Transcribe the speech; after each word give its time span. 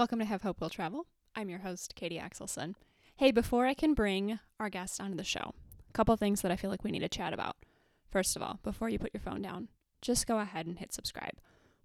Welcome 0.00 0.20
to 0.20 0.24
Have 0.24 0.40
Hope 0.40 0.62
Will 0.62 0.70
Travel. 0.70 1.04
I'm 1.36 1.50
your 1.50 1.58
host, 1.58 1.94
Katie 1.94 2.18
Axelson. 2.18 2.74
Hey, 3.16 3.32
before 3.32 3.66
I 3.66 3.74
can 3.74 3.92
bring 3.92 4.38
our 4.58 4.70
guest 4.70 4.98
onto 4.98 5.14
the 5.14 5.24
show, 5.24 5.52
a 5.90 5.92
couple 5.92 6.16
things 6.16 6.40
that 6.40 6.50
I 6.50 6.56
feel 6.56 6.70
like 6.70 6.82
we 6.82 6.90
need 6.90 7.00
to 7.00 7.08
chat 7.10 7.34
about. 7.34 7.56
First 8.10 8.34
of 8.34 8.40
all, 8.40 8.60
before 8.62 8.88
you 8.88 8.98
put 8.98 9.12
your 9.12 9.20
phone 9.20 9.42
down, 9.42 9.68
just 10.00 10.26
go 10.26 10.38
ahead 10.38 10.64
and 10.64 10.78
hit 10.78 10.94
subscribe. 10.94 11.34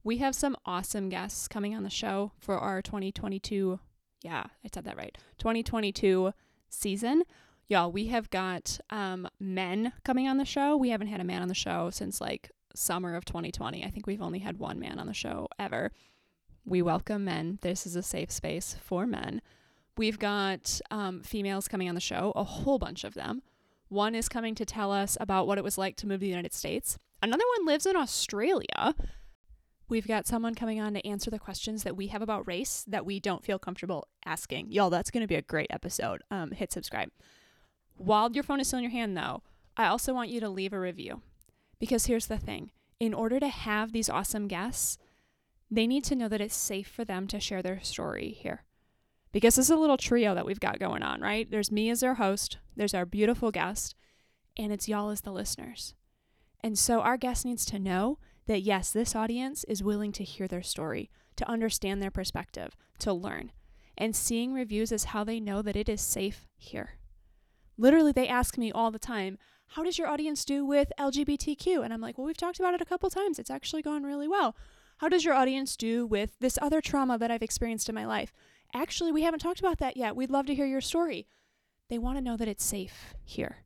We 0.02 0.20
have 0.20 0.34
some 0.34 0.56
awesome 0.66 1.10
guests 1.10 1.50
coming 1.50 1.75
on 1.75 1.84
the 1.84 1.89
show 1.89 2.32
for 2.39 2.57
our 2.57 2.82
2022, 2.82 3.82
yeah, 4.21 4.46
I 4.64 4.70
said 4.74 4.86
that 4.86 4.96
right, 4.96 5.18
2022 5.38 6.32
season. 6.70 7.24
Y'all, 7.68 7.92
we 7.92 8.06
have 8.06 8.29
got 8.29 8.79
um, 8.92 9.28
men 9.42 9.92
coming 10.06 10.29
on 10.29 10.38
the 10.38 10.46
show. 10.46 10.78
We 10.78 10.92
haven't 10.92 11.07
had 11.07 11.20
a 11.20 11.25
man 11.25 11.42
on 11.42 11.50
the 11.50 11.54
show 11.54 11.89
since 11.89 12.21
like 12.21 12.50
summer 12.74 13.14
of 13.18 13.25
2020. 13.25 13.84
I 13.84 13.89
think 13.89 14.07
we've 14.07 14.21
only 14.21 14.39
had 14.39 14.57
one 14.57 14.79
man 14.79 15.00
on 15.00 15.07
the 15.07 15.14
show 15.14 15.50
ever. 15.60 15.92
We 16.68 16.82
welcome 16.82 17.25
men. 17.25 17.60
This 17.61 17.86
is 17.86 17.96
a 17.96 18.01
safe 18.01 18.32
space 18.32 18.75
for 18.82 19.06
men. 19.06 19.42
We've 19.97 20.18
got 20.18 20.82
um, 20.89 21.21
females 21.21 21.68
coming 21.68 21.87
on 21.87 21.93
the 21.93 22.01
show, 22.01 22.33
a 22.36 22.43
whole 22.43 22.79
bunch 22.79 23.04
of 23.04 23.14
them. 23.14 23.43
One 23.87 24.15
is 24.15 24.28
coming 24.28 24.56
to 24.56 24.65
tell 24.65 24.92
us 24.92 25.15
about 25.21 25.46
what 25.46 25.59
it 25.59 25.64
was 25.64 25.78
like 25.78 25.96
to 25.97 26.07
move 26.07 26.21
to 26.21 26.21
the 26.21 26.28
United 26.28 26.54
States. 26.54 26.97
Another 27.21 27.43
one 27.57 27.68
lives 27.68 27.86
in 27.86 27.96
Australia. 27.96 28.96
We've 29.87 30.07
got 30.07 30.25
someone 30.25 30.56
coming 30.56 30.82
on 30.82 30.96
to 30.96 31.07
answer 31.07 31.29
the 31.29 31.37
questions 31.37 31.83
that 31.83 31.96
we 31.96 32.08
have 32.08 32.23
about 32.23 32.47
race 32.47 32.84
that 32.88 33.06
we 33.06 33.20
don't 33.20 33.45
feel 33.45 33.59
comfortable 33.59 34.08
asking. 34.25 34.72
Y'all, 34.72 34.89
that's 34.89 35.11
going 35.11 35.22
to 35.22 35.28
be 35.28 35.36
a 35.36 35.44
great 35.44 35.67
episode. 35.70 36.23
Um, 36.31 36.50
hit 36.50 36.72
subscribe. 36.72 37.09
While 37.95 38.31
your 38.31 38.44
phone 38.44 38.59
is 38.59 38.67
still 38.67 38.80
in 38.80 38.84
your 38.84 38.92
hand, 38.92 39.16
though, 39.16 39.44
I 39.78 39.86
also 39.86 40.16
want 40.16 40.30
you 40.30 40.39
to 40.39 40.50
leave 40.50 40.73
a 40.73 40.80
review. 40.80 41.22
Because 41.80 42.08
here's 42.08 42.25
the 42.25 42.39
thing 42.39 42.72
in 43.00 43.14
order 43.14 43.39
to 43.39 43.50
have 43.50 43.92
these 43.92 44.09
awesome 44.09 44.47
guests, 44.47 44.97
they 45.70 45.88
need 45.88 46.04
to 46.06 46.16
know 46.16 46.28
that 46.28 46.42
it's 46.42 46.56
safe 46.56 46.88
for 46.88 47.04
them 47.04 47.28
to 47.28 47.40
share 47.40 47.62
their 47.62 47.82
story 47.82 48.30
here. 48.30 48.64
Because 49.32 49.56
this 49.56 49.66
is 49.66 49.72
a 49.72 49.78
little 49.78 49.98
trio 49.98 50.34
that 50.36 50.46
we've 50.46 50.60
got 50.60 50.80
going 50.80 51.04
on, 51.04 51.20
right? 51.20 51.50
There's 51.50 51.72
me 51.72 51.90
as 51.90 52.04
our 52.04 52.16
host, 52.16 52.58
there's 52.76 52.94
our 52.94 53.06
beautiful 53.06 53.52
guest, 53.52 53.96
and 54.58 54.72
it's 54.72 54.88
y'all 54.88 55.10
as 55.10 55.22
the 55.22 55.32
listeners. 55.32 55.94
And 56.62 56.78
so 56.78 57.02
our 57.02 57.18
guest 57.18 57.46
needs 57.46 57.66
to 57.66 57.80
know 57.80 58.20
that 58.48 58.62
yes, 58.62 58.92
this 58.92 59.16
audience 59.16 59.64
is 59.66 59.84
willing 59.84 60.12
to 60.14 60.24
hear 60.24 60.48
their 60.48 60.64
story, 60.64 61.10
to 61.36 61.50
understand 61.50 62.02
their 62.02 62.12
perspective, 62.12 62.76
to 63.00 63.12
learn. 63.12 63.52
And 63.98 64.16
seeing 64.16 64.54
reviews 64.54 64.92
is 64.92 65.06
how 65.06 65.24
they 65.24 65.40
know 65.40 65.62
that 65.62 65.76
it 65.76 65.90
is 65.90 66.02
safe 66.02 66.48
here. 66.58 66.92
Literally, 67.78 68.12
they 68.12 68.28
ask 68.28 68.58
me 68.58 68.72
all 68.72 68.92
the 68.92 69.00
time, 69.00 69.38
How 69.70 69.84
does 69.84 69.98
your 69.98 70.08
audience 70.08 70.46
do 70.46 70.66
with 70.66 70.92
LGBTQ? 71.00 71.84
And 71.84 71.94
I'm 71.94 72.02
like, 72.02 72.18
Well, 72.18 72.28
we've 72.28 72.38
talked 72.38 72.60
about 72.60 72.74
it 72.74 72.82
a 72.82 72.86
couple 72.86 73.10
times. 73.10 73.40
It's 73.40 73.50
actually 73.50 73.82
gone 73.82 74.04
really 74.04 74.28
well. 74.28 74.56
How 74.98 75.10
does 75.10 75.26
your 75.26 75.34
audience 75.34 75.76
do 75.76 76.06
with 76.06 76.40
this 76.40 76.58
other 76.62 76.80
trauma 76.80 77.18
that 77.18 77.30
I've 77.30 77.42
experienced 77.42 77.90
in 77.90 77.96
my 77.96 78.06
life? 78.06 78.32
Actually, 78.74 79.12
we 79.12 79.24
haven't 79.24 79.40
talked 79.40 79.60
about 79.60 79.78
that 79.80 79.98
yet. 79.98 80.16
We'd 80.16 80.32
love 80.32 80.46
to 80.46 80.56
hear 80.56 80.66
your 80.66 80.82
story. 80.82 81.28
They 81.90 81.98
want 81.98 82.18
to 82.18 82.24
know 82.24 82.38
that 82.38 82.48
it's 82.48 82.64
safe 82.64 83.14
here. 83.24 83.66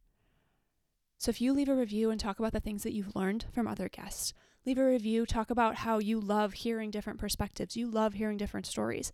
So 1.17 1.29
if 1.29 1.39
you 1.39 1.53
leave 1.53 1.69
a 1.69 1.75
review 1.75 2.09
and 2.09 2.19
talk 2.19 2.39
about 2.39 2.53
the 2.53 2.59
things 2.59 2.83
that 2.83 2.93
you've 2.93 3.15
learned 3.15 3.45
from 3.53 3.67
other 3.67 3.89
guests, 3.89 4.33
leave 4.65 4.77
a 4.77 4.85
review, 4.85 5.25
talk 5.25 5.51
about 5.51 5.75
how 5.75 5.99
you 5.99 6.19
love 6.19 6.53
hearing 6.53 6.89
different 6.91 7.19
perspectives, 7.19 7.77
you 7.77 7.87
love 7.87 8.13
hearing 8.13 8.37
different 8.37 8.65
stories. 8.65 9.11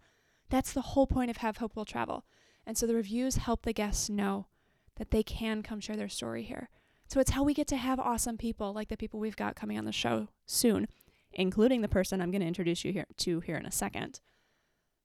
That's 0.50 0.72
the 0.72 0.82
whole 0.82 1.08
point 1.08 1.30
of 1.30 1.38
Have 1.38 1.58
Hope 1.58 1.76
Will 1.76 1.86
Travel. 1.86 2.24
And 2.66 2.78
so 2.78 2.88
the 2.88 2.96
reviews 2.96 3.38
help 3.38 3.64
the 3.64 3.74
guests 3.74 4.10
know 4.10 4.48
that 4.96 5.12
they 5.12 5.24
can 5.24 5.64
come 5.64 5.80
share 5.82 5.98
their 5.98 6.10
story 6.10 6.44
here. 6.44 6.70
So 7.08 7.20
it's 7.20 7.32
how 7.32 7.44
we 7.44 7.54
get 7.54 7.68
to 7.68 7.78
have 7.78 8.00
awesome 8.00 8.38
people 8.38 8.74
like 8.74 8.88
the 8.88 8.98
people 8.98 9.20
we've 9.20 9.36
got 9.36 9.56
coming 9.56 9.78
on 9.78 9.86
the 9.86 9.92
show 9.92 10.30
soon 10.46 10.88
including 11.36 11.82
the 11.82 11.88
person 11.88 12.22
I'm 12.22 12.32
going 12.32 12.42
to 12.42 12.48
introduce 12.48 12.84
you 12.84 12.92
here 12.92 13.06
to 13.18 13.40
here 13.42 13.58
in 13.58 13.66
a 13.66 13.72
second. 13.72 14.22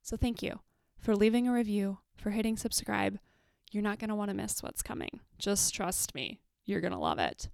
So 0.02 0.16
thank 0.16 0.42
you 0.42 0.60
for 0.98 1.14
leaving 1.14 1.48
a 1.48 1.52
review, 1.52 1.98
for 2.16 2.30
hitting 2.30 2.56
subscribe. 2.56 3.18
You're 3.72 3.82
not 3.82 3.98
going 3.98 4.08
to 4.08 4.14
want 4.14 4.30
to 4.30 4.36
miss 4.36 4.62
what's 4.62 4.82
coming. 4.82 5.20
Just 5.38 5.74
trust 5.74 6.14
me. 6.14 6.40
You're 6.64 6.80
going 6.80 6.92
to 6.92 6.98
love 6.98 7.18
it. 7.18 7.48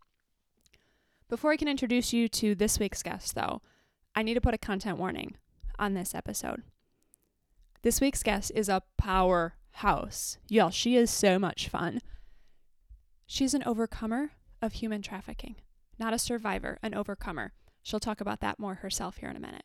Before 1.29 1.51
I 1.51 1.57
can 1.57 1.69
introduce 1.69 2.13
you 2.13 2.29
to 2.29 2.55
this 2.55 2.79
week's 2.79 3.03
guest, 3.03 3.35
though, 3.35 3.61
I 4.15 4.23
need 4.23 4.35
to 4.35 4.41
put 4.41 4.55
a 4.55 4.59
content 4.59 4.99
warning 4.99 5.37
on 5.79 5.95
this 5.95 6.15
episode. 6.15 6.63
This 7.83 8.01
week's 8.01 8.23
guest 8.23 8.53
is 8.55 8.69
a 8.69 8.83
powerhouse. 8.97 10.39
Y'all, 10.49 10.71
she 10.71 10.97
is 10.97 11.11
so 11.11 11.39
much 11.39 11.69
fun. 11.69 12.01
She's 13.27 13.55
an 13.55 13.65
overcomer 13.65 14.31
of 14.63 14.75
human 14.75 15.03
trafficking, 15.03 15.57
not 15.99 16.15
a 16.15 16.19
survivor, 16.19 16.79
an 16.83 16.95
overcomer. 16.95 17.53
She'll 17.87 18.01
talk 18.01 18.21
about 18.21 18.41
that 18.41 18.59
more 18.59 18.75
herself 18.75 19.19
here 19.19 19.31
in 19.31 19.37
a 19.37 19.41
minute. 19.41 19.63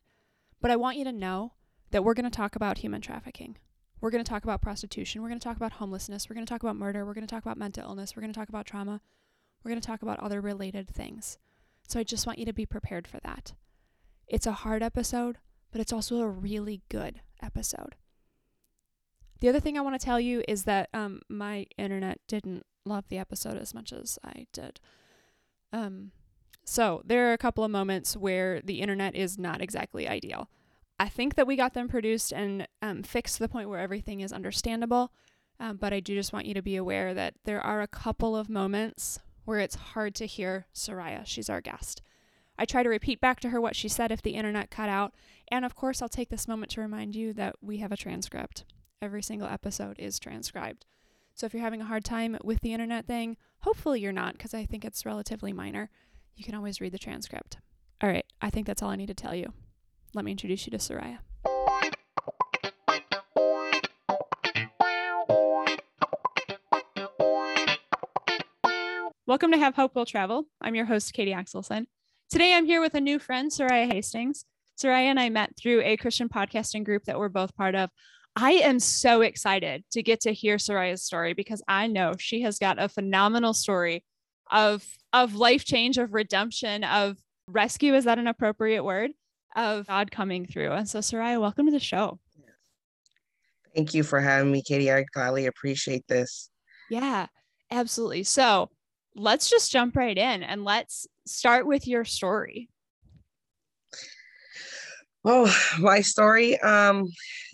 But 0.62 0.70
I 0.70 0.76
want 0.76 0.96
you 0.96 1.04
to 1.06 1.12
know 1.12 1.54
that 1.90 2.04
we're 2.04 2.14
going 2.14 2.30
to 2.30 2.30
talk 2.30 2.56
about 2.56 2.78
human 2.78 3.02
trafficking. 3.02 3.58
We're 4.00 4.12
going 4.12 4.24
to 4.24 4.30
talk 4.30 4.44
about 4.44 4.62
prostitution. 4.62 5.24
We're 5.24 5.30
going 5.30 5.40
to 5.40 5.44
talk 5.44 5.58
about 5.58 5.72
homelessness. 5.72 6.30
We're 6.30 6.36
going 6.36 6.46
to 6.46 6.54
talk 6.54 6.62
about 6.62 6.76
murder. 6.76 7.04
We're 7.04 7.16
going 7.16 7.26
to 7.26 7.34
talk 7.34 7.42
about 7.42 7.58
mental 7.58 7.84
illness. 7.84 8.16
We're 8.16 8.22
going 8.22 8.32
to 8.32 8.40
talk 8.40 8.50
about 8.50 8.68
trauma. 8.68 9.02
We're 9.64 9.72
going 9.72 9.82
to 9.82 9.88
talk 9.88 10.04
about 10.04 10.20
other 10.20 10.40
related 10.40 10.88
things. 10.88 11.40
So 11.88 12.00
I 12.00 12.04
just 12.04 12.28
want 12.28 12.38
you 12.38 12.46
to 12.46 12.54
be 12.54 12.68
prepared 12.68 13.08
for 13.08 13.20
that. 13.22 13.54
It's 14.28 14.46
a 14.46 14.52
hard 14.52 14.84
episode, 14.84 15.40
but 15.72 15.82
it's 15.82 15.92
also 15.92 16.20
a 16.20 16.30
really 16.30 16.84
good 16.90 17.22
episode. 17.42 17.96
The 19.40 19.50
other 19.50 19.60
thing 19.60 19.80
I 19.80 19.82
want 19.82 20.00
to 20.00 20.06
tell 20.06 20.20
you 20.20 20.44
is 20.48 20.66
that 20.66 20.90
um, 20.94 21.22
my 21.28 21.66
internet 21.76 22.20
didn't 22.28 22.68
love 22.86 23.06
the 23.10 23.18
episode 23.18 23.58
as 23.58 23.74
much 23.74 23.92
as 23.92 24.20
I 24.24 24.46
did. 24.54 24.80
Um, 25.74 26.12
so 26.64 27.02
there 27.06 27.30
are 27.30 27.34
a 27.34 27.38
couple 27.38 27.64
of 27.64 27.72
moments 27.72 28.16
where 28.16 28.62
the 28.62 28.82
internet 28.82 29.16
is 29.16 29.38
not 29.38 29.62
exactly 29.62 30.08
ideal. 30.08 30.50
I 31.00 31.10
think 31.10 31.36
that 31.36 31.48
we 31.48 31.56
got 31.56 31.74
them 31.74 31.88
produced 31.88 32.32
and 32.32 32.68
um, 32.82 33.04
fixed 33.04 33.38
to 33.38 33.44
the 33.44 33.50
point 33.50 33.70
where 33.70 33.80
everything 33.80 34.22
is 34.22 34.32
understandable. 34.32 35.12
Um, 35.60 35.78
but 35.78 35.94
I 35.94 36.00
do 36.00 36.16
just 36.16 36.34
want 36.34 36.46
you 36.46 36.54
to 36.54 36.62
be 36.62 36.76
aware 36.76 37.14
that 37.14 37.36
there 37.44 37.62
are 37.62 37.82
a 37.82 37.88
couple 37.88 38.36
of 38.36 38.50
moments 38.50 39.20
where 39.46 39.60
it's 39.60 39.76
hard 39.76 40.16
to 40.16 40.26
hear 40.26 40.68
Soraya. 40.74 41.26
She's 41.26 41.50
our 41.50 41.62
guest. 41.62 42.02
I 42.58 42.66
try 42.66 42.84
to 42.84 42.90
repeat 42.90 43.20
back 43.20 43.40
to 43.40 43.50
her 43.50 43.60
what 43.60 43.76
she 43.76 43.88
said 43.88 44.12
if 44.12 44.22
the 44.22 44.36
internet 44.36 44.70
cut 44.70 44.90
out. 44.90 45.14
And 45.48 45.66
of 45.66 45.76
course, 45.76 46.02
I'll 46.02 46.10
take 46.10 46.30
this 46.30 46.48
moment 46.48 46.72
to 46.74 46.82
remind 46.82 47.16
you 47.16 47.34
that 47.34 47.56
we 47.62 47.78
have 47.78 47.92
a 47.92 47.98
transcript. 47.98 48.66
Every 49.02 49.24
single 49.24 49.48
episode 49.48 49.98
is 49.98 50.20
transcribed. 50.20 50.86
So 51.34 51.46
if 51.46 51.54
you're 51.54 51.64
having 51.64 51.82
a 51.82 51.86
hard 51.86 52.06
time 52.06 52.38
with 52.44 52.60
the 52.62 52.74
internet 52.74 53.08
thing, 53.08 53.38
hopefully 53.62 54.00
you're 54.00 54.12
not, 54.12 54.34
because 54.34 54.54
I 54.54 54.66
think 54.66 54.86
it's 54.86 55.06
relatively 55.06 55.54
minor 55.54 55.90
you 56.36 56.44
can 56.44 56.56
always 56.56 56.82
read 56.82 56.92
the 56.92 57.00
transcript. 57.00 57.58
All 58.02 58.10
right, 58.10 58.26
I 58.42 58.50
think 58.50 58.68
that's 58.68 58.82
all 58.82 58.90
I 58.90 58.96
need 58.96 59.08
to 59.08 59.14
tell 59.14 59.36
you. 59.36 59.54
Let 60.14 60.26
me 60.26 60.32
introduce 60.32 60.66
you 60.66 60.72
to 60.72 60.78
Soraya. 60.78 61.20
Welcome 69.28 69.52
to 69.52 69.58
Have 69.58 69.76
Hope 69.76 69.96
Will 69.96 70.06
Travel. 70.06 70.46
I'm 70.62 70.76
your 70.76 70.86
host, 70.86 71.14
Katie 71.14 71.32
Axelson. 71.32 71.86
Today 72.30 72.54
I'm 72.54 72.66
here 72.66 72.82
with 72.82 72.96
a 72.96 73.02
new 73.02 73.20
friend, 73.20 73.52
Soraya 73.52 73.92
Hastings. 73.92 74.46
Soraya 74.82 75.06
and 75.06 75.20
I 75.20 75.30
met 75.30 75.52
through 75.58 75.82
a 75.84 75.96
Christian 75.96 76.28
podcasting 76.28 76.84
group 76.84 77.04
that 77.06 77.20
we're 77.20 77.30
both 77.30 77.56
part 77.56 77.76
of. 77.76 77.90
I 78.36 78.54
am 78.54 78.80
so 78.80 79.22
excited 79.22 79.84
to 79.92 80.02
get 80.02 80.22
to 80.22 80.34
hear 80.34 80.58
Soraya's 80.58 81.04
story 81.04 81.34
because 81.34 81.62
I 81.68 81.88
know 81.88 82.14
she 82.18 82.42
has 82.42 82.58
got 82.58 82.82
a 82.82 82.90
phenomenal 82.90 83.54
story 83.54 84.04
of 84.52 84.86
of 85.14 85.36
life 85.36 85.66
change, 85.66 85.98
of 85.98 86.14
redemption, 86.14 86.84
of 86.84 87.18
rescue. 87.48 87.96
Is 87.96 88.06
that 88.06 88.20
an 88.20 88.28
appropriate 88.28 88.84
word? 88.84 89.12
Of 89.56 89.88
God 89.88 90.12
coming 90.12 90.46
through. 90.46 90.72
And 90.72 90.88
so, 90.88 91.00
Soraya, 91.00 91.40
welcome 91.42 91.66
to 91.66 91.72
the 91.72 91.80
show. 91.80 92.20
Thank 93.76 93.94
you 93.94 94.04
for 94.04 94.20
having 94.20 94.52
me, 94.52 94.62
Katie. 94.62 94.92
I 94.92 95.04
gladly 95.14 95.46
appreciate 95.46 96.08
this. 96.08 96.50
Yeah, 96.90 97.28
absolutely. 97.70 98.24
So 98.24 98.70
let's 99.16 99.50
just 99.50 99.72
jump 99.72 99.96
right 99.96 100.18
in 100.18 100.44
and 100.44 100.64
let's 100.64 101.08
start 101.26 101.66
with 101.66 101.88
your 101.88 102.06
story. 102.06 102.70
Oh, 105.24 105.54
my 105.80 106.02
story 106.02 106.60
um, 106.62 107.08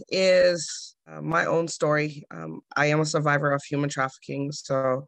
is 0.09 0.95
uh, 1.11 1.21
my 1.21 1.45
own 1.45 1.67
story. 1.67 2.25
Um, 2.31 2.61
I 2.75 2.87
am 2.87 3.01
a 3.01 3.05
survivor 3.05 3.51
of 3.51 3.61
human 3.63 3.89
trafficking, 3.89 4.51
so 4.51 5.05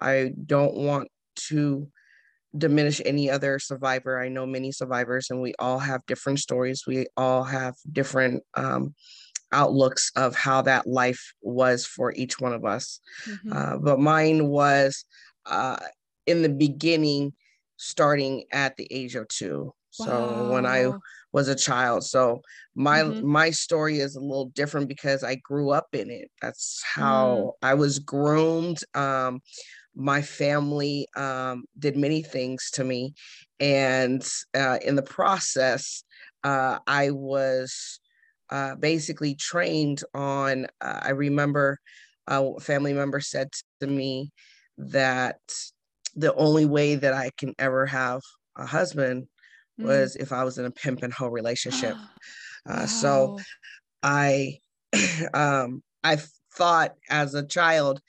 I 0.00 0.32
don't 0.46 0.74
want 0.74 1.08
to 1.48 1.88
diminish 2.56 3.00
any 3.04 3.30
other 3.30 3.58
survivor. 3.58 4.20
I 4.20 4.28
know 4.28 4.46
many 4.46 4.72
survivors, 4.72 5.28
and 5.30 5.40
we 5.40 5.54
all 5.58 5.78
have 5.78 6.06
different 6.06 6.38
stories. 6.38 6.84
We 6.86 7.06
all 7.16 7.42
have 7.44 7.74
different 7.92 8.42
um, 8.54 8.94
outlooks 9.52 10.10
of 10.16 10.34
how 10.34 10.62
that 10.62 10.86
life 10.86 11.32
was 11.42 11.86
for 11.86 12.12
each 12.12 12.40
one 12.40 12.52
of 12.52 12.64
us. 12.64 13.00
Mm-hmm. 13.28 13.52
Uh, 13.52 13.78
but 13.78 14.00
mine 14.00 14.48
was 14.48 15.04
uh, 15.46 15.78
in 16.26 16.42
the 16.42 16.48
beginning, 16.48 17.32
starting 17.76 18.44
at 18.52 18.76
the 18.76 18.86
age 18.90 19.14
of 19.14 19.28
two. 19.28 19.72
Wow. 19.98 20.06
So 20.06 20.52
when 20.52 20.66
I 20.66 20.90
was 21.32 21.48
a 21.48 21.54
child, 21.54 22.04
so 22.04 22.42
my 22.74 23.00
mm-hmm. 23.00 23.26
my 23.26 23.50
story 23.50 24.00
is 24.00 24.16
a 24.16 24.20
little 24.20 24.46
different 24.46 24.88
because 24.88 25.22
I 25.22 25.36
grew 25.36 25.70
up 25.70 25.88
in 25.92 26.10
it. 26.10 26.30
That's 26.42 26.82
how 26.84 27.54
mm. 27.62 27.68
I 27.68 27.74
was 27.74 28.00
groomed. 28.00 28.78
Um, 28.94 29.40
my 29.94 30.22
family 30.22 31.06
um, 31.16 31.64
did 31.78 31.96
many 31.96 32.22
things 32.22 32.70
to 32.72 32.84
me. 32.84 33.14
And 33.60 34.26
uh, 34.54 34.78
in 34.84 34.96
the 34.96 35.02
process, 35.02 36.04
uh, 36.42 36.78
I 36.86 37.10
was 37.10 38.00
uh, 38.50 38.74
basically 38.76 39.34
trained 39.34 40.02
on. 40.12 40.66
Uh, 40.80 41.00
I 41.02 41.10
remember 41.10 41.78
a 42.26 42.58
family 42.60 42.92
member 42.92 43.20
said 43.20 43.48
to 43.80 43.86
me 43.86 44.30
that 44.78 45.38
the 46.14 46.34
only 46.34 46.64
way 46.64 46.94
that 46.94 47.12
I 47.12 47.30
can 47.36 47.54
ever 47.58 47.86
have 47.86 48.20
a 48.56 48.66
husband 48.66 49.26
mm. 49.80 49.84
was 49.84 50.16
if 50.16 50.32
I 50.32 50.44
was 50.44 50.58
in 50.58 50.64
a 50.64 50.70
pimp 50.70 51.02
and 51.02 51.12
hoe 51.12 51.28
relationship. 51.28 51.96
Uh, 52.66 52.76
wow. 52.78 52.86
So 52.86 53.38
I, 54.02 54.56
um, 55.34 55.82
I 56.02 56.16
thought 56.56 56.94
as 57.10 57.34
a 57.34 57.46
child, 57.46 58.00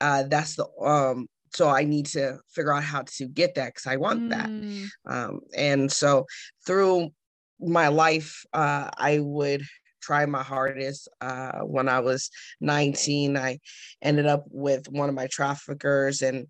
uh, 0.00 0.24
that's 0.24 0.56
the 0.56 0.66
um, 0.82 1.26
so 1.52 1.68
I 1.68 1.84
need 1.84 2.06
to 2.06 2.38
figure 2.48 2.72
out 2.72 2.84
how 2.84 3.02
to 3.02 3.26
get 3.26 3.54
that 3.56 3.74
because 3.74 3.86
I 3.86 3.96
want 3.96 4.22
mm. 4.22 4.30
that. 4.30 5.12
Um, 5.12 5.40
and 5.56 5.90
so 5.90 6.26
through 6.64 7.10
my 7.58 7.88
life, 7.88 8.44
uh, 8.52 8.88
I 8.96 9.18
would 9.18 9.62
try 10.00 10.26
my 10.26 10.42
hardest. 10.42 11.08
Uh, 11.20 11.60
when 11.60 11.88
I 11.88 12.00
was 12.00 12.30
19, 12.60 13.36
I 13.36 13.58
ended 14.00 14.26
up 14.26 14.44
with 14.50 14.88
one 14.88 15.08
of 15.08 15.14
my 15.14 15.26
traffickers 15.26 16.22
and 16.22 16.46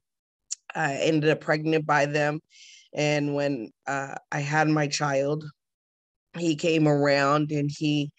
I 0.75 0.97
ended 0.97 1.31
up 1.31 1.41
pregnant 1.41 1.87
by 1.87 2.07
them. 2.07 2.41
And 2.93 3.35
when 3.35 3.71
uh, 3.87 4.17
I 4.31 4.41
had 4.41 4.69
my 4.69 4.87
child, 4.87 5.45
he 6.39 6.57
came 6.57 6.87
around 6.87 7.51
and 7.51 7.71
he 7.73 8.11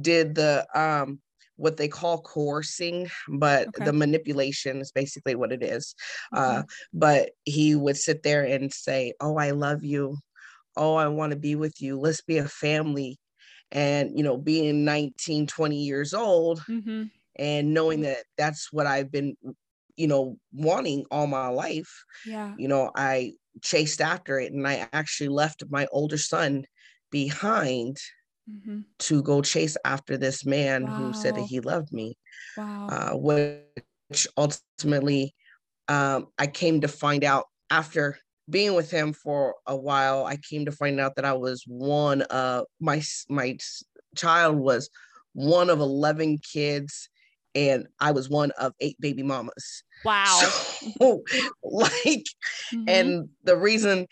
did 0.00 0.34
the 0.34 0.66
um, 0.74 1.20
what 1.56 1.76
they 1.76 1.88
call 1.88 2.20
coercing, 2.22 3.10
but 3.28 3.68
okay. 3.68 3.84
the 3.84 3.92
manipulation 3.92 4.80
is 4.80 4.92
basically 4.92 5.34
what 5.34 5.52
it 5.52 5.62
is. 5.62 5.94
Uh, 6.34 6.40
mm-hmm. 6.40 6.60
Uh, 6.60 6.62
but 6.92 7.30
he 7.44 7.74
would 7.74 7.96
sit 7.96 8.22
there 8.22 8.44
and 8.44 8.72
say, 8.72 9.12
Oh, 9.20 9.36
I 9.36 9.50
love 9.50 9.84
you. 9.84 10.16
Oh, 10.76 10.94
I 10.94 11.08
want 11.08 11.32
to 11.32 11.38
be 11.38 11.54
with 11.54 11.80
you. 11.80 11.98
Let's 11.98 12.22
be 12.22 12.38
a 12.38 12.48
family 12.48 13.18
and 13.72 14.16
you 14.16 14.22
know 14.22 14.36
being 14.36 14.84
19 14.84 15.46
20 15.46 15.76
years 15.76 16.14
old 16.14 16.60
mm-hmm. 16.60 17.04
and 17.36 17.74
knowing 17.74 18.02
that 18.02 18.18
that's 18.36 18.72
what 18.72 18.86
i've 18.86 19.10
been 19.10 19.36
you 19.96 20.06
know 20.06 20.36
wanting 20.52 21.04
all 21.10 21.26
my 21.26 21.48
life 21.48 22.04
yeah 22.26 22.54
you 22.58 22.68
know 22.68 22.90
i 22.94 23.32
chased 23.62 24.00
after 24.00 24.38
it 24.38 24.52
and 24.52 24.68
i 24.68 24.86
actually 24.92 25.28
left 25.28 25.64
my 25.70 25.86
older 25.90 26.18
son 26.18 26.64
behind 27.10 27.96
mm-hmm. 28.50 28.80
to 28.98 29.22
go 29.22 29.42
chase 29.42 29.76
after 29.84 30.16
this 30.16 30.44
man 30.44 30.84
wow. 30.84 30.94
who 30.96 31.12
said 31.12 31.34
that 31.36 31.42
he 31.42 31.60
loved 31.60 31.92
me 31.92 32.16
wow 32.56 32.88
uh, 32.90 33.12
which 33.16 34.26
ultimately 34.36 35.34
um, 35.88 36.26
i 36.38 36.46
came 36.46 36.80
to 36.80 36.88
find 36.88 37.24
out 37.24 37.46
after 37.70 38.18
being 38.50 38.74
with 38.74 38.90
him 38.90 39.12
for 39.12 39.54
a 39.66 39.76
while, 39.76 40.26
I 40.26 40.36
came 40.36 40.64
to 40.66 40.72
find 40.72 41.00
out 41.00 41.16
that 41.16 41.24
I 41.24 41.32
was 41.32 41.64
one 41.66 42.22
of 42.22 42.66
my 42.80 43.02
my 43.28 43.56
child 44.16 44.56
was 44.56 44.90
one 45.32 45.70
of 45.70 45.80
11 45.80 46.38
kids 46.38 47.08
and 47.54 47.86
I 48.00 48.12
was 48.12 48.28
one 48.28 48.50
of 48.52 48.74
eight 48.80 49.00
baby 49.00 49.22
mamas. 49.22 49.84
Wow. 50.04 50.40
So, 50.98 51.22
like 51.62 52.24
mm-hmm. 52.74 52.84
and 52.88 53.28
the 53.44 53.56
reason 53.56 54.06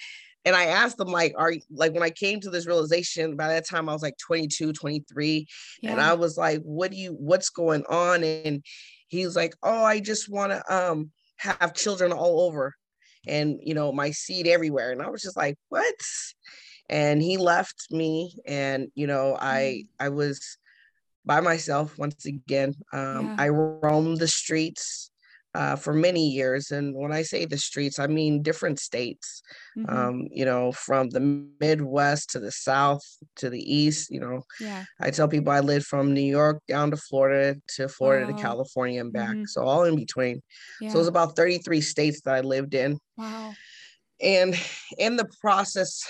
and 0.44 0.56
I 0.56 0.66
asked 0.66 0.96
them 0.96 1.08
like 1.08 1.34
are 1.36 1.52
like 1.70 1.92
when 1.92 2.02
I 2.02 2.10
came 2.10 2.40
to 2.40 2.50
this 2.50 2.66
realization 2.66 3.36
by 3.36 3.48
that 3.48 3.68
time 3.68 3.88
I 3.88 3.92
was 3.92 4.02
like 4.02 4.16
22, 4.18 4.72
23 4.72 5.46
yeah. 5.82 5.90
and 5.90 6.00
I 6.00 6.14
was 6.14 6.36
like 6.36 6.60
what 6.62 6.90
do 6.90 6.96
you 6.96 7.12
what's 7.12 7.50
going 7.50 7.84
on 7.88 8.24
and 8.24 8.64
he 9.08 9.24
was 9.24 9.36
like 9.36 9.54
oh 9.62 9.84
I 9.84 10.00
just 10.00 10.30
want 10.30 10.52
to 10.52 10.74
um 10.74 11.10
have 11.38 11.74
children 11.74 12.12
all 12.12 12.42
over 12.42 12.74
and 13.26 13.60
you 13.62 13.74
know 13.74 13.92
my 13.92 14.10
seed 14.10 14.46
everywhere 14.46 14.92
and 14.92 15.02
i 15.02 15.08
was 15.08 15.22
just 15.22 15.36
like 15.36 15.56
what 15.68 15.94
and 16.88 17.22
he 17.22 17.36
left 17.36 17.86
me 17.90 18.34
and 18.46 18.88
you 18.94 19.06
know 19.06 19.36
i 19.40 19.82
mm. 19.82 19.86
i 19.98 20.08
was 20.08 20.58
by 21.24 21.40
myself 21.40 21.98
once 21.98 22.24
again 22.24 22.74
um, 22.92 23.26
yeah. 23.26 23.36
i 23.38 23.48
roamed 23.48 24.18
the 24.18 24.28
streets 24.28 25.09
uh, 25.54 25.76
for 25.76 25.92
many 25.92 26.28
years. 26.28 26.70
And 26.70 26.94
when 26.94 27.12
I 27.12 27.22
say 27.22 27.44
the 27.44 27.58
streets, 27.58 27.98
I 27.98 28.06
mean 28.06 28.42
different 28.42 28.78
states, 28.78 29.42
mm-hmm. 29.76 29.94
um, 29.94 30.28
you 30.30 30.44
know, 30.44 30.72
from 30.72 31.10
the 31.10 31.20
Midwest 31.60 32.30
to 32.30 32.40
the 32.40 32.52
South 32.52 33.02
to 33.36 33.50
the 33.50 33.60
East. 33.60 34.10
You 34.10 34.20
know, 34.20 34.42
yeah. 34.60 34.84
I 35.00 35.10
tell 35.10 35.28
people 35.28 35.52
I 35.52 35.60
lived 35.60 35.86
from 35.86 36.14
New 36.14 36.20
York 36.20 36.62
down 36.68 36.90
to 36.90 36.96
Florida 36.96 37.60
to 37.76 37.88
Florida 37.88 38.30
wow. 38.30 38.36
to 38.36 38.42
California 38.42 39.00
and 39.00 39.12
back. 39.12 39.30
Mm-hmm. 39.30 39.44
So 39.46 39.62
all 39.62 39.84
in 39.84 39.96
between. 39.96 40.40
Yeah. 40.80 40.90
So 40.90 40.96
it 40.96 40.98
was 40.98 41.08
about 41.08 41.36
33 41.36 41.80
states 41.80 42.20
that 42.22 42.34
I 42.34 42.40
lived 42.40 42.74
in. 42.74 42.98
Wow. 43.16 43.52
And 44.22 44.54
in 44.98 45.16
the 45.16 45.28
process 45.40 46.06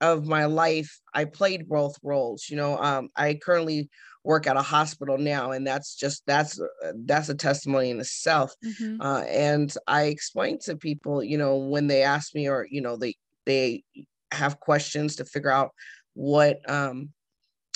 of 0.00 0.26
my 0.26 0.46
life, 0.46 0.98
I 1.14 1.26
played 1.26 1.68
both 1.68 1.94
roles. 2.02 2.46
You 2.50 2.56
know, 2.56 2.76
um, 2.78 3.08
I 3.16 3.34
currently 3.34 3.88
work 4.24 4.46
at 4.46 4.56
a 4.56 4.62
hospital 4.62 5.18
now 5.18 5.50
and 5.50 5.66
that's 5.66 5.94
just 5.96 6.22
that's 6.26 6.60
uh, 6.60 6.92
that's 7.04 7.28
a 7.28 7.34
testimony 7.34 7.90
in 7.90 8.00
itself 8.00 8.54
mm-hmm. 8.64 9.00
uh, 9.00 9.20
and 9.22 9.74
i 9.86 10.04
explain 10.04 10.58
to 10.58 10.76
people 10.76 11.22
you 11.22 11.36
know 11.36 11.56
when 11.56 11.86
they 11.86 12.02
ask 12.02 12.34
me 12.34 12.48
or 12.48 12.66
you 12.70 12.80
know 12.80 12.96
they 12.96 13.16
they 13.46 13.82
have 14.30 14.60
questions 14.60 15.16
to 15.16 15.24
figure 15.24 15.50
out 15.50 15.70
what 16.14 16.58
um 16.70 17.08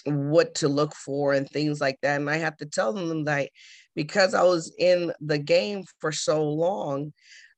what 0.05 0.55
to 0.55 0.69
look 0.69 0.95
for 0.95 1.33
and 1.33 1.49
things 1.51 1.81
like 1.81 1.99
that 2.03 2.21
and 2.21 2.31
i 2.31 2.37
have 2.37 2.57
to 2.57 2.67
tell 2.67 2.93
them 2.93 3.25
that 3.25 3.49
because 3.97 4.35
i 4.35 4.43
was 4.43 4.73
in 4.79 5.13
the 5.21 5.39
game 5.39 5.83
for 5.99 6.13
so 6.13 6.45
long 6.45 7.13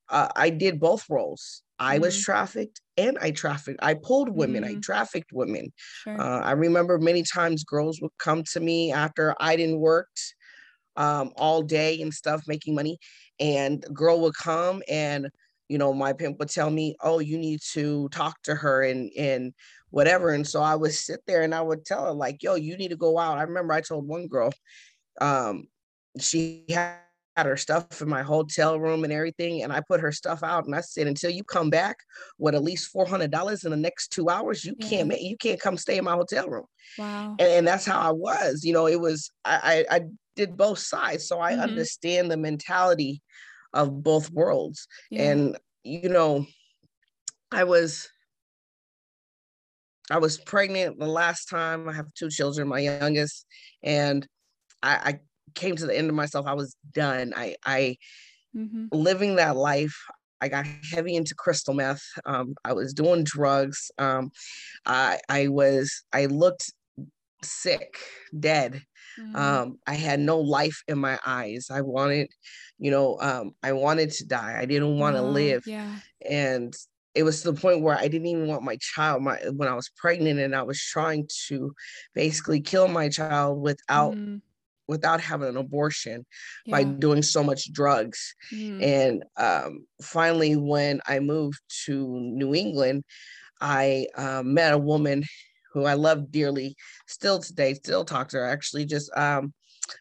uh, 0.09 0.29
i 0.35 0.49
did 0.49 0.81
both 0.81 1.05
roles 1.11 1.63
I 1.79 1.95
mm-hmm. 1.95 2.03
was 2.03 2.21
trafficked 2.21 2.81
and 2.97 3.17
I 3.21 3.31
trafficked. 3.31 3.79
I 3.83 3.95
pulled 3.95 4.29
women. 4.29 4.65
Mm-hmm. 4.65 4.79
I 4.79 4.81
trafficked 4.81 5.33
women. 5.33 5.73
Sure. 6.03 6.21
Uh, 6.21 6.41
I 6.41 6.53
remember 6.53 6.99
many 6.99 7.23
times 7.23 7.65
girls 7.65 8.01
would 8.01 8.17
come 8.19 8.43
to 8.53 8.61
me 8.61 8.93
after 8.93 9.35
I 9.41 9.57
didn't 9.57 9.79
worked 9.79 10.35
um, 10.97 11.33
all 11.37 11.63
day 11.63 12.01
and 12.03 12.13
stuff, 12.13 12.43
making 12.47 12.75
money, 12.75 12.99
and 13.39 13.85
girl 13.93 14.21
would 14.21 14.35
come 14.35 14.83
and 14.89 15.29
you 15.69 15.79
know 15.79 15.93
my 15.93 16.13
pimp 16.13 16.39
would 16.39 16.51
tell 16.51 16.71
me, 16.71 16.97
"Oh, 17.03 17.21
you 17.21 17.39
need 17.39 17.61
to 17.73 18.09
talk 18.09 18.43
to 18.45 18.55
her 18.55 18.83
and 18.83 19.11
and 19.17 19.53
whatever." 19.91 20.31
And 20.31 20.47
so 20.47 20.63
I 20.63 20.75
would 20.75 20.93
sit 20.93 21.21
there 21.27 21.43
and 21.43 21.55
I 21.55 21.61
would 21.61 21.85
tell 21.85 22.07
her 22.07 22.13
like, 22.13 22.43
"Yo, 22.43 22.55
you 22.57 22.77
need 22.77 22.89
to 22.89 22.97
go 22.97 23.19
out." 23.19 23.39
I 23.39 23.43
remember 23.43 23.75
I 23.75 23.81
told 23.83 24.09
one 24.09 24.27
girl, 24.27 24.53
um, 25.21 25.69
she 26.19 26.65
had 26.71 26.97
her 27.47 27.57
stuff 27.57 28.01
in 28.01 28.09
my 28.09 28.23
hotel 28.23 28.79
room 28.79 29.05
and 29.05 29.13
everything. 29.13 29.63
And 29.63 29.73
I 29.73 29.81
put 29.81 30.01
her 30.01 30.13
stuff 30.13 30.43
out 30.43 30.67
and 30.67 30.75
I 30.75 30.81
said, 30.81 31.07
until 31.07 31.31
you 31.31 31.45
come 31.45 31.71
back 31.71 31.99
with 32.39 32.55
at 32.55 32.63
least 32.63 32.93
$400 32.95 33.65
in 33.65 33.71
the 33.71 33.77
next 33.77 34.09
two 34.09 34.29
hours, 34.29 34.65
you 34.65 34.75
yeah. 34.79 34.89
can't 34.89 35.09
make, 35.09 35.23
you 35.23 35.37
can't 35.37 35.61
come 35.61 35.77
stay 35.77 35.99
in 35.99 36.05
my 36.05 36.15
hotel 36.15 36.49
room. 36.49 36.67
Wow. 36.99 37.37
And, 37.39 37.49
and 37.49 37.67
that's 37.67 37.87
how 37.87 38.01
I 38.01 38.13
was, 38.13 38.65
you 38.65 38.73
know, 38.73 38.87
it 38.87 39.01
was, 39.01 39.31
I, 39.45 39.85
I, 39.91 39.97
I 39.97 40.01
did 40.37 40.57
both 40.57 40.79
sides. 40.79 41.27
So 41.27 41.41
I 41.41 41.53
mm-hmm. 41.53 41.63
understand 41.63 42.31
the 42.31 42.37
mentality 42.37 43.23
of 43.73 44.03
both 44.03 44.31
worlds. 44.31 44.87
Yeah. 45.11 45.31
And, 45.31 45.59
you 45.85 46.09
know, 46.09 46.47
I 47.53 47.65
was, 47.65 48.09
I 50.11 50.19
was 50.19 50.39
pregnant 50.39 50.99
the 50.99 51.07
last 51.07 51.47
time. 51.47 51.89
I 51.89 51.93
have 51.93 52.13
two 52.15 52.31
children, 52.31 52.69
my 52.69 52.81
youngest, 52.81 53.47
and 53.83 54.27
I, 54.83 54.95
I 54.95 55.21
came 55.55 55.77
to 55.77 55.87
the 55.87 55.97
end 55.97 56.09
of 56.09 56.17
myself. 56.17 56.47
I 56.47 56.55
was 56.55 56.77
done. 56.93 57.33
I 57.37 57.57
I 57.65 57.97
mm-hmm. 58.57 58.87
living 58.93 59.37
that 59.37 59.57
life. 59.57 59.97
I 60.41 60.49
got 60.49 60.67
heavy 60.93 61.17
into 61.17 61.35
crystal 61.35 61.75
meth. 61.75 62.03
Um, 62.25 62.55
I 62.65 62.73
was 62.73 62.95
doing 62.95 63.25
drugs. 63.25 63.91
Um, 63.99 64.31
I 64.87 65.19
I 65.29 65.49
was 65.49 66.05
I 66.13 66.27
looked 66.27 66.73
sick, 67.43 67.99
dead. 68.39 68.83
Mm-hmm. 69.19 69.37
Um, 69.37 69.79
I 69.87 69.95
had 69.95 70.21
no 70.21 70.39
life 70.39 70.83
in 70.87 70.99
my 70.99 71.19
eyes. 71.27 71.69
I 71.71 71.81
wanted, 71.81 72.31
you 72.79 72.91
know, 72.91 73.19
um, 73.21 73.53
I 73.63 73.73
wanted 73.73 74.11
to 74.13 74.27
die. 74.27 74.57
I 74.59 74.65
didn't 74.65 74.99
want 74.99 75.17
to 75.17 75.23
oh, 75.23 75.31
live. 75.31 75.65
Yeah. 75.67 75.97
And 76.29 76.73
it 77.15 77.25
was 77.25 77.43
to 77.43 77.51
the 77.51 77.61
point 77.61 77.83
where 77.83 77.99
I 77.99 78.07
didn't 78.07 78.29
even 78.29 78.47
want 78.47 78.63
my 78.63 78.77
child. 78.81 79.23
My 79.23 79.39
when 79.57 79.69
I 79.69 79.75
was 79.75 79.91
pregnant 79.97 80.39
and 80.39 80.55
I 80.55 80.63
was 80.63 80.81
trying 80.81 81.29
to 81.49 81.75
basically 82.15 82.61
kill 82.61 82.87
my 82.87 83.09
child 83.09 83.61
without 83.61 84.15
mm 84.15 84.41
without 84.89 85.21
having 85.21 85.49
an 85.49 85.57
abortion 85.57 86.27
yeah. 86.67 86.73
by 86.73 86.85
doing 86.85 87.23
so 87.23 87.45
much 87.45 87.73
drugs. 87.73 88.35
Mm. 88.53 88.83
And 88.83 89.25
um, 89.37 89.87
finally, 90.03 90.57
when 90.57 91.01
I 91.07 91.21
moved 91.21 91.61
to 91.85 92.09
New 92.09 92.55
England, 92.55 93.05
I 93.61 94.07
uh, 94.17 94.43
met 94.43 94.73
a 94.73 94.79
woman 94.79 95.25
who 95.73 95.85
I 95.85 95.95
love 95.95 96.31
dearly, 96.33 96.77
still 97.07 97.39
today, 97.39 97.75
still 97.75 98.05
talk 98.05 98.29
to 98.29 98.39
her. 98.39 98.47
Actually, 98.47 98.87
just 98.87 99.11
um, 99.17 99.53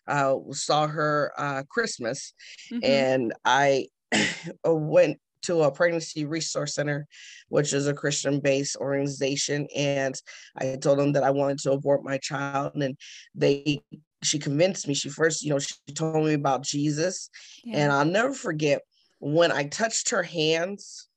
uh, 0.08 0.36
saw 0.52 0.88
her 0.88 1.34
uh, 1.38 1.64
Christmas, 1.70 2.34
mm-hmm. 2.72 2.84
and 2.84 3.34
I 3.46 3.88
went 4.66 5.20
to 5.44 5.64
a 5.64 5.72
pregnancy 5.72 6.26
resource 6.26 6.76
center, 6.76 7.08
which 7.50 7.74
is 7.74 7.88
a 7.88 7.94
Christian 7.94 8.40
based 8.40 8.76
organization. 8.78 9.68
And 9.76 10.16
I 10.58 10.76
told 10.76 11.00
them 11.00 11.14
that 11.14 11.24
I 11.24 11.32
wanted 11.32 11.60
to 11.60 11.72
abort 11.72 12.04
my 12.04 12.18
child, 12.18 12.74
and 12.76 12.98
they 13.36 13.82
she 14.24 14.40
convinced 14.40 14.88
me. 14.88 14.94
She 14.94 15.10
first, 15.10 15.44
you 15.44 15.52
know, 15.52 15.60
she 15.60 15.76
told 15.94 16.26
me 16.26 16.34
about 16.34 16.64
Jesus. 16.64 17.30
Yeah. 17.64 17.78
And 17.78 17.92
I'll 17.92 18.06
never 18.06 18.34
forget 18.34 18.82
when 19.20 19.52
I 19.52 19.66
touched 19.66 20.10
her 20.10 20.24
hands 20.24 21.08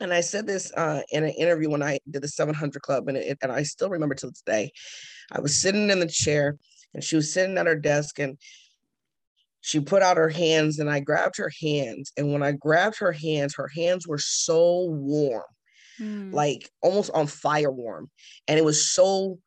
and 0.00 0.12
I 0.12 0.20
said 0.20 0.46
this 0.46 0.72
uh, 0.76 1.02
in 1.10 1.24
an 1.24 1.30
interview 1.30 1.70
when 1.70 1.82
I 1.82 1.98
did 2.10 2.22
the 2.22 2.28
700 2.28 2.82
Club, 2.82 3.08
and, 3.08 3.16
it, 3.16 3.38
and 3.42 3.52
I 3.52 3.62
still 3.62 3.90
remember 3.90 4.14
to 4.16 4.26
this 4.26 4.42
day. 4.44 4.72
I 5.30 5.40
was 5.40 5.58
sitting 5.58 5.90
in 5.90 6.00
the 6.00 6.08
chair, 6.08 6.58
and 6.92 7.02
she 7.02 7.16
was 7.16 7.32
sitting 7.32 7.56
at 7.58 7.66
her 7.66 7.76
desk, 7.76 8.18
and 8.18 8.36
she 9.60 9.80
put 9.80 10.02
out 10.02 10.16
her 10.16 10.28
hands, 10.28 10.78
and 10.78 10.90
I 10.90 11.00
grabbed 11.00 11.36
her 11.36 11.50
hands. 11.62 12.12
And 12.16 12.32
when 12.32 12.42
I 12.42 12.52
grabbed 12.52 12.98
her 12.98 13.12
hands, 13.12 13.54
her 13.54 13.70
hands 13.74 14.06
were 14.06 14.18
so 14.18 14.86
warm, 14.90 15.44
mm. 16.00 16.32
like 16.32 16.68
almost 16.82 17.10
on 17.14 17.26
fire 17.26 17.70
warm, 17.70 18.10
and 18.48 18.58
it 18.58 18.64
was 18.64 18.90
so 18.90 19.38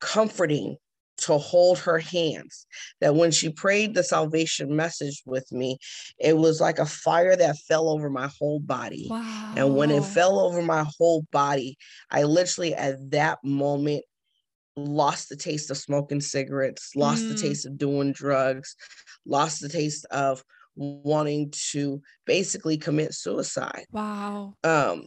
comforting 0.00 0.76
to 1.26 1.38
hold 1.38 1.78
her 1.80 1.98
hands. 1.98 2.66
That 3.00 3.14
when 3.14 3.30
she 3.30 3.50
prayed 3.50 3.94
the 3.94 4.02
salvation 4.02 4.74
message 4.74 5.22
with 5.26 5.50
me, 5.52 5.78
it 6.18 6.36
was 6.36 6.60
like 6.60 6.78
a 6.78 6.86
fire 6.86 7.36
that 7.36 7.58
fell 7.68 7.88
over 7.88 8.08
my 8.08 8.30
whole 8.38 8.60
body. 8.60 9.06
Wow. 9.10 9.54
And 9.56 9.76
when 9.76 9.90
it 9.90 10.04
fell 10.04 10.40
over 10.40 10.62
my 10.62 10.86
whole 10.98 11.26
body, 11.32 11.76
I 12.10 12.22
literally 12.22 12.74
at 12.74 13.10
that 13.10 13.38
moment 13.44 14.04
lost 14.76 15.28
the 15.28 15.36
taste 15.36 15.70
of 15.70 15.78
smoking 15.78 16.20
cigarettes, 16.20 16.94
lost 16.94 17.24
mm. 17.24 17.28
the 17.30 17.34
taste 17.36 17.66
of 17.66 17.78
doing 17.78 18.12
drugs, 18.12 18.76
lost 19.24 19.60
the 19.60 19.68
taste 19.68 20.04
of 20.10 20.44
wanting 20.76 21.50
to 21.70 22.02
basically 22.26 22.76
commit 22.76 23.14
suicide. 23.14 23.86
Wow. 23.90 24.54
Um 24.62 25.06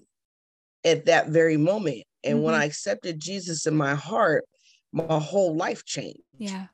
at 0.83 1.05
that 1.05 1.27
very 1.27 1.57
moment. 1.57 2.03
And 2.23 2.37
mm-hmm. 2.37 2.43
when 2.45 2.55
I 2.55 2.65
accepted 2.65 3.19
Jesus 3.19 3.65
in 3.65 3.75
my 3.75 3.95
heart, 3.95 4.45
my 4.91 5.19
whole 5.19 5.55
life 5.55 5.85
changed. 5.85 6.19
Yeah. 6.37 6.67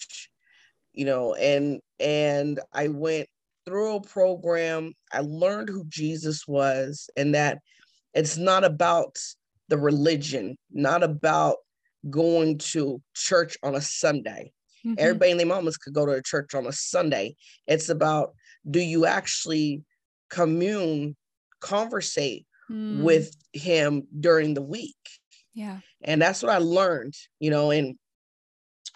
You 0.94 1.06
know, 1.06 1.34
and 1.36 1.82
and 2.00 2.60
I 2.74 2.88
went 2.88 3.28
through 3.66 3.96
a 3.96 4.02
program. 4.02 4.94
I 5.12 5.22
learned 5.22 5.70
who 5.70 5.86
Jesus 5.88 6.48
was 6.48 7.10
and 7.18 7.36
that 7.36 7.60
it's 8.14 8.38
not 8.38 8.64
about 8.64 9.18
the 9.68 9.78
religion, 9.78 10.58
not 10.72 11.04
about 11.04 11.58
going 12.10 12.60
to 12.60 13.02
church 13.16 13.58
on 13.64 13.76
a 13.76 13.82
Sunday. 13.82 14.52
Mm-hmm. 14.86 14.96
Everybody 15.00 15.32
and 15.32 15.40
their 15.40 15.48
mamas 15.48 15.78
could 15.78 15.94
go 15.94 16.06
to 16.06 16.14
a 16.14 16.22
church 16.22 16.54
on 16.54 16.68
a 16.68 16.72
Sunday. 16.72 17.36
It's 17.68 17.90
about 17.90 18.34
do 18.70 18.80
you 18.80 19.06
actually 19.06 19.84
commune, 20.30 21.16
conversate 21.60 22.46
mm. 22.70 23.02
with 23.02 23.36
him 23.54 24.08
during 24.20 24.54
the 24.54 24.62
week? 24.62 24.96
Yeah. 25.54 25.80
And 26.04 26.22
that's 26.22 26.44
what 26.44 26.52
I 26.52 26.58
learned, 26.60 27.14
you 27.40 27.50
know, 27.50 27.72
and 27.72 27.96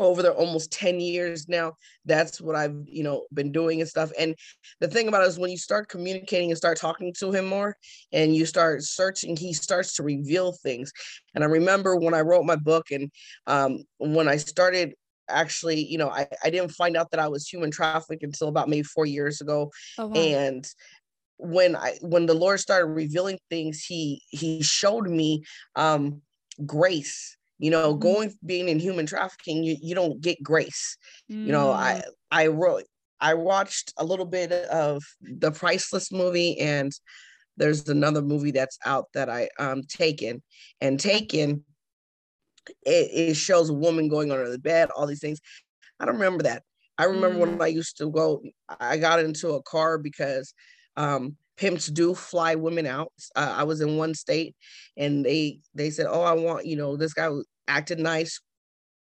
over 0.08 0.22
there 0.22 0.34
almost 0.34 0.72
10 0.72 1.00
years 1.00 1.48
now. 1.48 1.74
That's 2.06 2.40
what 2.42 2.56
i've 2.56 2.76
you 2.86 3.04
know 3.04 3.26
been 3.34 3.52
doing 3.52 3.82
and 3.82 3.90
stuff. 3.90 4.12
And 4.18 4.36
the 4.80 4.88
thing 4.88 5.08
about 5.08 5.24
it 5.24 5.28
is 5.28 5.40
when 5.40 5.52
you 5.52 5.58
start 5.58 5.90
communicating 5.90 6.50
and 6.50 6.58
start 6.58 6.78
talking 6.78 7.14
to 7.20 7.32
him 7.32 7.46
more 7.46 7.76
and 8.12 8.36
you 8.36 8.46
start 8.46 8.84
searching 8.84 9.36
he 9.36 9.54
starts 9.54 9.96
to 9.96 10.04
reveal 10.04 10.54
things. 10.64 10.92
And 11.36 11.44
i 11.44 11.48
remember 11.48 11.96
when 11.96 12.14
i 12.14 12.22
wrote 12.22 12.46
my 12.46 12.56
book 12.56 12.92
and 12.92 13.12
um, 13.48 13.84
when 13.98 14.28
i 14.28 14.38
started 14.38 14.94
actually 15.30 15.86
you 15.86 15.98
know 15.98 16.10
I, 16.10 16.28
I 16.44 16.50
didn't 16.50 16.72
find 16.72 16.98
out 16.98 17.12
that 17.12 17.20
i 17.20 17.28
was 17.28 17.48
human 17.48 17.72
trafficked 17.72 18.24
until 18.24 18.48
about 18.48 18.68
maybe 18.68 18.84
four 18.84 19.06
years 19.06 19.42
ago. 19.42 19.72
Oh, 19.98 20.08
wow. 20.08 20.16
and 20.16 20.68
when 21.38 21.76
i 21.76 21.98
when 22.02 22.26
the 22.26 22.34
lord 22.34 22.60
started 22.60 22.88
revealing 22.88 23.40
things 23.50 23.84
he 23.84 24.22
he 24.30 24.62
showed 24.62 25.08
me 25.08 25.44
um 25.76 26.22
grace 26.66 27.38
you 27.60 27.70
know 27.70 27.92
mm-hmm. 27.92 28.02
going 28.02 28.34
being 28.46 28.70
in 28.70 28.80
human 28.80 29.06
trafficking 29.06 29.64
you, 29.64 29.76
you 29.82 29.94
don't 29.94 30.20
get 30.22 30.42
grace 30.42 30.98
mm. 31.32 31.46
you 31.46 31.52
know 31.52 31.72
i 31.72 32.02
mm. 32.06 32.12
i 32.32 32.48
wrote 32.48 32.86
i 33.20 33.34
watched 33.34 33.94
a 33.98 34.06
little 34.06 34.26
bit 34.26 34.52
of 34.52 35.04
the 35.22 35.52
priceless 35.52 36.12
movie 36.12 36.58
and 36.60 36.92
there's 37.58 37.88
another 37.90 38.22
movie 38.22 38.52
that's 38.52 38.80
out 38.86 39.06
that 39.14 39.30
i 39.30 39.48
um 39.60 39.84
taken 39.84 40.42
and 40.82 41.00
taken 41.00 41.64
it, 42.86 43.30
it 43.30 43.36
shows 43.36 43.70
a 43.70 43.74
woman 43.74 44.08
going 44.08 44.32
under 44.32 44.50
the 44.50 44.60
bed 44.60 44.90
all 44.96 45.06
these 45.06 45.20
things 45.20 45.40
i 46.00 46.06
don't 46.06 46.16
remember 46.16 46.44
that 46.44 46.64
i 46.98 47.04
remember 47.04 47.46
mm. 47.46 47.52
when 47.52 47.62
i 47.62 47.68
used 47.68 47.98
to 47.98 48.10
go 48.10 48.42
i 48.80 48.98
got 48.98 49.20
into 49.20 49.52
a 49.52 49.64
car 49.64 49.98
because 49.98 50.54
um 50.96 51.36
pimps 51.60 51.88
do 51.88 52.16
fly 52.16 52.56
women 52.56 52.86
out. 52.86 53.12
Uh, 53.36 53.54
I 53.58 53.64
was 53.64 53.82
in 53.82 53.98
one 53.98 54.16
state, 54.16 54.56
and 54.98 55.26
they 55.26 55.60
they 55.76 55.90
said, 55.90 56.08
"Oh, 56.10 56.22
I 56.22 56.34
want 56.34 56.66
you 56.66 56.78
know 56.78 56.96
this 56.96 57.14
guy 57.14 57.30
acted 57.68 58.00
nice." 58.00 58.40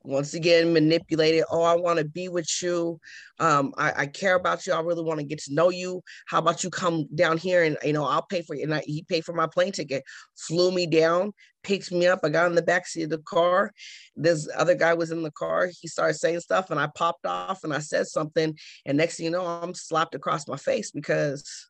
Once 0.04 0.34
again, 0.34 0.74
manipulated. 0.74 1.44
Oh, 1.52 1.62
I 1.62 1.76
want 1.76 2.00
to 2.00 2.06
be 2.06 2.28
with 2.28 2.50
you. 2.64 3.00
Um, 3.40 3.72
I, 3.78 3.94
I 3.98 4.06
care 4.08 4.34
about 4.34 4.66
you. 4.66 4.74
I 4.74 4.80
really 4.80 5.04
want 5.04 5.20
to 5.20 5.26
get 5.26 5.38
to 5.44 5.54
know 5.54 5.70
you. 5.70 6.02
How 6.28 6.40
about 6.40 6.64
you 6.64 6.72
come 6.72 7.08
down 7.14 7.38
here 7.38 7.64
and 7.64 7.78
you 7.84 7.94
know 7.94 8.06
I'll 8.06 8.26
pay 8.26 8.42
for 8.42 8.56
you. 8.56 8.64
And 8.64 8.74
I, 8.74 8.82
he 8.86 9.04
paid 9.04 9.24
for 9.24 9.34
my 9.34 9.46
plane 9.46 9.72
ticket, 9.72 10.04
flew 10.36 10.72
me 10.72 10.88
down, 10.88 11.34
picked 11.64 11.92
me 11.92 12.08
up. 12.08 12.22
I 12.24 12.30
got 12.30 12.48
in 12.48 12.56
the 12.56 12.64
back 12.64 12.88
seat 12.88 13.04
of 13.04 13.10
the 13.12 13.20
car. 13.20 13.72
This 14.16 14.50
other 14.58 14.74
guy 14.74 14.96
was 14.96 15.12
in 15.12 15.22
the 15.22 15.32
car. 15.32 15.70
He 15.80 15.88
started 15.88 16.16
saying 16.16 16.40
stuff, 16.40 16.72
and 16.72 16.80
I 16.80 16.90
popped 16.96 17.28
off 17.28 17.64
and 17.64 17.72
I 17.72 17.80
said 17.80 18.08
something. 18.08 18.58
And 18.88 18.98
next 18.98 19.18
thing 19.18 19.26
you 19.26 19.32
know, 19.32 19.46
I'm 19.46 19.76
slapped 19.76 20.16
across 20.16 20.48
my 20.48 20.58
face 20.58 20.90
because 20.90 21.70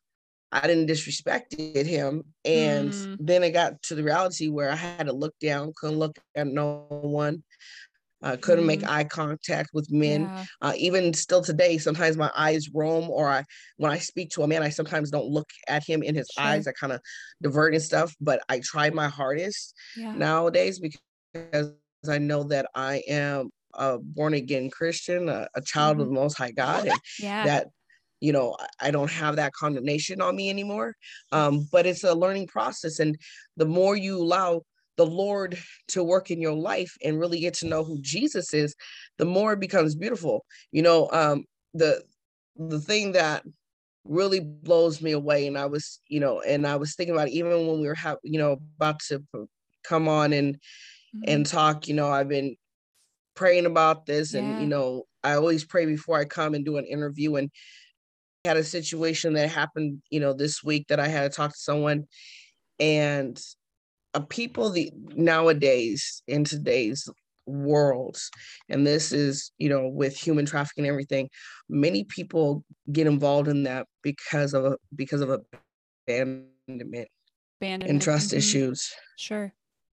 I 0.52 0.66
didn't 0.66 0.86
disrespect 0.86 1.54
him. 1.58 2.24
And 2.44 2.90
mm. 2.90 3.16
then 3.18 3.42
it 3.42 3.52
got 3.52 3.82
to 3.84 3.94
the 3.94 4.04
reality 4.04 4.48
where 4.48 4.70
I 4.70 4.76
had 4.76 5.06
to 5.06 5.12
look 5.12 5.34
down, 5.40 5.72
couldn't 5.74 5.98
look 5.98 6.18
at 6.34 6.46
no 6.46 6.86
one. 6.88 7.42
Uh, 8.22 8.36
couldn't 8.40 8.62
mm. 8.62 8.68
make 8.68 8.88
eye 8.88 9.02
contact 9.02 9.70
with 9.72 9.90
men. 9.90 10.22
Yeah. 10.22 10.44
Uh, 10.60 10.72
even 10.76 11.12
still 11.12 11.42
today, 11.42 11.76
sometimes 11.76 12.16
my 12.16 12.30
eyes 12.36 12.68
roam, 12.72 13.10
or 13.10 13.28
I, 13.28 13.42
when 13.78 13.90
I 13.90 13.98
speak 13.98 14.30
to 14.30 14.44
a 14.44 14.46
man, 14.46 14.62
I 14.62 14.68
sometimes 14.68 15.10
don't 15.10 15.26
look 15.26 15.50
at 15.66 15.84
him 15.84 16.04
in 16.04 16.14
his 16.14 16.30
sure. 16.32 16.44
eyes. 16.44 16.68
I 16.68 16.72
kind 16.72 16.92
of 16.92 17.00
divert 17.42 17.74
and 17.74 17.82
stuff. 17.82 18.14
But 18.20 18.40
I 18.48 18.60
try 18.62 18.90
my 18.90 19.08
hardest 19.08 19.74
yeah. 19.96 20.14
nowadays 20.14 20.78
because 20.78 21.74
I 22.08 22.18
know 22.18 22.44
that 22.44 22.66
I 22.76 23.02
am 23.08 23.50
a 23.74 23.98
born 23.98 24.34
again 24.34 24.70
Christian, 24.70 25.28
a, 25.28 25.48
a 25.56 25.60
child 25.60 25.94
mm-hmm. 25.94 26.02
of 26.02 26.06
the 26.08 26.14
Most 26.14 26.38
High 26.38 26.52
God, 26.52 26.86
and 26.86 27.00
yeah. 27.18 27.44
that 27.44 27.68
you 28.22 28.32
know 28.32 28.56
i 28.80 28.90
don't 28.90 29.10
have 29.10 29.36
that 29.36 29.52
condemnation 29.52 30.22
on 30.22 30.36
me 30.36 30.48
anymore 30.48 30.94
um, 31.32 31.68
but 31.72 31.84
it's 31.84 32.04
a 32.04 32.14
learning 32.14 32.46
process 32.46 33.00
and 33.00 33.18
the 33.56 33.66
more 33.66 33.96
you 33.96 34.16
allow 34.16 34.62
the 34.96 35.04
lord 35.04 35.58
to 35.88 36.04
work 36.04 36.30
in 36.30 36.40
your 36.40 36.54
life 36.54 36.96
and 37.04 37.18
really 37.18 37.40
get 37.40 37.52
to 37.52 37.66
know 37.66 37.82
who 37.82 38.00
jesus 38.00 38.54
is 38.54 38.74
the 39.18 39.24
more 39.24 39.54
it 39.54 39.60
becomes 39.60 39.96
beautiful 39.96 40.44
you 40.70 40.82
know 40.82 41.10
um, 41.12 41.44
the 41.74 42.02
the 42.56 42.78
thing 42.78 43.12
that 43.12 43.42
really 44.04 44.40
blows 44.40 45.02
me 45.02 45.12
away 45.12 45.46
and 45.46 45.58
i 45.58 45.66
was 45.66 46.00
you 46.06 46.20
know 46.20 46.40
and 46.40 46.66
i 46.66 46.76
was 46.76 46.94
thinking 46.94 47.14
about 47.14 47.28
it, 47.28 47.34
even 47.34 47.50
when 47.66 47.80
we 47.80 47.86
were 47.86 47.94
have 47.94 48.18
you 48.22 48.38
know 48.38 48.56
about 48.76 49.00
to 49.00 49.22
come 49.84 50.08
on 50.08 50.32
and 50.32 50.54
mm-hmm. 50.54 51.22
and 51.26 51.46
talk 51.46 51.88
you 51.88 51.94
know 51.94 52.08
i've 52.08 52.28
been 52.28 52.56
praying 53.34 53.66
about 53.66 54.06
this 54.06 54.32
yeah. 54.32 54.40
and 54.40 54.60
you 54.60 54.66
know 54.66 55.04
i 55.24 55.34
always 55.34 55.64
pray 55.64 55.86
before 55.86 56.18
i 56.18 56.24
come 56.24 56.54
and 56.54 56.64
do 56.64 56.76
an 56.76 56.84
interview 56.84 57.36
and 57.36 57.50
had 58.44 58.56
a 58.56 58.64
situation 58.64 59.34
that 59.34 59.50
happened, 59.50 60.02
you 60.10 60.18
know, 60.18 60.32
this 60.32 60.64
week 60.64 60.88
that 60.88 60.98
I 60.98 61.06
had 61.06 61.30
to 61.30 61.36
talk 61.36 61.52
to 61.52 61.58
someone, 61.58 62.06
and 62.80 63.40
uh, 64.14 64.20
people 64.28 64.70
the 64.70 64.90
nowadays 65.14 66.22
in 66.26 66.44
today's 66.44 67.08
worlds, 67.46 68.30
and 68.68 68.86
this 68.86 69.12
is, 69.12 69.52
you 69.58 69.68
know, 69.68 69.86
with 69.86 70.16
human 70.16 70.44
trafficking 70.44 70.84
and 70.84 70.90
everything, 70.90 71.28
many 71.68 72.04
people 72.04 72.64
get 72.90 73.06
involved 73.06 73.48
in 73.48 73.62
that 73.62 73.86
because 74.02 74.54
of 74.54 74.76
because 74.96 75.20
of 75.20 75.30
abandonment, 76.08 77.08
abandonment. 77.60 77.90
and 77.90 78.02
trust 78.02 78.28
mm-hmm. 78.28 78.38
issues. 78.38 78.92
Sure. 79.16 79.52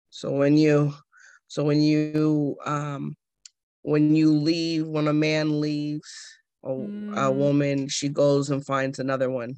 So 0.09 0.31
when 0.31 0.57
you, 0.57 0.93
so 1.49 1.65
when 1.65 1.81
you, 1.81 2.55
um, 2.65 3.15
when 3.81 4.15
you 4.15 4.31
leave, 4.31 4.87
when 4.87 5.09
a 5.09 5.13
man 5.13 5.59
leaves 5.59 6.37
a, 6.63 6.69
mm. 6.69 7.17
a 7.17 7.31
woman 7.31 7.87
she 7.87 8.09
goes 8.09 8.49
and 8.49 8.65
finds 8.65 8.99
another 8.99 9.29
one 9.29 9.55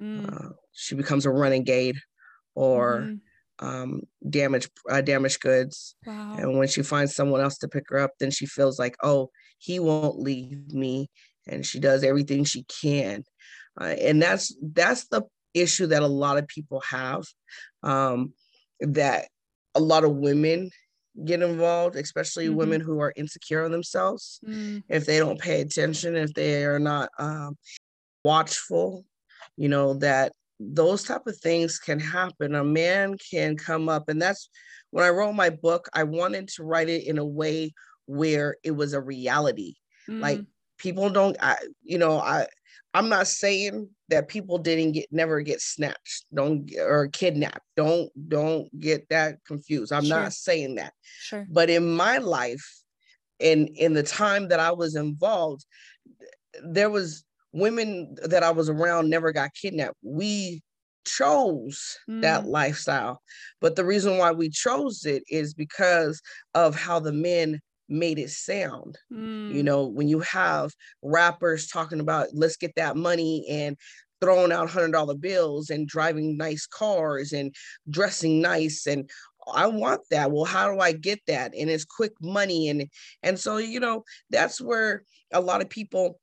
mm. 0.00 0.32
uh, 0.32 0.50
she 0.72 0.94
becomes 0.94 1.26
a 1.26 1.30
renegade 1.30 1.96
or 2.54 3.00
mm 3.00 3.20
um, 3.60 4.02
damaged 4.28 4.70
uh, 4.90 5.00
damaged 5.00 5.40
goods 5.40 5.94
wow. 6.06 6.36
and 6.38 6.58
when 6.58 6.68
she 6.68 6.82
finds 6.82 7.14
someone 7.14 7.40
else 7.40 7.58
to 7.58 7.68
pick 7.68 7.84
her 7.88 7.98
up 7.98 8.12
then 8.18 8.30
she 8.30 8.46
feels 8.46 8.78
like 8.78 8.96
oh 9.02 9.30
he 9.58 9.78
won't 9.78 10.18
leave 10.18 10.72
me 10.72 11.08
and 11.46 11.64
she 11.64 11.78
does 11.78 12.02
everything 12.02 12.44
she 12.44 12.64
can 12.64 13.22
uh, 13.80 13.84
and 13.84 14.20
that's 14.20 14.54
that's 14.60 15.06
the 15.08 15.22
issue 15.52 15.86
that 15.86 16.02
a 16.02 16.06
lot 16.06 16.36
of 16.36 16.48
people 16.48 16.80
have 16.80 17.24
um, 17.84 18.32
that 18.80 19.28
a 19.74 19.80
lot 19.80 20.04
of 20.04 20.16
women 20.16 20.70
get 21.24 21.42
involved, 21.42 21.96
especially 21.96 22.46
mm-hmm. 22.46 22.56
women 22.56 22.80
who 22.80 23.00
are 23.00 23.12
insecure 23.16 23.64
on 23.64 23.70
themselves. 23.70 24.40
Mm. 24.46 24.82
If 24.88 25.06
they 25.06 25.18
don't 25.18 25.40
pay 25.40 25.60
attention, 25.60 26.16
if 26.16 26.34
they 26.34 26.64
are 26.64 26.78
not 26.78 27.10
um, 27.18 27.56
watchful, 28.24 29.04
you 29.56 29.68
know, 29.68 29.94
that 29.94 30.32
those 30.58 31.04
type 31.04 31.26
of 31.26 31.36
things 31.38 31.78
can 31.78 32.00
happen. 32.00 32.54
A 32.54 32.64
man 32.64 33.16
can 33.30 33.56
come 33.56 33.88
up, 33.88 34.08
and 34.08 34.20
that's 34.20 34.48
when 34.90 35.04
I 35.04 35.10
wrote 35.10 35.32
my 35.32 35.50
book, 35.50 35.88
I 35.92 36.04
wanted 36.04 36.48
to 36.48 36.64
write 36.64 36.88
it 36.88 37.06
in 37.06 37.18
a 37.18 37.24
way 37.24 37.72
where 38.06 38.56
it 38.62 38.72
was 38.72 38.92
a 38.92 39.00
reality. 39.00 39.74
Mm. 40.08 40.20
Like 40.20 40.40
people 40.84 41.08
don't 41.08 41.36
I 41.40 41.56
you 41.82 41.96
know 41.96 42.20
I 42.20 42.46
I'm 42.92 43.08
not 43.08 43.26
saying 43.26 43.88
that 44.10 44.28
people 44.28 44.58
didn't 44.58 44.92
get 44.92 45.06
never 45.10 45.40
get 45.40 45.62
snatched 45.62 46.26
don't 46.32 46.70
or 46.78 47.08
kidnapped. 47.08 47.66
Don't 47.74 48.10
don't 48.28 48.68
get 48.78 49.08
that 49.08 49.38
confused. 49.46 49.92
I'm 49.92 50.04
sure. 50.04 50.20
not 50.20 50.34
saying 50.34 50.74
that. 50.74 50.92
Sure. 51.20 51.46
But 51.50 51.70
in 51.70 51.96
my 51.96 52.18
life 52.18 52.64
in 53.40 53.68
in 53.68 53.94
the 53.94 54.02
time 54.02 54.46
that 54.46 54.60
i 54.60 54.70
was 54.70 54.94
involved 54.94 55.66
there 56.62 56.88
was 56.88 57.24
women 57.52 58.14
that 58.22 58.44
i 58.44 58.50
was 58.52 58.70
around 58.70 59.10
never 59.10 59.32
got 59.32 59.50
kidnapped. 59.60 59.96
We 60.02 60.62
chose 61.04 61.98
mm. 62.08 62.22
that 62.22 62.46
lifestyle. 62.46 63.20
But 63.60 63.74
the 63.76 63.84
reason 63.84 64.18
why 64.18 64.30
we 64.32 64.50
chose 64.50 65.04
it 65.04 65.22
is 65.28 65.52
because 65.52 66.22
of 66.54 66.76
how 66.76 67.00
the 67.00 67.12
men 67.12 67.60
made 67.88 68.18
it 68.18 68.30
sound. 68.30 68.98
Mm. 69.12 69.54
You 69.54 69.62
know, 69.62 69.86
when 69.86 70.08
you 70.08 70.20
have 70.20 70.72
rappers 71.02 71.66
talking 71.68 72.00
about 72.00 72.28
let's 72.32 72.56
get 72.56 72.74
that 72.76 72.96
money 72.96 73.46
and 73.48 73.76
throwing 74.20 74.52
out 74.52 74.70
hundred 74.70 74.92
dollar 74.92 75.14
bills 75.14 75.70
and 75.70 75.86
driving 75.86 76.36
nice 76.36 76.66
cars 76.66 77.32
and 77.32 77.54
dressing 77.90 78.40
nice 78.40 78.86
and 78.86 79.10
I 79.52 79.66
want 79.66 80.00
that. 80.10 80.32
Well, 80.32 80.46
how 80.46 80.72
do 80.72 80.80
I 80.80 80.92
get 80.92 81.20
that? 81.26 81.52
And 81.54 81.68
it's 81.68 81.84
quick 81.84 82.12
money 82.20 82.68
and 82.68 82.88
and 83.22 83.38
so 83.38 83.58
you 83.58 83.80
know 83.80 84.04
that's 84.30 84.60
where 84.60 85.02
a 85.32 85.40
lot 85.40 85.60
of 85.60 85.68
people 85.68 86.18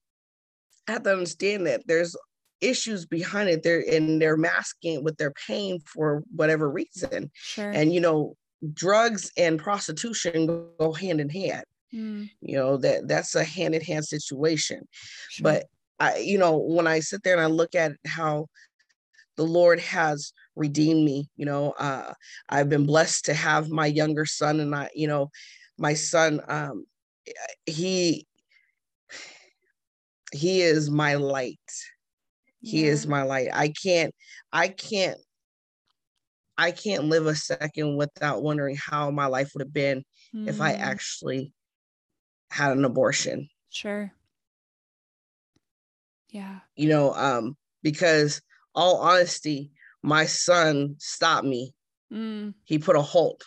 have 0.87 1.03
to 1.03 1.13
understand 1.13 1.67
that 1.67 1.85
there's 1.85 2.15
issues 2.61 3.05
behind 3.05 3.49
it 3.49 3.63
there 3.63 3.83
and 3.91 4.21
they're 4.21 4.37
masking 4.37 5.03
what 5.03 5.17
they're 5.17 5.33
paying 5.47 5.79
for 5.79 6.23
whatever 6.35 6.69
reason 6.69 7.31
sure. 7.33 7.71
and 7.71 7.91
you 7.91 7.99
know 7.99 8.35
drugs 8.73 9.31
and 9.37 9.59
prostitution 9.59 10.67
go 10.79 10.93
hand 10.93 11.19
in 11.19 11.29
hand. 11.29 11.65
Mm. 11.93 12.29
You 12.41 12.55
know 12.55 12.77
that 12.77 13.07
that's 13.07 13.35
a 13.35 13.43
hand 13.43 13.75
in 13.75 13.81
hand 13.81 14.05
situation. 14.05 14.87
Sure. 15.29 15.43
But 15.43 15.65
I, 15.99 16.17
you 16.17 16.37
know, 16.37 16.57
when 16.57 16.87
I 16.87 16.99
sit 16.99 17.23
there 17.23 17.33
and 17.33 17.41
I 17.41 17.47
look 17.47 17.75
at 17.75 17.91
how 18.05 18.47
the 19.37 19.43
Lord 19.43 19.79
has 19.79 20.33
redeemed 20.55 21.05
me, 21.05 21.29
you 21.35 21.45
know, 21.45 21.71
uh, 21.71 22.13
I've 22.49 22.69
been 22.69 22.85
blessed 22.85 23.25
to 23.25 23.33
have 23.33 23.69
my 23.69 23.87
younger 23.87 24.25
son, 24.25 24.59
and 24.59 24.73
I, 24.73 24.89
you 24.95 25.07
know, 25.07 25.29
my 25.77 25.93
son, 25.93 26.41
um, 26.47 26.85
he 27.65 28.25
he 30.31 30.61
is 30.61 30.89
my 30.89 31.15
light. 31.15 31.59
Yeah. 32.61 32.71
He 32.71 32.85
is 32.85 33.07
my 33.07 33.23
light. 33.23 33.49
I 33.53 33.69
can't, 33.69 34.13
I 34.53 34.67
can't 34.69 35.17
I 36.57 36.71
can't 36.71 37.05
live 37.05 37.25
a 37.27 37.35
second 37.35 37.97
without 37.97 38.43
wondering 38.43 38.75
how 38.75 39.09
my 39.11 39.25
life 39.25 39.51
would 39.53 39.61
have 39.61 39.73
been 39.73 40.03
mm. 40.35 40.47
if 40.47 40.61
I 40.61 40.73
hmm. 40.73 40.81
actually 40.81 41.53
had 42.51 42.71
an 42.71 42.85
abortion. 42.85 43.49
Sure. 43.69 44.11
Yeah. 46.29 46.59
You 46.75 46.89
know, 46.89 47.13
um, 47.13 47.57
because 47.81 48.41
all 48.75 48.97
honesty, 48.97 49.71
my 50.03 50.25
son 50.25 50.95
stopped 50.99 51.45
me. 51.45 51.73
Mm. 52.11 52.53
He 52.63 52.79
put 52.79 52.95
a 52.95 53.01
halt. 53.01 53.43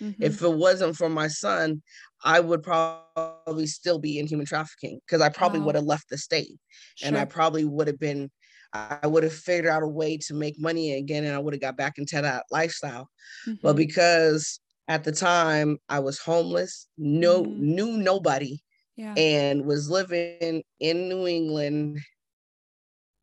Mm-hmm. 0.00 0.22
If 0.22 0.42
it 0.42 0.52
wasn't 0.52 0.96
for 0.96 1.08
my 1.08 1.28
son, 1.28 1.82
I 2.22 2.40
would 2.40 2.62
probably 2.62 3.66
still 3.66 3.98
be 3.98 4.18
in 4.18 4.26
human 4.26 4.46
trafficking 4.46 5.00
because 5.04 5.20
I 5.20 5.28
probably 5.28 5.60
wow. 5.60 5.66
would 5.66 5.74
have 5.76 5.84
left 5.84 6.08
the 6.08 6.18
state 6.18 6.58
sure. 6.96 7.08
and 7.08 7.18
I 7.18 7.24
probably 7.24 7.64
would 7.64 7.86
have 7.86 7.98
been 7.98 8.30
I 8.72 9.06
would 9.06 9.22
have 9.22 9.32
figured 9.32 9.70
out 9.70 9.82
a 9.82 9.88
way 9.88 10.18
to 10.18 10.34
make 10.34 10.60
money 10.60 10.94
again 10.94 11.24
and 11.24 11.34
I 11.34 11.38
would 11.38 11.54
have 11.54 11.60
got 11.60 11.76
back 11.76 11.98
into 11.98 12.20
that 12.20 12.44
lifestyle. 12.50 13.08
Mm-hmm. 13.46 13.60
But 13.62 13.76
because 13.76 14.60
at 14.88 15.04
the 15.04 15.12
time 15.12 15.78
I 15.88 16.00
was 16.00 16.18
homeless, 16.18 16.86
no 16.98 17.42
mm-hmm. 17.42 17.74
knew 17.74 17.96
nobody, 17.96 18.60
yeah. 18.96 19.14
and 19.16 19.64
was 19.64 19.88
living 19.88 20.62
in 20.80 21.08
New 21.08 21.26
England 21.26 22.00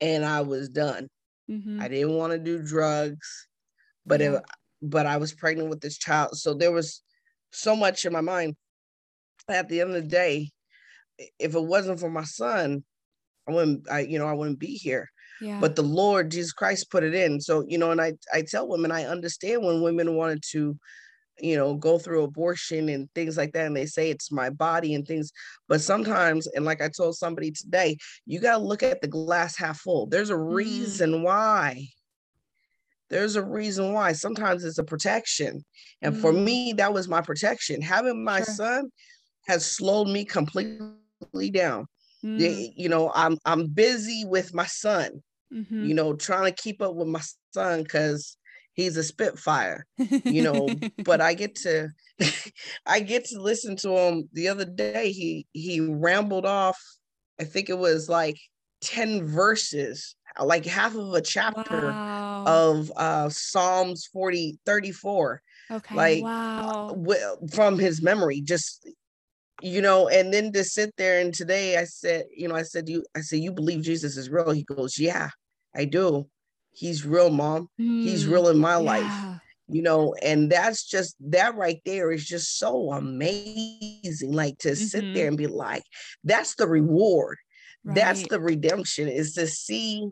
and 0.02 0.26
I 0.26 0.42
was 0.42 0.70
done. 0.70 1.10
Mm-hmm. 1.50 1.80
I 1.82 1.88
didn't 1.88 2.16
want 2.16 2.34
to 2.34 2.40
do 2.40 2.64
drugs, 2.64 3.48
but 4.06 4.20
yeah. 4.20 4.34
if 4.34 4.42
but 4.82 5.06
I 5.06 5.18
was 5.18 5.34
pregnant 5.34 5.70
with 5.70 5.82
this 5.82 5.98
child. 5.98 6.38
So 6.38 6.54
there 6.54 6.72
was 6.72 7.02
so 7.52 7.76
much 7.76 8.06
in 8.06 8.14
my 8.14 8.22
mind. 8.22 8.56
At 9.48 9.70
the 9.70 9.82
end 9.82 9.96
of 9.96 10.04
the 10.04 10.10
day, 10.10 10.50
if 11.40 11.54
it 11.54 11.64
wasn't 11.64 12.00
for 12.00 12.10
my 12.10 12.24
son, 12.24 12.84
I 13.48 13.52
wouldn't 13.52 13.90
I 13.92 14.00
you 14.02 14.18
know 14.18 14.28
I 14.28 14.34
wouldn't 14.34 14.60
be 14.60 14.76
here. 14.76 15.10
Yeah. 15.42 15.60
But 15.60 15.76
the 15.76 15.84
Lord 15.84 16.32
Jesus 16.32 16.54
Christ 16.54 16.90
put 16.90 17.04
it 17.04 17.14
in. 17.14 17.42
So, 17.42 17.66
you 17.68 17.78
know, 17.78 17.92
and 17.92 18.02
I, 18.02 18.14
I 18.34 18.42
tell 18.42 18.68
women, 18.68 18.92
I 18.92 19.06
understand 19.06 19.64
when 19.64 19.82
women 19.82 20.16
wanted 20.16 20.44
to, 20.52 20.78
you 21.40 21.58
know, 21.58 21.76
go 21.76 22.00
through 22.00 22.24
abortion 22.24 22.88
and 22.90 23.10
things 23.14 23.36
like 23.36 23.52
that. 23.54 23.66
And 23.66 23.76
they 23.76 23.86
say 23.86 24.10
it's 24.10 24.32
my 24.32 24.50
body 24.50 24.94
and 24.94 25.06
things. 25.06 25.32
But 25.68 25.82
sometimes, 25.82 26.48
and 26.48 26.64
like 26.64 26.82
I 26.82 26.90
told 26.90 27.18
somebody 27.18 27.52
today, 27.52 27.98
you 28.26 28.40
got 28.40 28.58
to 28.58 28.64
look 28.64 28.84
at 28.84 29.02
the 29.02 29.08
glass 29.08 29.58
half 29.58 29.80
full. 29.80 30.08
There's 30.08 30.30
a 30.30 30.34
mm-hmm. 30.34 30.54
reason 30.54 31.12
mm. 31.12 31.22
why. 31.24 31.88
There's 33.10 33.36
a 33.36 33.44
reason 33.44 33.94
why. 33.94 34.14
Sometimes 34.14 34.64
it's 34.64 34.78
a 34.78 34.84
protection. 34.84 35.64
And 36.02 36.16
mm. 36.16 36.22
for 36.22 36.32
me, 36.32 36.74
that 36.74 36.94
was 36.94 37.08
my 37.08 37.22
protection. 37.22 37.82
Having 37.82 38.24
my 38.24 38.42
sure. 38.42 38.54
son 38.54 38.92
has 39.48 39.66
slowed 39.66 40.08
me 40.08 40.26
completely 40.26 41.52
down. 41.52 41.86
Mm. 42.26 42.74
you 42.76 42.90
know, 42.90 43.12
I'm 43.14 43.38
I'm 43.46 43.68
busy 43.68 44.26
with 44.26 44.54
my 44.54 44.66
son, 44.66 45.22
mm-hmm. 45.54 45.86
you 45.86 45.94
know, 45.94 46.16
trying 46.16 46.52
to 46.52 46.62
keep 46.62 46.82
up 46.82 46.96
with 46.96 47.08
my 47.08 47.22
son 47.54 47.84
because 47.84 48.38
he's 48.74 48.98
a 48.98 49.04
spitfire, 49.04 49.86
you 49.98 50.42
know. 50.42 50.68
but 51.04 51.22
I 51.22 51.36
get 51.36 51.56
to 51.58 51.90
I 52.86 53.00
get 53.02 53.26
to 53.26 53.42
listen 53.42 53.76
to 53.78 53.96
him 53.96 54.30
the 54.34 54.48
other 54.48 54.66
day. 54.66 55.12
He 55.12 55.46
he 55.54 55.80
rambled 55.80 56.46
off, 56.46 56.80
I 57.40 57.44
think 57.44 57.70
it 57.70 57.78
was 57.78 58.10
like 58.10 58.38
10 58.82 59.26
verses, 59.26 60.16
like 60.42 60.66
half 60.66 60.96
of 60.96 61.14
a 61.14 61.22
chapter 61.22 61.88
wow. 61.88 62.44
of 62.46 62.92
uh 62.96 63.30
Psalms 63.30 64.08
40 64.12 64.60
34. 64.66 65.42
Okay. 65.72 65.96
Like 65.96 66.24
wow. 66.24 66.90
w- 66.90 67.48
from 67.54 67.80
his 67.80 68.02
memory, 68.02 68.42
just 68.42 68.88
you 69.62 69.82
know, 69.82 70.08
and 70.10 70.34
then 70.34 70.52
to 70.54 70.64
sit 70.64 70.94
there 70.98 71.20
and 71.20 71.34
today 71.34 71.78
I 71.78 71.86
said, 71.86 72.26
you 72.36 72.48
know, 72.48 72.56
I 72.56 72.64
said, 72.64 72.90
you, 72.90 73.06
I 73.16 73.22
said, 73.22 73.40
you 73.40 73.52
believe 73.52 73.84
Jesus 73.84 74.18
is 74.18 74.30
real. 74.30 74.52
He 74.52 74.64
goes, 74.64 75.00
yeah, 75.00 75.30
I 75.76 75.86
do. 75.86 76.28
He's 76.72 77.06
real, 77.06 77.30
mom. 77.30 77.70
Mm, 77.80 78.04
He's 78.04 78.28
real 78.28 78.50
in 78.50 78.58
my 78.58 78.74
yeah. 78.74 78.78
life, 78.78 79.40
you 79.70 79.82
know, 79.82 80.14
and 80.22 80.52
that's 80.52 80.84
just 80.84 81.16
that 81.32 81.56
right 81.56 81.80
there 81.86 82.12
is 82.12 82.26
just 82.26 82.60
so 82.60 82.92
amazing. 82.92 84.34
Like 84.34 84.58
to 84.60 84.70
mm-hmm. 84.70 84.84
sit 84.84 85.14
there 85.14 85.28
and 85.28 85.38
be 85.38 85.48
like, 85.48 85.84
that's 86.24 86.56
the 86.56 86.68
reward. 86.68 87.38
Right. 87.86 87.96
That's 87.96 88.28
the 88.28 88.42
redemption 88.42 89.08
is 89.08 89.34
to 89.36 89.48
see 89.48 90.10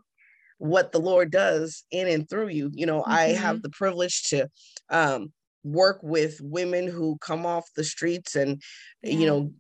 what 0.57 0.93
the 0.93 0.99
Lord 0.99 1.31
does 1.31 1.83
in 1.91 2.07
and 2.07 2.29
through 2.29 2.49
you. 2.49 2.71
You 2.73 2.85
know, 2.85 3.01
mm-hmm. 3.01 3.11
I 3.11 3.23
have 3.29 3.61
the 3.61 3.69
privilege 3.69 4.23
to 4.29 4.47
um 4.89 5.33
work 5.63 5.99
with 6.01 6.39
women 6.41 6.87
who 6.87 7.17
come 7.19 7.45
off 7.45 7.65
the 7.75 7.83
streets 7.83 8.35
and 8.35 8.61
yeah. 9.01 9.13
you 9.13 9.25
know 9.25 9.51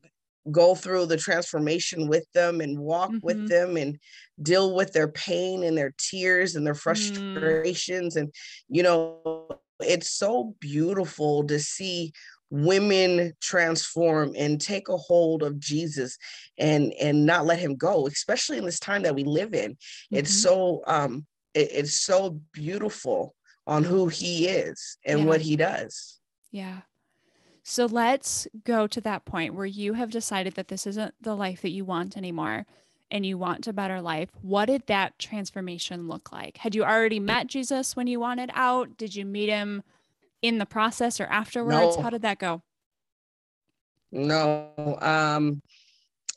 go 0.51 0.75
through 0.75 1.05
the 1.05 1.17
transformation 1.17 2.07
with 2.07 2.25
them 2.33 2.59
and 2.59 2.77
walk 2.77 3.09
mm-hmm. 3.09 3.25
with 3.25 3.47
them 3.47 3.77
and 3.77 3.97
deal 4.41 4.75
with 4.75 4.91
their 4.91 5.07
pain 5.07 5.63
and 5.63 5.77
their 5.77 5.93
tears 5.97 6.55
and 6.55 6.65
their 6.65 6.73
mm. 6.73 6.81
frustrations 6.81 8.15
mm. 8.15 8.21
and 8.21 8.33
you 8.67 8.83
know 8.83 9.47
it's 9.79 10.11
so 10.11 10.55
beautiful 10.59 11.43
to 11.45 11.59
see 11.59 12.11
women 12.49 13.33
transform 13.41 14.33
and 14.37 14.61
take 14.61 14.87
a 14.89 14.97
hold 14.97 15.41
of 15.41 15.59
Jesus 15.59 16.17
and 16.59 16.93
and 17.01 17.25
not 17.25 17.45
let 17.45 17.59
him 17.59 17.75
go 17.75 18.05
especially 18.07 18.57
in 18.57 18.65
this 18.65 18.79
time 18.79 19.03
that 19.03 19.15
we 19.15 19.23
live 19.23 19.53
in 19.53 19.71
mm-hmm. 19.71 20.17
it's 20.17 20.41
so 20.41 20.81
um 20.85 21.25
it, 21.53 21.69
it's 21.71 22.01
so 22.01 22.39
beautiful 22.51 23.33
on 23.65 23.83
who 23.83 24.07
he 24.07 24.47
is 24.47 24.97
and 25.05 25.19
yeah. 25.19 25.25
what 25.25 25.41
he 25.41 25.55
does. 25.55 26.19
Yeah. 26.51 26.81
So 27.63 27.85
let's 27.85 28.47
go 28.65 28.87
to 28.87 29.01
that 29.01 29.25
point 29.25 29.55
where 29.55 29.65
you 29.65 29.93
have 29.93 30.11
decided 30.11 30.55
that 30.55 30.67
this 30.67 30.85
isn't 30.85 31.15
the 31.21 31.35
life 31.35 31.61
that 31.61 31.71
you 31.71 31.85
want 31.85 32.17
anymore 32.17 32.65
and 33.09 33.25
you 33.25 33.37
want 33.37 33.67
a 33.67 33.73
better 33.73 34.01
life. 34.01 34.29
What 34.41 34.65
did 34.65 34.87
that 34.87 35.17
transformation 35.17 36.07
look 36.07 36.31
like? 36.31 36.57
Had 36.57 36.75
you 36.75 36.83
already 36.83 37.19
met 37.19 37.47
Jesus 37.47 37.95
when 37.95 38.07
you 38.07 38.19
wanted 38.19 38.51
out? 38.53 38.97
Did 38.97 39.15
you 39.15 39.23
meet 39.23 39.49
him 39.49 39.83
in 40.41 40.57
the 40.57 40.65
process 40.65 41.21
or 41.21 41.25
afterwards? 41.25 41.95
No. 41.95 42.03
How 42.03 42.09
did 42.09 42.23
that 42.23 42.39
go? 42.39 42.63
No. 44.11 44.97
Um 45.01 45.61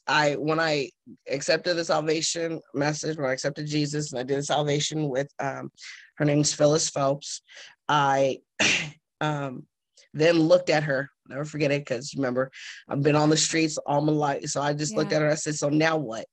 I 0.07 0.35
when 0.35 0.61
I 0.61 0.91
accepted 1.29 1.75
the 1.75 1.85
salvation 1.85 2.61
message, 2.73 3.17
when 3.17 3.27
I 3.27 3.33
accepted 3.33 3.67
Jesus 3.67 4.13
and 4.13 4.21
I 4.21 4.23
did 4.23 4.45
salvation 4.45 5.09
with 5.09 5.29
um 5.41 5.73
her 6.17 6.25
name's 6.25 6.53
Phyllis 6.53 6.89
Phelps. 6.89 7.43
I 7.89 8.41
um, 9.21 9.67
then 10.13 10.39
looked 10.39 10.71
at 10.71 10.85
her, 10.85 11.11
never 11.29 11.45
forget 11.45 11.71
it, 11.71 11.83
because 11.83 12.15
remember, 12.17 12.51
I've 12.89 13.03
been 13.03 13.17
on 13.17 13.31
the 13.31 13.37
streets 13.37 13.79
all 13.79 14.01
my 14.01 14.13
life. 14.13 14.45
So 14.47 14.61
I 14.63 14.73
just 14.73 14.93
yeah. 14.93 14.99
looked 14.99 15.13
at 15.13 15.23
her. 15.23 15.31
I 15.31 15.35
said, 15.35 15.55
So 15.55 15.69
now 15.69 15.97
what? 15.97 16.27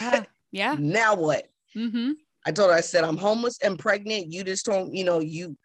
Yeah. 0.00 0.24
Yeah. 0.52 0.76
now 0.78 1.14
what? 1.14 1.46
Mm-hmm. 1.76 2.12
I 2.46 2.52
told 2.52 2.70
her, 2.70 2.76
I 2.76 2.80
said, 2.80 3.04
I'm 3.04 3.16
homeless 3.16 3.58
and 3.62 3.78
pregnant. 3.78 4.32
You 4.32 4.44
just 4.44 4.66
told, 4.66 4.90
me, 4.90 4.98
you 4.98 5.04
know, 5.04 5.20
you 5.20 5.56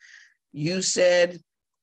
you 0.53 0.81
said 0.81 1.39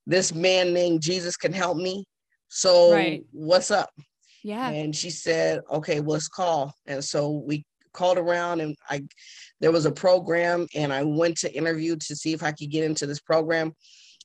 this 0.07 0.35
man 0.35 0.73
named 0.73 1.03
Jesus 1.03 1.37
can 1.37 1.53
help 1.53 1.77
me. 1.77 2.05
So 2.49 2.93
right. 2.93 3.25
what's 3.33 3.71
up? 3.71 3.91
Yeah. 4.43 4.69
And 4.69 4.95
she 4.95 5.11
said, 5.11 5.61
okay, 5.71 6.01
well, 6.01 6.15
let's 6.15 6.29
call. 6.29 6.75
And 6.87 7.03
so 7.03 7.43
we 7.47 7.65
called 7.93 8.19
around 8.19 8.61
and 8.61 8.77
I 8.91 9.05
there 9.61 9.73
was 9.73 9.87
a 9.87 9.93
program 9.93 10.67
and 10.75 10.93
I 10.93 11.03
went 11.03 11.39
to 11.39 11.55
interview 11.55 11.97
to 11.97 12.17
see 12.17 12.33
if 12.33 12.43
I 12.43 12.53
could 12.53 12.71
get 12.71 12.85
into 12.85 13.07
this 13.07 13.21
program. 13.21 13.75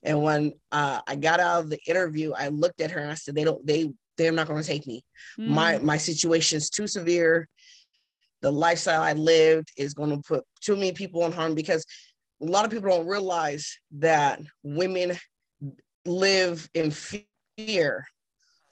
And 0.03 0.21
when 0.23 0.53
uh, 0.71 1.01
I 1.07 1.15
got 1.15 1.39
out 1.39 1.63
of 1.63 1.69
the 1.69 1.79
interview, 1.87 2.33
I 2.33 2.47
looked 2.49 2.81
at 2.81 2.91
her 2.91 3.01
and 3.01 3.11
I 3.11 3.15
said, 3.15 3.35
they 3.35 3.43
don't, 3.43 3.65
they, 3.65 3.91
they're 4.17 4.31
not 4.31 4.47
going 4.47 4.61
to 4.61 4.67
take 4.67 4.87
me. 4.87 5.03
Mm. 5.39 5.47
My, 5.49 5.77
my 5.79 5.97
situation 5.97 6.57
is 6.57 6.69
too 6.69 6.87
severe. 6.87 7.47
The 8.41 8.51
lifestyle 8.51 9.01
I 9.01 9.13
lived 9.13 9.71
is 9.77 9.93
going 9.93 10.11
to 10.11 10.21
put 10.21 10.45
too 10.61 10.75
many 10.75 10.93
people 10.93 11.25
in 11.25 11.31
harm 11.31 11.55
because 11.55 11.85
a 12.41 12.45
lot 12.45 12.65
of 12.65 12.71
people 12.71 12.89
don't 12.89 13.07
realize 13.07 13.77
that 13.97 14.41
women 14.63 15.17
live 16.05 16.69
in 16.73 16.91
fear. 16.91 18.05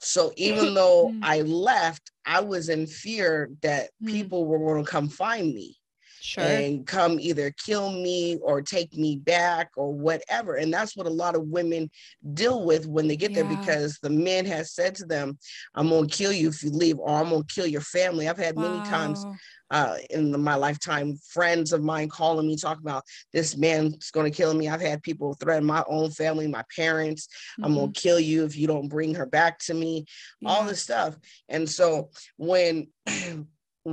So 0.00 0.32
even 0.36 0.74
though 0.74 1.08
mm. 1.08 1.20
I 1.22 1.42
left, 1.42 2.10
I 2.24 2.40
was 2.40 2.70
in 2.70 2.86
fear 2.86 3.50
that 3.62 3.90
mm. 4.02 4.08
people 4.08 4.46
were 4.46 4.58
going 4.58 4.84
to 4.84 4.90
come 4.90 5.08
find 5.08 5.54
me 5.54 5.76
sure. 6.20 6.44
and 6.44 6.86
come 6.86 7.18
either 7.20 7.52
kill 7.64 7.90
me 7.92 8.36
or 8.42 8.62
take 8.62 8.94
me 8.94 9.16
back 9.16 9.70
or 9.76 9.92
whatever. 9.92 10.56
And 10.56 10.72
that's 10.72 10.96
what 10.96 11.06
a 11.06 11.10
lot 11.10 11.34
of 11.34 11.46
women 11.48 11.90
deal 12.34 12.64
with 12.64 12.86
when 12.86 13.08
they 13.08 13.16
get 13.16 13.30
yeah. 13.30 13.42
there 13.42 13.56
because 13.56 13.98
the 14.02 14.10
men 14.10 14.46
has 14.46 14.72
said 14.72 14.94
to 14.96 15.06
them, 15.06 15.38
I'm 15.74 15.88
going 15.88 16.08
to 16.08 16.16
kill 16.16 16.32
you 16.32 16.48
if 16.48 16.62
you 16.62 16.70
leave, 16.70 16.98
or 16.98 17.10
I'm 17.10 17.30
going 17.30 17.42
to 17.42 17.54
kill 17.54 17.66
your 17.66 17.80
family. 17.80 18.28
I've 18.28 18.38
had 18.38 18.56
wow. 18.56 18.62
many 18.62 18.88
times 18.88 19.24
uh, 19.70 19.96
in 20.10 20.32
the, 20.32 20.38
my 20.38 20.54
lifetime, 20.54 21.16
friends 21.30 21.72
of 21.72 21.82
mine 21.82 22.08
calling 22.08 22.46
me, 22.46 22.56
talking 22.56 22.82
about 22.82 23.04
this 23.32 23.56
man's 23.56 24.10
going 24.10 24.30
to 24.30 24.36
kill 24.36 24.54
me. 24.54 24.68
I've 24.68 24.80
had 24.80 25.02
people 25.02 25.34
threaten 25.34 25.66
my 25.66 25.84
own 25.88 26.10
family, 26.10 26.46
my 26.46 26.64
parents. 26.74 27.26
Mm-hmm. 27.26 27.64
I'm 27.64 27.74
going 27.74 27.92
to 27.92 28.00
kill 28.00 28.20
you 28.20 28.44
if 28.44 28.56
you 28.56 28.66
don't 28.66 28.88
bring 28.88 29.14
her 29.14 29.26
back 29.26 29.58
to 29.60 29.74
me. 29.74 30.06
Yeah. 30.40 30.50
All 30.50 30.64
this 30.64 30.82
stuff. 30.82 31.16
And 31.48 31.68
so 31.68 32.10
when 32.36 32.88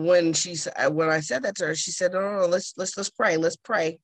when 0.04 0.34
she 0.34 0.56
said 0.56 0.74
when 0.94 1.10
I 1.10 1.20
said 1.20 1.44
that 1.44 1.56
to 1.58 1.68
her, 1.68 1.76
she 1.76 1.92
said, 1.92 2.14
"No, 2.14 2.22
no, 2.22 2.40
no 2.42 2.46
let's 2.48 2.74
let's 2.78 2.98
let's 2.98 3.10
pray, 3.10 3.38
let's 3.38 3.56
pray, 3.56 4.00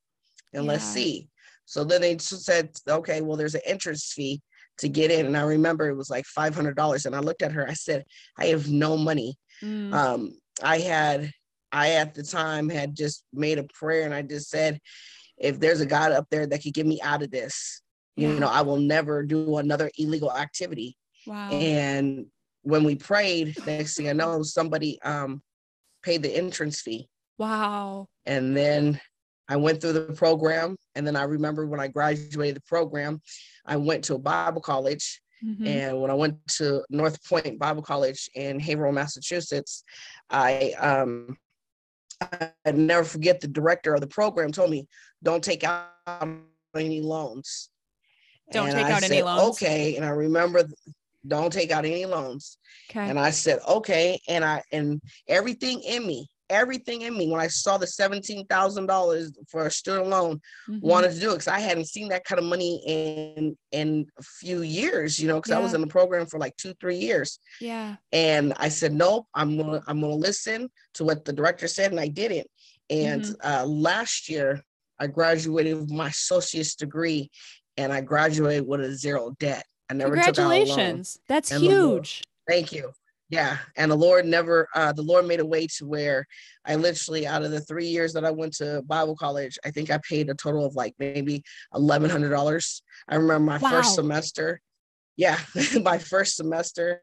and 0.52 0.64
yeah. 0.64 0.72
let's 0.72 0.84
see." 0.84 1.28
So 1.66 1.84
then 1.84 2.00
they 2.00 2.18
said, 2.18 2.70
"Okay, 2.88 3.20
well, 3.20 3.36
there's 3.36 3.54
an 3.54 3.62
entrance 3.64 4.12
fee 4.12 4.40
to 4.78 4.88
get 4.88 5.10
in," 5.10 5.26
and 5.26 5.36
I 5.36 5.42
remember 5.42 5.88
it 5.88 5.96
was 5.96 6.10
like 6.10 6.24
five 6.24 6.54
hundred 6.54 6.76
dollars. 6.76 7.06
And 7.06 7.14
I 7.14 7.20
looked 7.20 7.42
at 7.42 7.52
her, 7.52 7.68
I 7.68 7.74
said, 7.74 8.04
"I 8.38 8.46
have 8.46 8.70
no 8.70 8.96
money." 8.96 9.36
Mm. 9.62 9.92
Um, 9.92 10.32
I 10.62 10.78
had 10.78 11.30
I 11.70 11.92
at 11.92 12.14
the 12.14 12.22
time 12.22 12.68
had 12.68 12.96
just 12.96 13.24
made 13.32 13.58
a 13.58 13.64
prayer, 13.64 14.04
and 14.04 14.14
I 14.14 14.22
just 14.22 14.48
said, 14.48 14.80
"If 15.36 15.60
there's 15.60 15.80
a 15.80 15.86
God 15.86 16.12
up 16.12 16.26
there 16.30 16.46
that 16.46 16.62
could 16.62 16.74
get 16.74 16.86
me 16.86 17.00
out 17.02 17.22
of 17.22 17.30
this, 17.30 17.82
you 18.16 18.28
know, 18.38 18.48
I 18.48 18.62
will 18.62 18.78
never 18.78 19.22
do 19.22 19.58
another 19.58 19.90
illegal 19.98 20.32
activity." 20.32 20.96
Wow. 21.26 21.50
And 21.50 22.26
when 22.62 22.84
we 22.84 22.94
prayed, 22.94 23.56
next 23.66 23.96
thing 23.96 24.08
I 24.08 24.12
know, 24.12 24.42
somebody 24.42 25.00
um 25.02 25.42
paid 26.02 26.22
the 26.22 26.34
entrance 26.34 26.80
fee. 26.80 27.08
Wow. 27.38 28.08
And 28.26 28.56
then 28.56 29.00
I 29.48 29.56
went 29.56 29.80
through 29.80 29.94
the 29.94 30.12
program. 30.12 30.76
And 30.94 31.06
then 31.06 31.16
I 31.16 31.24
remember 31.24 31.66
when 31.66 31.80
I 31.80 31.88
graduated 31.88 32.56
the 32.56 32.62
program, 32.62 33.20
I 33.66 33.76
went 33.76 34.04
to 34.04 34.14
a 34.14 34.18
Bible 34.18 34.60
college. 34.60 35.20
Mm-hmm. 35.44 35.66
And 35.66 36.00
when 36.00 36.10
I 36.10 36.14
went 36.14 36.36
to 36.58 36.84
North 36.88 37.18
Point 37.28 37.58
Bible 37.58 37.82
College 37.82 38.30
in 38.34 38.60
Haverhill, 38.60 38.92
Massachusetts, 38.92 39.82
I 40.30 40.74
um 40.78 41.36
I 42.64 42.70
never 42.72 43.02
forget 43.02 43.40
the 43.40 43.48
director 43.48 43.94
of 43.94 44.00
the 44.00 44.06
program 44.06 44.52
told 44.52 44.70
me, 44.70 44.86
don't 45.24 45.42
take 45.42 45.64
out 45.64 45.88
any 46.76 47.00
loans. 47.00 47.70
Don't 48.52 48.68
and 48.68 48.76
take 48.76 48.86
I 48.86 48.92
out 48.92 49.02
said, 49.02 49.10
any 49.10 49.22
loans. 49.22 49.56
Okay. 49.56 49.96
And 49.96 50.04
I 50.04 50.10
remember 50.10 50.62
don't 51.26 51.52
take 51.52 51.70
out 51.70 51.84
any 51.84 52.06
loans. 52.06 52.58
Okay. 52.90 53.08
And 53.08 53.18
I 53.18 53.30
said, 53.30 53.60
okay. 53.68 54.20
And 54.28 54.44
I 54.44 54.62
and 54.72 55.00
everything 55.28 55.82
in 55.82 56.06
me, 56.06 56.28
everything 56.50 57.02
in 57.02 57.16
me, 57.16 57.30
when 57.30 57.40
I 57.40 57.46
saw 57.46 57.78
the 57.78 57.86
seventeen 57.86 58.46
thousand 58.46 58.86
dollars 58.86 59.32
for 59.50 59.66
a 59.66 59.70
student 59.70 60.08
loan, 60.08 60.40
mm-hmm. 60.68 60.86
wanted 60.86 61.12
to 61.12 61.20
do 61.20 61.30
it 61.30 61.34
because 61.34 61.48
I 61.48 61.60
hadn't 61.60 61.86
seen 61.86 62.08
that 62.08 62.24
kind 62.24 62.38
of 62.38 62.44
money 62.44 62.82
in 62.86 63.56
in 63.72 64.06
a 64.18 64.22
few 64.22 64.62
years, 64.62 65.18
you 65.18 65.28
know, 65.28 65.36
because 65.36 65.50
yeah. 65.50 65.58
I 65.58 65.62
was 65.62 65.74
in 65.74 65.80
the 65.80 65.86
program 65.86 66.26
for 66.26 66.38
like 66.38 66.56
two, 66.56 66.74
three 66.80 66.96
years. 66.96 67.38
Yeah. 67.60 67.96
And 68.12 68.52
I 68.56 68.68
said, 68.68 68.92
nope, 68.92 69.26
I'm 69.34 69.56
gonna 69.56 69.82
I'm 69.86 70.00
gonna 70.00 70.14
listen 70.14 70.70
to 70.94 71.04
what 71.04 71.24
the 71.24 71.32
director 71.32 71.68
said, 71.68 71.90
and 71.90 72.00
I 72.00 72.08
didn't. 72.08 72.46
And 72.90 73.22
mm-hmm. 73.22 73.48
uh, 73.48 73.64
last 73.64 74.28
year, 74.28 74.62
I 74.98 75.06
graduated 75.06 75.78
with 75.78 75.90
my 75.90 76.08
associate's 76.08 76.74
degree, 76.74 77.30
and 77.76 77.92
I 77.92 78.02
graduated 78.02 78.66
with 78.66 78.80
a 78.80 78.94
zero 78.94 79.34
debt. 79.38 79.64
I 79.92 79.94
never 79.94 80.14
Congratulations. 80.14 81.18
That's 81.28 81.50
and 81.50 81.62
huge. 81.62 81.70
Lord, 81.76 82.08
thank 82.48 82.72
you. 82.72 82.92
Yeah. 83.28 83.58
And 83.76 83.90
the 83.90 83.96
Lord 83.96 84.24
never, 84.24 84.66
uh, 84.74 84.92
the 84.92 85.02
Lord 85.02 85.26
made 85.26 85.40
a 85.40 85.44
way 85.44 85.66
to 85.76 85.86
where 85.86 86.26
I 86.64 86.76
literally, 86.76 87.26
out 87.26 87.42
of 87.42 87.50
the 87.50 87.60
three 87.60 87.88
years 87.88 88.14
that 88.14 88.24
I 88.24 88.30
went 88.30 88.54
to 88.54 88.80
Bible 88.86 89.14
college, 89.14 89.58
I 89.66 89.70
think 89.70 89.90
I 89.90 89.98
paid 90.08 90.30
a 90.30 90.34
total 90.34 90.64
of 90.64 90.74
like 90.74 90.94
maybe 90.98 91.42
$1,100. 91.74 92.82
I 93.06 93.16
remember 93.16 93.44
my 93.44 93.58
wow. 93.58 93.68
first 93.68 93.96
semester. 93.96 94.62
Yeah. 95.18 95.38
my 95.82 95.98
first 95.98 96.36
semester. 96.36 97.02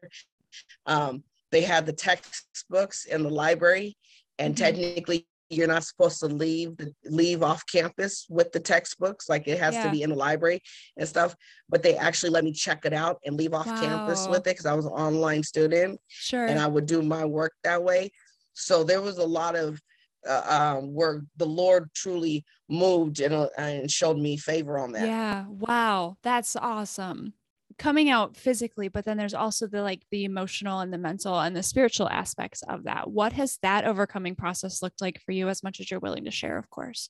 Um, 0.84 1.22
they 1.52 1.62
had 1.62 1.86
the 1.86 1.92
textbooks 1.92 3.04
in 3.04 3.22
the 3.22 3.30
library 3.30 3.96
and 4.36 4.56
mm-hmm. 4.56 4.64
technically 4.64 5.28
you're 5.50 5.66
not 5.66 5.84
supposed 5.84 6.20
to 6.20 6.26
leave 6.26 6.76
leave 7.04 7.42
off 7.42 7.64
campus 7.66 8.26
with 8.30 8.52
the 8.52 8.60
textbooks 8.60 9.28
like 9.28 9.48
it 9.48 9.58
has 9.58 9.74
yeah. 9.74 9.84
to 9.84 9.90
be 9.90 10.02
in 10.02 10.10
the 10.10 10.16
library 10.16 10.62
and 10.96 11.08
stuff 11.08 11.34
but 11.68 11.82
they 11.82 11.96
actually 11.96 12.30
let 12.30 12.44
me 12.44 12.52
check 12.52 12.84
it 12.84 12.92
out 12.92 13.18
and 13.24 13.36
leave 13.36 13.52
off 13.52 13.66
wow. 13.66 13.80
campus 13.80 14.28
with 14.28 14.38
it 14.38 14.44
because 14.44 14.66
i 14.66 14.72
was 14.74 14.86
an 14.86 14.92
online 14.92 15.42
student 15.42 16.00
sure. 16.08 16.46
And 16.46 16.58
i 16.58 16.66
would 16.66 16.86
do 16.86 17.02
my 17.02 17.24
work 17.24 17.52
that 17.64 17.82
way. 17.82 18.10
So 18.52 18.84
there 18.84 19.00
was 19.00 19.18
a 19.18 19.26
lot 19.26 19.56
of 19.56 19.80
uh, 20.28 20.76
um, 20.78 20.92
where 20.94 21.22
the 21.36 21.46
lord 21.46 21.88
truly 21.94 22.44
moved 22.68 23.20
and, 23.20 23.34
uh, 23.34 23.48
and 23.56 23.90
showed 23.90 24.18
me 24.18 24.36
favor 24.36 24.78
on 24.78 24.92
that. 24.92 25.06
Yeah. 25.06 25.44
Wow. 25.48 26.16
That's 26.22 26.56
awesome 26.56 27.32
coming 27.80 28.10
out 28.10 28.36
physically 28.36 28.88
but 28.88 29.06
then 29.06 29.16
there's 29.16 29.32
also 29.32 29.66
the 29.66 29.82
like 29.82 30.02
the 30.10 30.26
emotional 30.26 30.80
and 30.80 30.92
the 30.92 30.98
mental 30.98 31.40
and 31.40 31.56
the 31.56 31.62
spiritual 31.62 32.10
aspects 32.10 32.62
of 32.68 32.84
that. 32.84 33.10
What 33.10 33.32
has 33.32 33.58
that 33.62 33.86
overcoming 33.86 34.34
process 34.34 34.82
looked 34.82 35.00
like 35.00 35.18
for 35.22 35.32
you 35.32 35.48
as 35.48 35.62
much 35.62 35.80
as 35.80 35.90
you're 35.90 35.98
willing 35.98 36.26
to 36.26 36.30
share 36.30 36.58
of 36.58 36.68
course? 36.68 37.08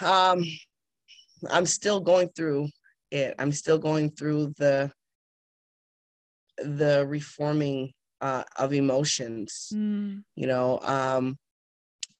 Um 0.00 0.44
i'm 1.50 1.66
still 1.66 2.00
going 2.00 2.28
through 2.36 2.68
it. 3.10 3.34
I'm 3.40 3.52
still 3.52 3.78
going 3.78 4.12
through 4.12 4.54
the 4.56 4.92
the 6.58 7.04
reforming 7.06 7.92
uh, 8.20 8.44
of 8.56 8.72
emotions. 8.72 9.72
Mm. 9.74 10.22
you 10.36 10.46
know 10.46 10.78
um 10.82 11.36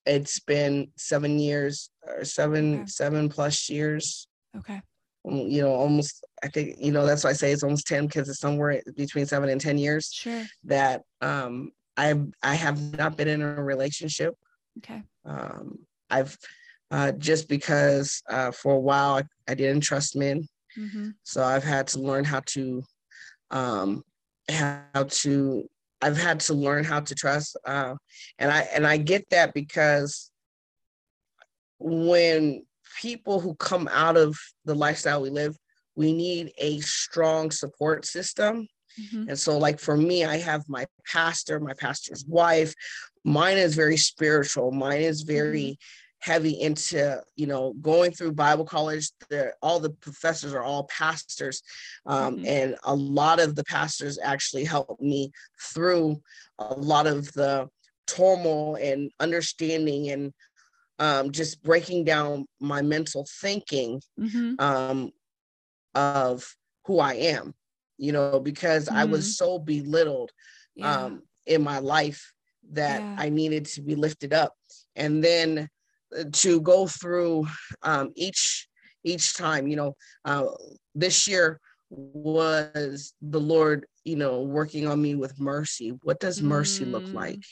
it's 0.08 0.40
been 0.40 0.90
seven 0.96 1.38
years 1.38 1.90
or 2.06 2.24
seven 2.24 2.74
okay. 2.74 2.86
seven 2.86 3.28
plus 3.28 3.68
years. 3.68 4.26
Okay. 4.56 4.80
You 5.24 5.62
know, 5.62 5.74
almost, 5.74 6.24
I 6.42 6.48
think, 6.48 6.76
you 6.78 6.92
know, 6.92 7.06
that's 7.06 7.24
why 7.24 7.30
I 7.30 7.34
say 7.34 7.52
it's 7.52 7.62
almost 7.62 7.86
10 7.86 8.06
because 8.06 8.28
it's 8.28 8.40
somewhere 8.40 8.82
between 8.96 9.26
seven 9.26 9.48
and 9.48 9.60
10 9.60 9.78
years 9.78 10.10
sure. 10.12 10.44
that 10.64 11.02
um, 11.20 11.72
I, 11.96 12.14
I 12.42 12.54
have 12.54 12.80
not 12.96 13.16
been 13.16 13.28
in 13.28 13.42
a 13.42 13.62
relationship. 13.62 14.34
Okay. 14.78 15.02
Um, 15.24 15.78
I've 16.10 16.36
uh, 16.90 17.12
just 17.12 17.48
because 17.48 18.22
uh, 18.30 18.50
for 18.50 18.74
a 18.74 18.80
while 18.80 19.16
I, 19.16 19.22
I 19.50 19.54
didn't 19.54 19.82
trust 19.82 20.16
men. 20.16 20.48
Mm-hmm. 20.78 21.10
So 21.22 21.42
I've 21.42 21.64
had 21.64 21.88
to 21.88 22.00
learn 22.00 22.24
how 22.24 22.40
to, 22.46 22.82
um, 23.50 24.02
how 24.48 25.04
to, 25.06 25.68
I've 26.00 26.16
had 26.16 26.40
to 26.40 26.54
learn 26.54 26.84
how 26.84 27.00
to 27.00 27.14
trust. 27.14 27.56
Uh, 27.66 27.96
and 28.38 28.50
I, 28.50 28.60
and 28.74 28.86
I 28.86 28.96
get 28.96 29.28
that 29.30 29.52
because 29.52 30.30
when 31.78 32.64
people 33.00 33.40
who 33.40 33.54
come 33.56 33.88
out 33.92 34.16
of 34.16 34.36
the 34.64 34.74
lifestyle 34.74 35.22
we 35.22 35.30
live, 35.30 35.56
we 35.98 36.12
need 36.12 36.52
a 36.58 36.78
strong 36.78 37.50
support 37.50 38.06
system. 38.06 38.68
Mm-hmm. 39.00 39.30
And 39.30 39.38
so, 39.38 39.58
like 39.58 39.80
for 39.80 39.96
me, 39.96 40.24
I 40.24 40.36
have 40.36 40.62
my 40.68 40.86
pastor, 41.12 41.58
my 41.58 41.74
pastor's 41.74 42.24
wife. 42.24 42.72
Mine 43.24 43.58
is 43.58 43.74
very 43.74 43.96
spiritual. 43.96 44.70
Mine 44.70 45.00
is 45.00 45.22
very 45.22 45.70
mm-hmm. 45.72 46.30
heavy 46.30 46.60
into, 46.60 47.20
you 47.34 47.48
know, 47.48 47.72
going 47.80 48.12
through 48.12 48.32
Bible 48.32 48.64
college. 48.64 49.10
The, 49.28 49.52
all 49.60 49.80
the 49.80 49.90
professors 49.90 50.54
are 50.54 50.62
all 50.62 50.84
pastors. 50.84 51.62
Um, 52.06 52.36
mm-hmm. 52.36 52.46
And 52.46 52.76
a 52.84 52.94
lot 52.94 53.40
of 53.40 53.56
the 53.56 53.64
pastors 53.64 54.20
actually 54.22 54.64
helped 54.64 55.02
me 55.02 55.32
through 55.74 56.22
a 56.60 56.74
lot 56.74 57.08
of 57.08 57.32
the 57.32 57.68
turmoil 58.06 58.76
and 58.76 59.10
understanding 59.18 60.10
and 60.10 60.32
um, 61.00 61.32
just 61.32 61.62
breaking 61.62 62.04
down 62.04 62.46
my 62.60 62.82
mental 62.82 63.26
thinking 63.40 64.00
mm-hmm. 64.18 64.54
um, 64.58 65.12
of 65.94 66.46
who 66.86 66.98
I 66.98 67.14
am, 67.14 67.54
you 67.96 68.12
know, 68.12 68.40
because 68.40 68.86
mm-hmm. 68.86 68.96
I 68.96 69.04
was 69.04 69.24
mm-hmm. 69.24 69.44
so 69.44 69.58
belittled 69.58 70.30
yeah. 70.74 71.04
um, 71.04 71.22
in 71.46 71.62
my 71.62 71.78
life 71.78 72.32
that 72.72 73.00
yeah. 73.00 73.16
I 73.18 73.28
needed 73.28 73.64
to 73.66 73.82
be 73.82 73.94
lifted 73.94 74.32
up. 74.32 74.54
And 74.96 75.22
then 75.22 75.68
uh, 76.18 76.24
to 76.32 76.60
go 76.60 76.86
through 76.86 77.46
um, 77.82 78.12
each 78.14 78.68
each 79.04 79.34
time, 79.34 79.68
you 79.68 79.76
know, 79.76 79.96
uh, 80.24 80.44
this 80.94 81.28
year 81.28 81.60
was 81.90 83.14
the 83.22 83.40
Lord, 83.40 83.86
you 84.08 84.16
know 84.16 84.40
working 84.40 84.86
on 84.86 85.00
me 85.02 85.14
with 85.14 85.38
mercy 85.38 85.90
what 86.02 86.18
does 86.18 86.40
mercy 86.40 86.86
look 86.86 87.04
Mm. 87.04 87.14
like 87.14 87.44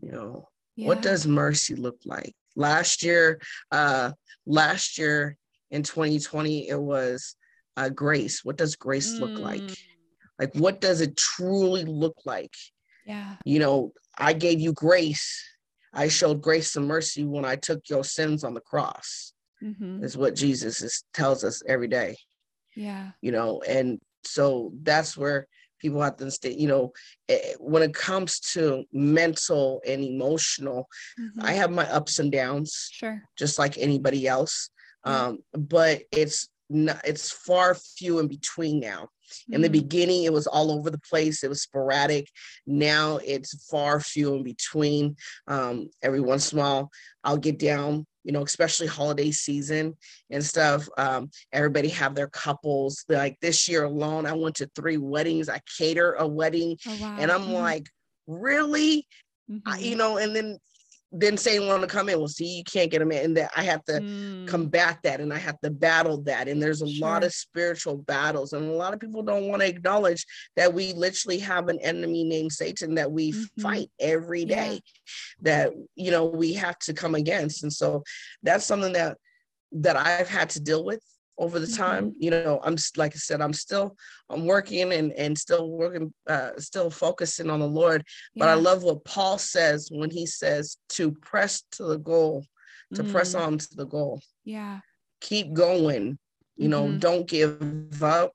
you 0.00 0.12
know 0.12 0.48
Yeah. 0.76 0.88
what 0.88 1.02
does 1.02 1.26
mercy 1.26 1.74
look 1.74 1.98
like 2.04 2.34
last 2.54 3.02
year 3.02 3.40
uh 3.72 4.12
last 4.46 4.96
year 4.96 5.36
in 5.70 5.82
2020 5.82 6.68
it 6.68 6.80
was 6.80 7.36
uh 7.76 7.88
grace 7.88 8.44
what 8.44 8.56
does 8.56 8.76
grace 8.76 9.18
look 9.20 9.38
like 9.38 9.62
Mm. 9.62 9.76
like 10.38 10.54
what 10.54 10.80
does 10.80 11.00
it 11.00 11.16
truly 11.16 11.84
look 11.84 12.16
like 12.24 12.54
Yeah. 13.04 13.36
you 13.44 13.58
know 13.58 13.92
i 14.18 14.32
gave 14.32 14.60
you 14.60 14.72
grace 14.72 15.42
i 15.92 16.08
showed 16.08 16.40
grace 16.42 16.76
and 16.76 16.86
mercy 16.86 17.24
when 17.24 17.44
i 17.44 17.56
took 17.56 17.88
your 17.88 18.04
sins 18.04 18.44
on 18.44 18.54
the 18.54 18.60
cross 18.60 19.32
Mm-hmm. 19.62 20.04
is 20.04 20.16
what 20.16 20.34
jesus 20.36 20.82
is, 20.82 21.02
tells 21.14 21.42
us 21.44 21.62
every 21.66 21.88
day 21.88 22.16
Yeah. 22.74 23.12
you 23.22 23.32
know 23.32 23.62
and 23.66 23.98
so 24.24 24.72
that's 24.82 25.16
where 25.16 25.46
people 25.80 26.00
have 26.02 26.16
to 26.16 26.30
stay 26.30 26.52
you 26.52 26.68
know 26.68 26.92
eh, 27.28 27.54
when 27.58 27.82
it 27.82 27.94
comes 27.94 28.38
to 28.54 28.84
mental 28.92 29.80
and 29.86 30.02
emotional 30.04 30.86
i 31.40 31.52
Mhm. 31.52 31.56
have 31.56 31.70
my 31.70 31.86
ups 31.90 32.18
and 32.18 32.30
downs 32.32 32.88
Sure. 32.92 33.22
just 33.36 33.58
like 33.58 33.76
anybody 33.78 34.26
else. 34.26 34.70
Um 35.06 35.38
but 35.52 36.02
it's 36.12 36.48
not 36.68 37.00
it's 37.04 37.30
far 37.30 37.74
few 37.74 38.18
in 38.18 38.28
between 38.28 38.80
now. 38.80 39.08
In 39.50 39.60
the 39.60 39.68
Mm. 39.68 39.72
beginning 39.72 40.24
it 40.24 40.32
was 40.32 40.46
all 40.46 40.70
over 40.72 40.90
the 40.90 41.00
place. 41.10 41.42
It 41.44 41.48
was 41.48 41.62
sporadic. 41.62 42.28
Now 42.66 43.18
it's 43.24 43.66
far 43.70 44.00
few 44.00 44.34
in 44.34 44.42
between. 44.42 45.16
Um 45.46 45.90
every 46.02 46.20
once 46.20 46.52
in 46.52 46.58
a 46.58 46.62
while 46.62 46.90
i'll 47.24 47.36
get 47.38 47.58
down 47.58 48.06
you 48.24 48.32
know 48.32 48.42
especially 48.42 48.86
holiday 48.88 49.30
season 49.30 49.96
and 50.30 50.44
stuff. 50.44 50.88
Um 50.98 51.30
everybody 51.52 51.88
have 51.90 52.14
their 52.16 52.28
couples. 52.28 53.04
Like 53.08 53.38
this 53.40 53.68
year 53.68 53.84
alone 53.84 54.26
i 54.26 54.32
went 54.32 54.56
to 54.56 54.70
three 54.74 54.96
weddings. 54.98 55.48
I 55.48 55.60
cater 55.78 56.12
a 56.14 56.26
wedding 56.26 56.76
Oh 56.86 56.94
wow. 57.00 57.16
and 57.18 57.30
i'm 57.30 57.42
Mhm. 57.48 57.52
like 57.52 57.86
really? 58.26 59.06
I, 59.64 59.78
Mhm. 59.78 59.82
you 59.90 59.96
know 59.96 60.18
and 60.18 60.34
then 60.34 60.58
then 61.12 61.36
saying 61.36 61.66
want 61.68 61.82
to 61.82 61.86
come 61.88 62.08
in 62.08 62.18
well 62.18 62.28
see 62.28 62.58
you 62.58 62.64
can't 62.64 62.90
get 62.90 62.98
them 62.98 63.12
in 63.12 63.24
and 63.24 63.36
that 63.36 63.50
i 63.56 63.62
have 63.62 63.82
to 63.84 64.00
Mm. 64.46 64.46
combat 64.46 64.98
that 65.02 65.20
and 65.20 65.32
I 65.32 65.38
have 65.38 65.58
to 65.62 65.70
battle 65.70 66.22
that. 66.22 66.46
And 66.46 66.62
there's 66.62 66.80
a 66.80 66.86
lot 67.00 67.24
of 67.24 67.32
spiritual 67.34 67.96
battles. 67.96 68.52
And 68.52 68.68
a 68.70 68.74
lot 68.74 68.94
of 68.94 69.00
people 69.00 69.24
don't 69.24 69.48
want 69.48 69.60
to 69.62 69.66
acknowledge 69.68 70.24
that 70.54 70.72
we 70.72 70.92
literally 70.92 71.38
have 71.40 71.68
an 71.68 71.80
enemy 71.80 72.22
named 72.22 72.52
Satan 72.52 72.94
that 72.94 73.10
we 73.10 73.32
Mhm. 73.32 73.48
fight 73.60 73.90
every 73.98 74.44
day 74.44 74.74
Yeah. 74.74 74.78
that, 75.40 75.72
you 75.96 76.12
know, 76.12 76.26
we 76.26 76.52
have 76.52 76.78
to 76.80 76.94
come 76.94 77.16
against. 77.16 77.64
And 77.64 77.72
so 77.72 78.04
that's 78.44 78.64
something 78.64 78.92
that 78.92 79.18
that 79.72 79.96
I've 79.96 80.28
had 80.28 80.50
to 80.50 80.60
deal 80.60 80.84
with 80.84 81.02
over 81.38 81.58
the 81.58 81.66
time. 81.66 82.06
Mm-hmm. 82.10 82.22
You 82.22 82.30
know, 82.30 82.60
I'm 82.62 82.76
like 82.96 83.14
I 83.14 83.18
said, 83.18 83.40
I'm 83.40 83.52
still 83.52 83.96
I'm 84.30 84.46
working 84.46 84.92
and 84.92 85.12
and 85.12 85.36
still 85.38 85.70
working, 85.70 86.12
uh, 86.28 86.50
still 86.58 86.90
focusing 86.90 87.50
on 87.50 87.60
the 87.60 87.68
Lord. 87.68 88.04
But 88.36 88.48
I 88.48 88.54
love 88.54 88.82
what 88.82 89.04
Paul 89.04 89.38
says 89.38 89.88
when 89.90 90.10
he 90.10 90.26
says 90.26 90.78
to 90.90 91.12
press 91.12 91.62
to 91.72 91.84
the 91.84 91.98
goal, 91.98 92.44
to 92.94 93.04
press 93.04 93.34
Mm. 93.34 93.40
on 93.40 93.58
to 93.58 93.74
the 93.76 93.86
goal 93.86 94.20
Yeah. 94.44 94.80
keep 95.20 95.52
going 95.52 96.18
you 96.56 96.68
know 96.68 96.86
Mhm. 96.86 97.00
don't 97.00 97.26
give 97.26 98.02
up 98.02 98.32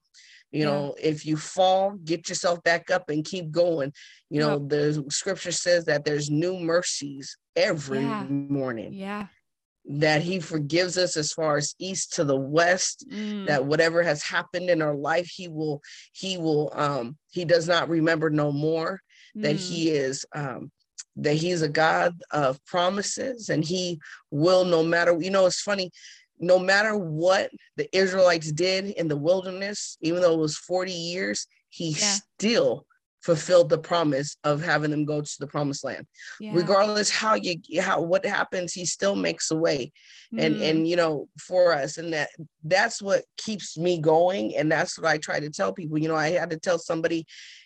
you 0.52 0.60
Yeah. 0.60 0.66
know 0.66 0.96
if 1.00 1.26
you 1.26 1.38
fall 1.38 1.92
get 2.04 2.28
yourself 2.30 2.62
back 2.64 2.92
up 2.92 3.10
and 3.10 3.24
keep 3.24 3.50
going 3.52 3.94
you 4.30 4.40
know 4.42 4.60
the 4.60 5.06
scripture 5.10 5.52
says 5.54 5.86
that 5.86 6.04
there's 6.06 6.30
new 6.30 6.58
mercies 6.60 7.38
every 7.56 8.02
Yeah. 8.04 8.24
morning 8.24 8.94
Yeah. 8.94 9.28
That 9.86 10.22
he 10.22 10.40
forgives 10.40 10.98
us 10.98 11.18
as 11.18 11.34
far 11.34 11.58
as 11.58 11.74
east 11.80 12.14
to 12.14 12.24
the 12.24 12.36
west 12.36 13.06
Mm. 13.10 13.46
that 13.48 13.66
whatever 13.66 14.04
has 14.04 14.22
happened 14.24 14.70
in 14.70 14.82
our 14.82 14.96
life 14.96 15.28
he 15.28 15.48
will 15.48 15.82
he 16.14 16.38
will 16.38 16.72
um 16.76 17.18
he 17.32 17.46
does 17.46 17.68
not 17.68 17.90
remember 17.90 18.30
no 18.30 18.52
more 18.52 19.02
that 19.36 19.56
Mm. 19.56 19.60
he 19.68 19.90
is 19.90 20.26
um 20.36 20.72
that 21.16 21.34
he's 21.34 21.62
a 21.62 21.70
god 21.70 22.14
of 22.32 22.64
promises 22.66 23.50
and 23.50 23.66
he 23.66 24.00
will 24.30 24.64
no 24.66 24.84
matter 24.84 25.18
you 25.20 25.32
know 25.32 25.46
it's 25.46 25.62
funny 25.62 25.92
no 26.40 26.58
matter 26.58 26.96
what 26.98 27.50
the 27.78 27.88
israelites 27.96 28.52
did 28.52 28.86
in 28.86 29.08
the 29.08 29.18
wilderness 29.18 29.98
even 30.02 30.22
though 30.22 30.34
it 30.34 30.40
was 30.40 30.58
40 30.58 30.92
years 30.92 31.48
he 31.70 31.92
Yeah. 31.92 32.18
still 32.38 32.86
fulfilled 33.22 33.70
the 33.70 33.78
promise 33.78 34.36
of 34.44 34.62
having 34.62 34.92
them 34.92 35.06
go 35.06 35.22
to 35.22 35.36
the 35.40 35.48
promised 35.48 35.84
land 35.84 36.06
yeah. 36.40 36.52
regardless 36.54 37.10
how 37.10 37.36
you 37.36 37.56
how 37.80 38.02
what 38.02 38.26
happens 38.26 38.74
he 38.74 38.86
still 38.86 39.16
makes 39.16 39.52
a 39.52 39.56
way 39.56 39.92
and 40.38 40.56
Mm. 40.56 40.70
and 40.70 40.88
you 40.88 40.96
know 40.96 41.28
for 41.40 41.74
us 41.74 41.98
and 41.98 42.14
that 42.14 42.30
that's 42.64 43.02
what 43.02 43.24
keeps 43.38 43.78
me 43.78 44.00
going 44.00 44.56
and 44.56 44.72
that's 44.72 44.98
what 44.98 45.08
i 45.08 45.18
try 45.18 45.40
to 45.40 45.50
tell 45.50 45.74
people 45.74 45.98
you 45.98 46.08
know 46.08 46.16
i 46.16 46.30
had 46.30 46.50
to 46.52 46.58
tell 46.58 46.80
somebody 46.80 47.26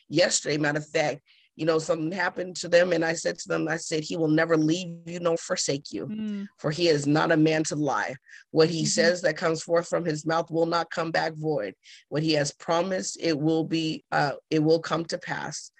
yesterday 0.10 0.58
matter 0.58 0.80
of 0.80 0.88
fact 0.90 1.22
you 1.56 1.66
know 1.66 1.80
something 1.80 2.12
happened 2.12 2.56
to 2.56 2.68
them 2.68 2.92
and 2.92 3.04
i 3.06 3.14
said 3.14 3.38
to 3.38 3.48
them 3.48 3.68
i 3.68 3.78
said 3.78 4.04
he 4.04 4.18
will 4.18 4.28
never 4.28 4.58
leave 4.58 4.98
you 5.06 5.20
nor 5.20 5.38
forsake 5.38 5.92
you 5.92 6.08
Mm. 6.08 6.48
for 6.60 6.70
he 6.72 6.88
is 6.90 7.08
not 7.08 7.32
a 7.32 7.38
man 7.38 7.64
to 7.66 7.76
lie 7.76 8.16
what 8.52 8.70
he 8.70 8.84
Mhm. 8.84 8.88
says 8.88 9.22
that 9.22 9.38
comes 9.38 9.62
forth 9.64 9.88
from 9.88 10.04
his 10.06 10.26
mouth 10.26 10.50
will 10.52 10.66
not 10.66 10.90
come 10.90 11.12
back 11.12 11.34
void 11.34 11.74
what 12.10 12.24
he 12.24 12.34
has 12.34 12.52
promised 12.52 13.18
it 13.20 13.38
will 13.40 13.64
be 13.64 14.04
uh 14.12 14.34
it 14.50 14.60
will 14.60 14.80
come 14.80 15.06
to 15.06 15.18
pass 15.18 15.72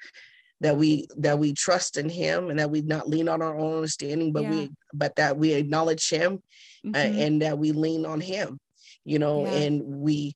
that 0.62 0.78
we 0.78 1.08
that 1.18 1.38
we 1.38 1.52
trust 1.54 1.98
in 1.98 2.08
him 2.10 2.50
and 2.50 2.58
that 2.60 2.72
we 2.72 2.82
not 2.82 3.10
lean 3.10 3.28
on 3.28 3.42
our 3.42 3.58
own 3.58 3.76
understanding 3.76 4.32
but 4.32 4.44
Yeah. 4.44 4.52
we 4.52 4.70
but 4.94 5.16
that 5.18 5.38
we 5.38 5.54
acknowledge 5.54 6.10
him 6.10 6.42
uh, 6.86 6.98
Mhm. 6.98 7.18
and 7.26 7.42
that 7.42 7.58
we 7.60 7.72
lean 7.74 8.06
on 8.06 8.22
him 8.22 8.60
you 9.04 9.20
know 9.20 9.46
Yeah. 9.46 9.52
and 9.64 9.84
we 9.84 10.36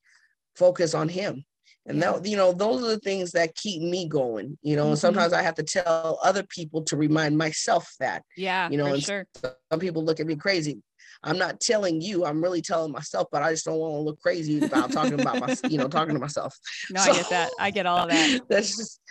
focus 0.56 0.94
on 0.94 1.08
him 1.08 1.46
and 1.90 2.02
that 2.02 2.26
you 2.26 2.38
know 2.38 2.54
those 2.54 2.84
are 2.84 2.88
the 2.88 3.00
things 3.00 3.32
that 3.32 3.54
keep 3.56 3.82
me 3.82 4.08
going 4.08 4.58
you 4.62 4.76
know 4.76 4.88
and 4.90 4.96
Mhm. 4.96 5.00
sometimes 5.02 5.34
i 5.34 5.42
have 5.42 5.56
to 5.56 5.64
tell 5.64 6.20
other 6.24 6.44
people 6.44 6.84
to 6.84 6.96
remind 6.96 7.38
myself 7.38 7.94
that 8.00 8.24
yeah. 8.38 8.70
you 8.70 8.78
know, 8.78 8.88
for 8.88 8.94
and 8.94 9.04
sure. 9.04 9.26
some 9.72 9.80
people 9.80 10.04
look 10.06 10.20
at 10.20 10.28
me 10.28 10.36
crazy 10.36 10.82
i'm 11.24 11.38
not 11.38 11.60
telling 11.60 12.00
you 12.00 12.26
i'm 12.26 12.42
really 12.42 12.62
telling 12.62 12.92
myself 12.92 13.28
but 13.32 13.42
i 13.42 13.52
just 13.52 13.66
don't 13.66 13.78
want 13.80 13.94
to 13.96 14.00
look 14.02 14.20
crazy 14.22 14.64
about 14.64 14.92
talking 14.92 15.20
about 15.20 15.40
my 15.40 15.56
you 15.70 15.78
know 15.78 15.88
talking 15.88 16.14
to 16.14 16.20
myself 16.22 16.56
No, 16.92 17.02
I 17.02 17.14
get 17.14 17.30
that. 17.30 17.50
I 17.60 17.72
get 17.72 17.86
all 17.86 18.04
of 18.06 18.10
that. 18.10 18.42
that's 18.50 18.78
just 18.78 19.02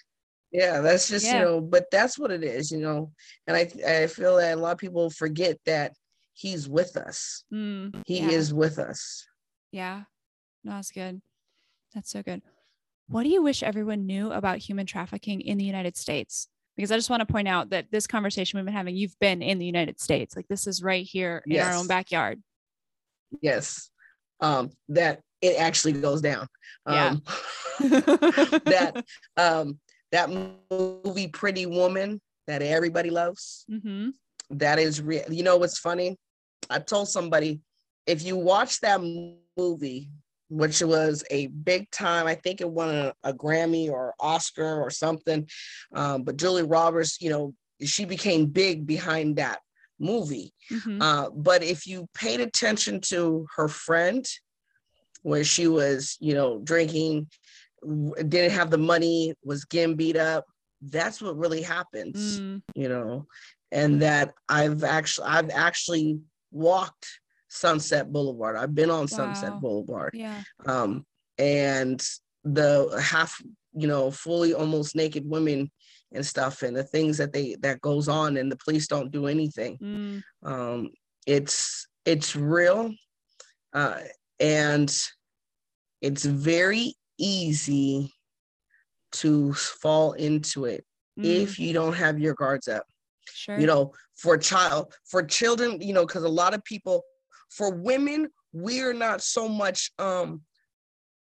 yeah 0.52 0.80
that's 0.80 1.08
just 1.08 1.26
Yeah. 1.26 1.38
you 1.40 1.44
know 1.44 1.60
but 1.60 1.84
that's 1.90 2.18
what 2.18 2.30
it 2.30 2.42
is 2.42 2.70
you 2.70 2.78
know 2.78 3.12
and 3.46 3.56
i 3.56 3.68
i 3.86 4.06
feel 4.06 4.36
that 4.36 4.56
a 4.56 4.60
lot 4.60 4.72
of 4.72 4.78
people 4.78 5.10
forget 5.10 5.58
that 5.66 5.92
he's 6.32 6.68
with 6.68 6.96
us 6.96 7.44
Mm. 7.52 8.02
he 8.06 8.20
yeah. 8.20 8.30
is 8.30 8.54
with 8.54 8.78
us 8.78 9.26
Yeah. 9.72 10.04
No, 10.64 10.72
that's 10.72 10.90
good. 10.92 11.20
That's 11.94 12.10
so 12.10 12.22
good. 12.22 12.42
What 13.08 13.22
do 13.22 13.28
you 13.30 13.42
wish 13.42 13.62
everyone 13.62 14.06
knew 14.06 14.32
about 14.32 14.58
human 14.58 14.86
trafficking 14.86 15.40
in 15.40 15.56
the 15.58 15.64
United 15.64 15.96
States? 15.96 16.48
Because 16.76 16.92
I 16.92 16.96
just 16.96 17.10
want 17.10 17.20
to 17.26 17.26
point 17.32 17.48
out 17.48 17.70
that 17.70 17.86
this 17.90 18.06
conversation 18.06 18.58
we've 18.58 18.66
been 18.66 18.74
having, 18.74 18.94
you've 18.96 19.18
been 19.18 19.42
in 19.42 19.58
the 19.58 19.66
United 19.66 19.98
States. 20.00 20.36
Like 20.36 20.46
this 20.48 20.66
is 20.66 20.82
right 20.82 21.04
here 21.04 21.42
in 21.46 21.60
our 21.60 21.74
own 21.74 21.86
backyard. 21.86 22.42
yes 23.42 23.90
um 24.40 24.70
that 24.88 25.20
it 25.42 25.56
actually 25.58 25.92
goes 25.92 26.20
down 26.22 26.46
Yeah. 26.88 27.08
um 27.08 27.22
that 28.64 29.04
um 29.36 29.78
that 30.12 30.30
movie 30.70 31.26
pretty 31.28 31.66
woman 31.66 32.20
that 32.46 32.62
everybody 32.62 33.10
loves 33.10 33.66
hmm 33.68 34.10
that 34.50 34.78
is 34.78 35.02
real 35.02 35.24
you 35.28 35.42
know 35.42 35.56
what's 35.58 35.78
funny 35.78 36.16
i 36.70 36.78
told 36.78 37.08
somebody 37.08 37.60
if 38.06 38.22
you 38.22 38.36
watch 38.36 38.80
that 38.80 39.00
movie 39.58 40.08
which 40.48 40.80
was 40.82 41.24
a 41.30 41.46
big 41.48 41.90
time 41.90 42.26
i 42.26 42.34
think 42.34 42.60
it 42.60 42.70
won 42.70 42.88
a, 42.94 43.12
a 43.24 43.32
grammy 43.32 43.90
or 43.90 44.14
oscar 44.20 44.80
or 44.80 44.90
something 44.90 45.48
um, 45.94 46.22
but 46.22 46.36
julie 46.36 46.62
roberts 46.62 47.18
you 47.20 47.30
know 47.30 47.54
she 47.82 48.04
became 48.04 48.46
big 48.46 48.86
behind 48.86 49.36
that 49.36 49.60
movie 50.00 50.52
hmm 50.70 51.00
uh, 51.00 51.28
but 51.30 51.62
if 51.62 51.86
you 51.86 52.08
paid 52.14 52.40
attention 52.40 53.00
to 53.00 53.46
her 53.56 53.68
friend 53.68 54.26
where 55.22 55.44
she 55.44 55.66
was 55.68 56.16
you 56.20 56.34
know 56.34 56.60
drinking 56.60 57.26
didn't 58.28 58.50
have 58.52 58.70
the 58.70 58.78
money 58.78 59.34
was 59.44 59.64
getting 59.64 59.96
beat 59.96 60.16
up 60.16 60.44
that's 60.82 61.20
what 61.20 61.36
really 61.36 61.62
happens 61.62 62.40
Mm. 62.40 62.62
you 62.74 62.88
know 62.88 63.26
and 63.72 64.02
that 64.02 64.32
i've 64.48 64.82
actually 64.84 65.26
i've 65.28 65.50
actually 65.50 66.20
walked 66.50 67.06
sunset 67.48 68.12
boulevard 68.12 68.56
i've 68.56 68.74
been 68.74 68.90
on 68.90 69.08
sunset 69.08 69.52
boulevard 69.60 70.12
Yeah. 70.14 70.42
um 70.66 71.04
and 71.38 72.02
the 72.44 73.00
half 73.02 73.40
you 73.74 73.86
know 73.88 74.10
fully 74.10 74.54
almost 74.54 74.94
naked 74.94 75.28
women 75.28 75.70
and 76.12 76.24
stuff 76.24 76.62
and 76.62 76.76
the 76.76 76.84
things 76.84 77.18
that 77.18 77.32
they 77.32 77.56
that 77.60 77.80
goes 77.80 78.08
on 78.08 78.36
and 78.36 78.50
the 78.52 78.56
police 78.56 78.86
don't 78.86 79.10
do 79.10 79.26
anything 79.26 79.78
Mm. 79.80 80.22
um 80.42 80.90
it's 81.26 81.86
it's 82.04 82.34
real 82.36 82.92
uh 83.72 84.00
and 84.40 84.90
it's 86.00 86.24
very 86.24 86.94
easy 87.18 88.12
to 89.12 89.52
fall 89.54 90.12
into 90.12 90.64
it 90.66 90.84
Mm. 91.18 91.24
if 91.24 91.58
you 91.58 91.72
don't 91.72 91.94
have 91.94 92.20
your 92.20 92.34
guards 92.34 92.68
up 92.68 92.84
sure. 93.32 93.58
you 93.58 93.66
know 93.66 93.92
for 94.16 94.38
child 94.38 94.94
for 95.10 95.20
children 95.22 95.80
you 95.80 95.92
know 95.92 96.06
because 96.06 96.22
a 96.22 96.28
lot 96.28 96.54
of 96.54 96.62
people 96.62 97.02
for 97.50 97.74
women 97.74 98.28
we're 98.52 98.94
not 98.94 99.20
so 99.22 99.48
much 99.48 99.90
um 99.98 100.40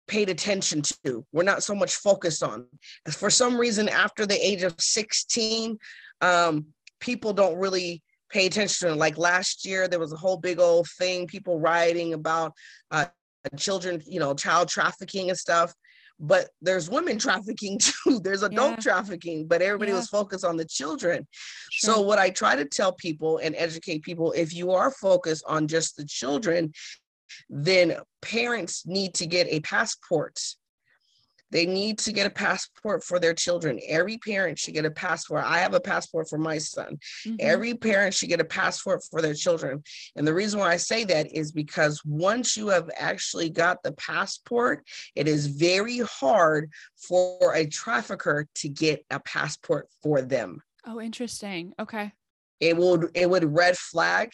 paid 0.06 0.28
attention 0.28 0.82
to. 0.82 1.24
We're 1.32 1.44
not 1.44 1.62
so 1.62 1.74
much 1.74 1.94
focused 1.96 2.42
on. 2.42 2.66
For 3.10 3.30
some 3.30 3.56
reason, 3.56 3.88
after 3.88 4.26
the 4.26 4.34
age 4.34 4.62
of 4.62 4.74
16, 4.78 5.78
um, 6.20 6.66
people 7.00 7.32
don't 7.32 7.58
really 7.58 8.02
pay 8.30 8.46
attention. 8.46 8.98
Like 8.98 9.16
last 9.16 9.64
year, 9.64 9.88
there 9.88 9.98
was 9.98 10.12
a 10.12 10.16
whole 10.16 10.36
big 10.36 10.60
old 10.60 10.88
thing, 10.98 11.26
people 11.26 11.58
rioting 11.58 12.12
about 12.12 12.52
uh, 12.90 13.06
children, 13.56 14.02
you 14.06 14.20
know, 14.20 14.34
child 14.34 14.68
trafficking 14.68 15.30
and 15.30 15.38
stuff. 15.38 15.72
But 16.20 16.50
there's 16.62 16.88
women 16.88 17.18
trafficking 17.18 17.78
too. 17.82 18.20
There's 18.20 18.42
adult 18.42 18.72
yeah. 18.72 18.80
trafficking, 18.80 19.46
but 19.46 19.62
everybody 19.62 19.90
yeah. 19.90 19.98
was 19.98 20.08
focused 20.08 20.44
on 20.44 20.56
the 20.56 20.64
children. 20.64 21.26
Sure. 21.70 21.94
So, 21.94 22.00
what 22.00 22.18
I 22.18 22.30
try 22.30 22.56
to 22.56 22.64
tell 22.64 22.92
people 22.92 23.38
and 23.38 23.54
educate 23.56 24.02
people 24.02 24.32
if 24.32 24.54
you 24.54 24.70
are 24.72 24.90
focused 24.90 25.44
on 25.46 25.66
just 25.66 25.96
the 25.96 26.04
children, 26.04 26.72
then 27.48 27.96
parents 28.22 28.86
need 28.86 29.14
to 29.14 29.26
get 29.26 29.46
a 29.48 29.60
passport. 29.60 30.38
They 31.50 31.66
need 31.66 31.98
to 32.00 32.12
get 32.12 32.26
a 32.26 32.30
passport 32.30 33.04
for 33.04 33.18
their 33.18 33.34
children. 33.34 33.80
Every 33.86 34.18
parent 34.18 34.58
should 34.58 34.74
get 34.74 34.84
a 34.84 34.90
passport. 34.90 35.44
I 35.44 35.58
have 35.58 35.74
a 35.74 35.80
passport 35.80 36.28
for 36.28 36.38
my 36.38 36.58
son. 36.58 36.98
Mm-hmm. 37.26 37.36
Every 37.38 37.74
parent 37.74 38.14
should 38.14 38.28
get 38.28 38.40
a 38.40 38.44
passport 38.44 39.02
for 39.10 39.22
their 39.22 39.34
children. 39.34 39.82
And 40.16 40.26
the 40.26 40.34
reason 40.34 40.60
why 40.60 40.72
I 40.72 40.76
say 40.76 41.04
that 41.04 41.32
is 41.32 41.52
because 41.52 42.00
once 42.04 42.56
you 42.56 42.68
have 42.68 42.90
actually 42.96 43.50
got 43.50 43.82
the 43.82 43.92
passport, 43.92 44.86
it 45.14 45.28
is 45.28 45.46
very 45.46 45.98
hard 45.98 46.70
for 46.96 47.54
a 47.54 47.66
trafficker 47.66 48.46
to 48.56 48.68
get 48.68 49.04
a 49.10 49.20
passport 49.20 49.88
for 50.02 50.22
them. 50.22 50.60
Oh, 50.86 51.00
interesting. 51.00 51.72
Okay. 51.78 52.12
It 52.60 52.76
would 52.76 53.10
it 53.14 53.28
would 53.28 53.44
red 53.44 53.76
flag 53.76 54.30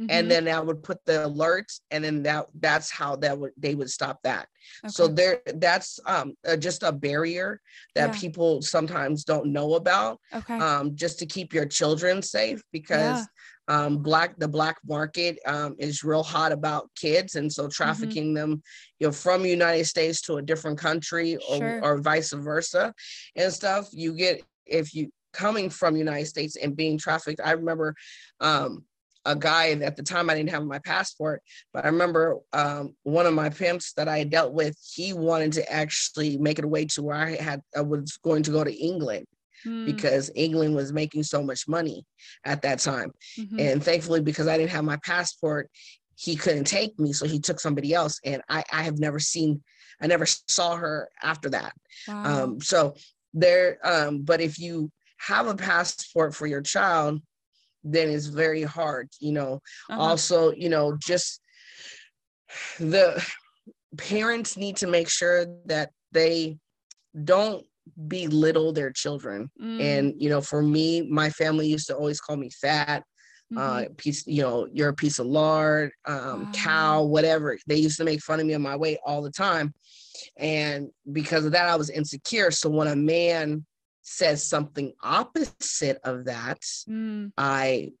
Mm-hmm. 0.00 0.10
and 0.10 0.30
then 0.30 0.46
I 0.46 0.60
would 0.60 0.84
put 0.84 1.04
the 1.06 1.24
alerts, 1.28 1.80
and 1.90 2.04
then 2.04 2.22
that 2.22 2.46
that's 2.60 2.88
how 2.88 3.16
that 3.16 3.36
would 3.36 3.50
they 3.56 3.74
would 3.74 3.90
stop 3.90 4.20
that. 4.22 4.46
Okay. 4.84 4.92
So 4.92 5.08
there, 5.08 5.40
that's 5.56 5.98
um 6.06 6.34
uh, 6.46 6.56
just 6.56 6.84
a 6.84 6.92
barrier 6.92 7.60
that 7.96 8.14
yeah. 8.14 8.20
people 8.20 8.62
sometimes 8.62 9.24
don't 9.24 9.52
know 9.52 9.74
about. 9.74 10.20
Okay. 10.32 10.56
Um, 10.56 10.94
just 10.94 11.18
to 11.18 11.26
keep 11.26 11.52
your 11.52 11.66
children 11.66 12.22
safe 12.22 12.62
because. 12.72 13.18
Yeah. 13.18 13.24
Um, 13.70 13.98
black 13.98 14.38
the 14.38 14.48
black 14.48 14.78
market 14.88 15.38
um, 15.44 15.76
is 15.78 16.02
real 16.02 16.22
hot 16.22 16.52
about 16.52 16.88
kids 16.96 17.34
and 17.34 17.52
so 17.52 17.64
mm-hmm. 17.64 17.68
trafficking 17.68 18.28
mm-hmm. 18.28 18.52
them 18.52 18.62
you 18.98 19.06
know 19.06 19.12
from 19.12 19.44
united 19.44 19.84
states 19.84 20.22
to 20.22 20.38
a 20.38 20.42
different 20.42 20.78
country 20.78 21.36
or, 21.50 21.58
sure. 21.58 21.80
or 21.84 21.98
vice 21.98 22.32
versa 22.32 22.94
and 23.36 23.52
stuff 23.52 23.86
you 23.92 24.14
get 24.14 24.40
if 24.64 24.94
you 24.94 25.12
coming 25.34 25.68
from 25.68 25.98
united 25.98 26.24
states 26.24 26.56
and 26.56 26.76
being 26.76 26.96
trafficked 26.96 27.42
i 27.44 27.50
remember 27.50 27.94
um, 28.40 28.86
a 29.28 29.36
guy 29.36 29.70
at 29.72 29.96
the 29.96 30.02
time 30.02 30.30
I 30.30 30.34
didn't 30.34 30.50
have 30.50 30.64
my 30.64 30.78
passport, 30.78 31.42
but 31.72 31.84
I 31.84 31.88
remember 31.88 32.38
um, 32.54 32.94
one 33.02 33.26
of 33.26 33.34
my 33.34 33.50
pimps 33.50 33.92
that 33.92 34.08
I 34.08 34.24
dealt 34.24 34.54
with, 34.54 34.74
he 34.94 35.12
wanted 35.12 35.52
to 35.52 35.72
actually 35.72 36.38
make 36.38 36.58
it 36.58 36.64
a 36.64 36.68
way 36.68 36.86
to 36.86 37.02
where 37.02 37.16
I 37.16 37.36
had 37.36 37.60
I 37.76 37.82
was 37.82 38.18
going 38.24 38.42
to 38.44 38.50
go 38.50 38.64
to 38.64 38.74
England 38.74 39.26
mm. 39.66 39.84
because 39.84 40.30
England 40.34 40.74
was 40.74 40.92
making 40.92 41.24
so 41.24 41.42
much 41.42 41.68
money 41.68 42.06
at 42.44 42.62
that 42.62 42.78
time. 42.78 43.12
Mm-hmm. 43.38 43.60
And 43.60 43.84
thankfully, 43.84 44.22
because 44.22 44.48
I 44.48 44.56
didn't 44.56 44.70
have 44.70 44.84
my 44.84 44.98
passport, 45.04 45.70
he 46.16 46.34
couldn't 46.34 46.64
take 46.64 46.98
me. 46.98 47.12
So 47.12 47.26
he 47.26 47.38
took 47.38 47.60
somebody 47.60 47.92
else. 47.92 48.18
And 48.24 48.42
I, 48.48 48.64
I 48.72 48.82
have 48.82 48.98
never 48.98 49.18
seen, 49.18 49.62
I 50.00 50.06
never 50.06 50.26
saw 50.26 50.76
her 50.76 51.10
after 51.22 51.50
that. 51.50 51.72
Wow. 52.08 52.44
Um, 52.44 52.60
so 52.60 52.94
there, 53.34 53.78
um, 53.84 54.22
but 54.22 54.40
if 54.40 54.58
you 54.58 54.90
have 55.18 55.48
a 55.48 55.54
passport 55.54 56.34
for 56.34 56.46
your 56.46 56.62
child, 56.62 57.20
then 57.92 58.08
it's 58.08 58.26
very 58.26 58.62
hard 58.62 59.08
you 59.20 59.32
know 59.32 59.60
uh-huh. 59.90 60.00
also 60.00 60.52
you 60.52 60.68
know 60.68 60.96
just 61.00 61.40
the 62.78 63.24
parents 63.96 64.56
need 64.56 64.76
to 64.76 64.86
make 64.86 65.08
sure 65.08 65.46
that 65.66 65.90
they 66.12 66.58
don't 67.24 67.64
belittle 68.06 68.72
their 68.72 68.90
children 68.90 69.50
mm. 69.60 69.80
and 69.80 70.14
you 70.18 70.28
know 70.28 70.40
for 70.40 70.62
me 70.62 71.02
my 71.02 71.30
family 71.30 71.66
used 71.66 71.86
to 71.86 71.96
always 71.96 72.20
call 72.20 72.36
me 72.36 72.50
fat 72.50 73.02
uh, 73.56 73.60
mm-hmm. 73.60 73.86
uh 73.86 73.94
piece 73.96 74.26
you 74.26 74.42
know 74.42 74.68
you're 74.72 74.90
a 74.90 74.94
piece 74.94 75.18
of 75.18 75.26
lard 75.26 75.90
um 76.04 76.44
wow. 76.44 76.50
cow 76.52 77.02
whatever 77.02 77.56
they 77.66 77.76
used 77.76 77.96
to 77.96 78.04
make 78.04 78.20
fun 78.20 78.40
of 78.40 78.46
me 78.46 78.54
on 78.54 78.60
my 78.60 78.76
weight 78.76 78.98
all 79.06 79.22
the 79.22 79.30
time 79.30 79.72
and 80.36 80.90
because 81.12 81.46
of 81.46 81.52
that 81.52 81.68
i 81.68 81.74
was 81.74 81.88
insecure 81.88 82.50
so 82.50 82.68
when 82.68 82.88
a 82.88 82.96
man 82.96 83.64
says 84.08 84.42
something 84.42 84.92
opposite 85.02 86.00
of 86.04 86.24
that, 86.24 86.60
mm. 86.88 87.30
I 87.36 87.92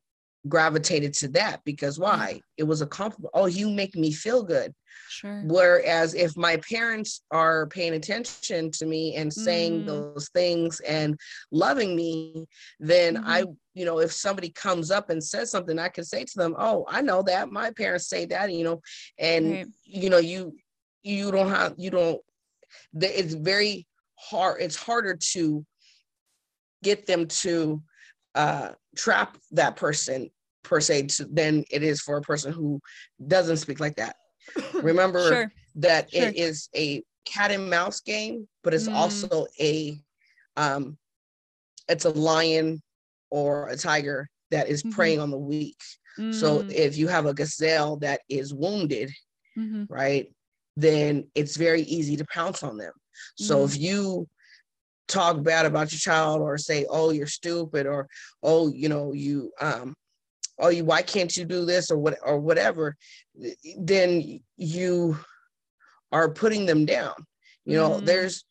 gravitated 0.48 1.12
to 1.12 1.28
that 1.28 1.62
because 1.64 1.98
why? 1.98 2.40
It 2.56 2.64
was 2.64 2.80
a 2.80 2.86
compliment. 2.86 3.30
Oh, 3.34 3.46
you 3.46 3.68
make 3.68 3.94
me 3.94 4.12
feel 4.12 4.42
good. 4.42 4.74
Sure. 5.10 5.42
Whereas 5.44 6.14
if 6.14 6.36
my 6.36 6.56
parents 6.68 7.22
are 7.30 7.66
paying 7.66 7.94
attention 7.94 8.70
to 8.72 8.86
me 8.86 9.16
and 9.16 9.32
saying 9.32 9.82
mm. 9.82 9.86
those 9.86 10.30
things 10.34 10.80
and 10.80 11.18
loving 11.50 11.94
me, 11.94 12.46
then 12.80 13.16
mm-hmm. 13.16 13.28
I, 13.28 13.44
you 13.74 13.84
know, 13.84 14.00
if 14.00 14.12
somebody 14.12 14.50
comes 14.50 14.90
up 14.90 15.10
and 15.10 15.22
says 15.22 15.50
something, 15.50 15.78
I 15.78 15.88
can 15.88 16.04
say 16.04 16.24
to 16.24 16.36
them, 16.36 16.54
"Oh, 16.58 16.86
I 16.88 17.02
know 17.02 17.22
that 17.22 17.50
my 17.50 17.70
parents 17.72 18.08
say 18.08 18.24
that," 18.26 18.52
you 18.52 18.64
know, 18.64 18.80
and 19.18 19.50
right. 19.50 19.66
you 19.84 20.10
know, 20.10 20.18
you 20.18 20.56
you 21.02 21.30
don't 21.30 21.50
have 21.50 21.74
you 21.76 21.90
don't. 21.90 22.20
It's 22.94 23.34
very 23.34 23.86
hard. 24.16 24.60
It's 24.60 24.76
harder 24.76 25.16
to 25.32 25.64
get 26.82 27.06
them 27.06 27.26
to 27.26 27.82
uh, 28.34 28.70
trap 28.96 29.36
that 29.52 29.76
person 29.76 30.30
per 30.62 30.80
se 30.80 31.02
to, 31.02 31.24
than 31.26 31.64
it 31.70 31.82
is 31.82 32.00
for 32.00 32.16
a 32.16 32.22
person 32.22 32.52
who 32.52 32.80
doesn't 33.26 33.56
speak 33.56 33.80
like 33.80 33.96
that. 33.96 34.16
Remember 34.74 35.28
sure. 35.28 35.52
that 35.76 36.10
sure. 36.12 36.22
it 36.22 36.36
is 36.36 36.68
a 36.76 37.02
cat 37.24 37.50
and 37.50 37.68
mouse 37.68 38.00
game, 38.00 38.48
but 38.62 38.74
it's 38.74 38.88
mm. 38.88 38.94
also 38.94 39.46
a 39.60 39.98
um, 40.56 40.96
it's 41.88 42.04
a 42.04 42.10
lion 42.10 42.82
or 43.30 43.68
a 43.68 43.76
tiger 43.76 44.28
that 44.50 44.68
is 44.68 44.82
mm-hmm. 44.82 44.92
preying 44.92 45.20
on 45.20 45.30
the 45.30 45.38
weak. 45.38 45.78
Mm. 46.18 46.34
So 46.34 46.64
if 46.68 46.96
you 46.96 47.08
have 47.08 47.26
a 47.26 47.34
gazelle 47.34 47.96
that 47.98 48.20
is 48.28 48.52
wounded, 48.52 49.10
mm-hmm. 49.56 49.84
right, 49.88 50.26
then 50.76 51.28
it's 51.34 51.56
very 51.56 51.82
easy 51.82 52.16
to 52.16 52.26
pounce 52.26 52.62
on 52.62 52.76
them. 52.76 52.92
So 53.36 53.58
mm. 53.58 53.64
if 53.66 53.78
you 53.78 54.28
talk 55.08 55.42
bad 55.42 55.66
about 55.66 55.90
your 55.90 55.98
child 55.98 56.40
or 56.40 56.56
say, 56.58 56.86
oh, 56.88 57.10
you're 57.10 57.26
stupid 57.26 57.86
or, 57.86 58.06
oh, 58.42 58.68
you 58.68 58.88
know, 58.88 59.12
you, 59.12 59.50
um, 59.60 59.94
oh, 60.58 60.68
you, 60.68 60.84
why 60.84 61.02
can't 61.02 61.36
you 61.36 61.44
do 61.44 61.64
this 61.64 61.90
or 61.90 61.98
what, 61.98 62.18
or 62.24 62.38
whatever, 62.38 62.96
then 63.78 64.40
you 64.56 65.18
are 66.12 66.30
putting 66.30 66.66
them 66.66 66.84
down. 66.84 67.14
You 67.64 67.76
know, 67.76 67.90
mm-hmm. 67.90 68.04
there's, 68.04 68.44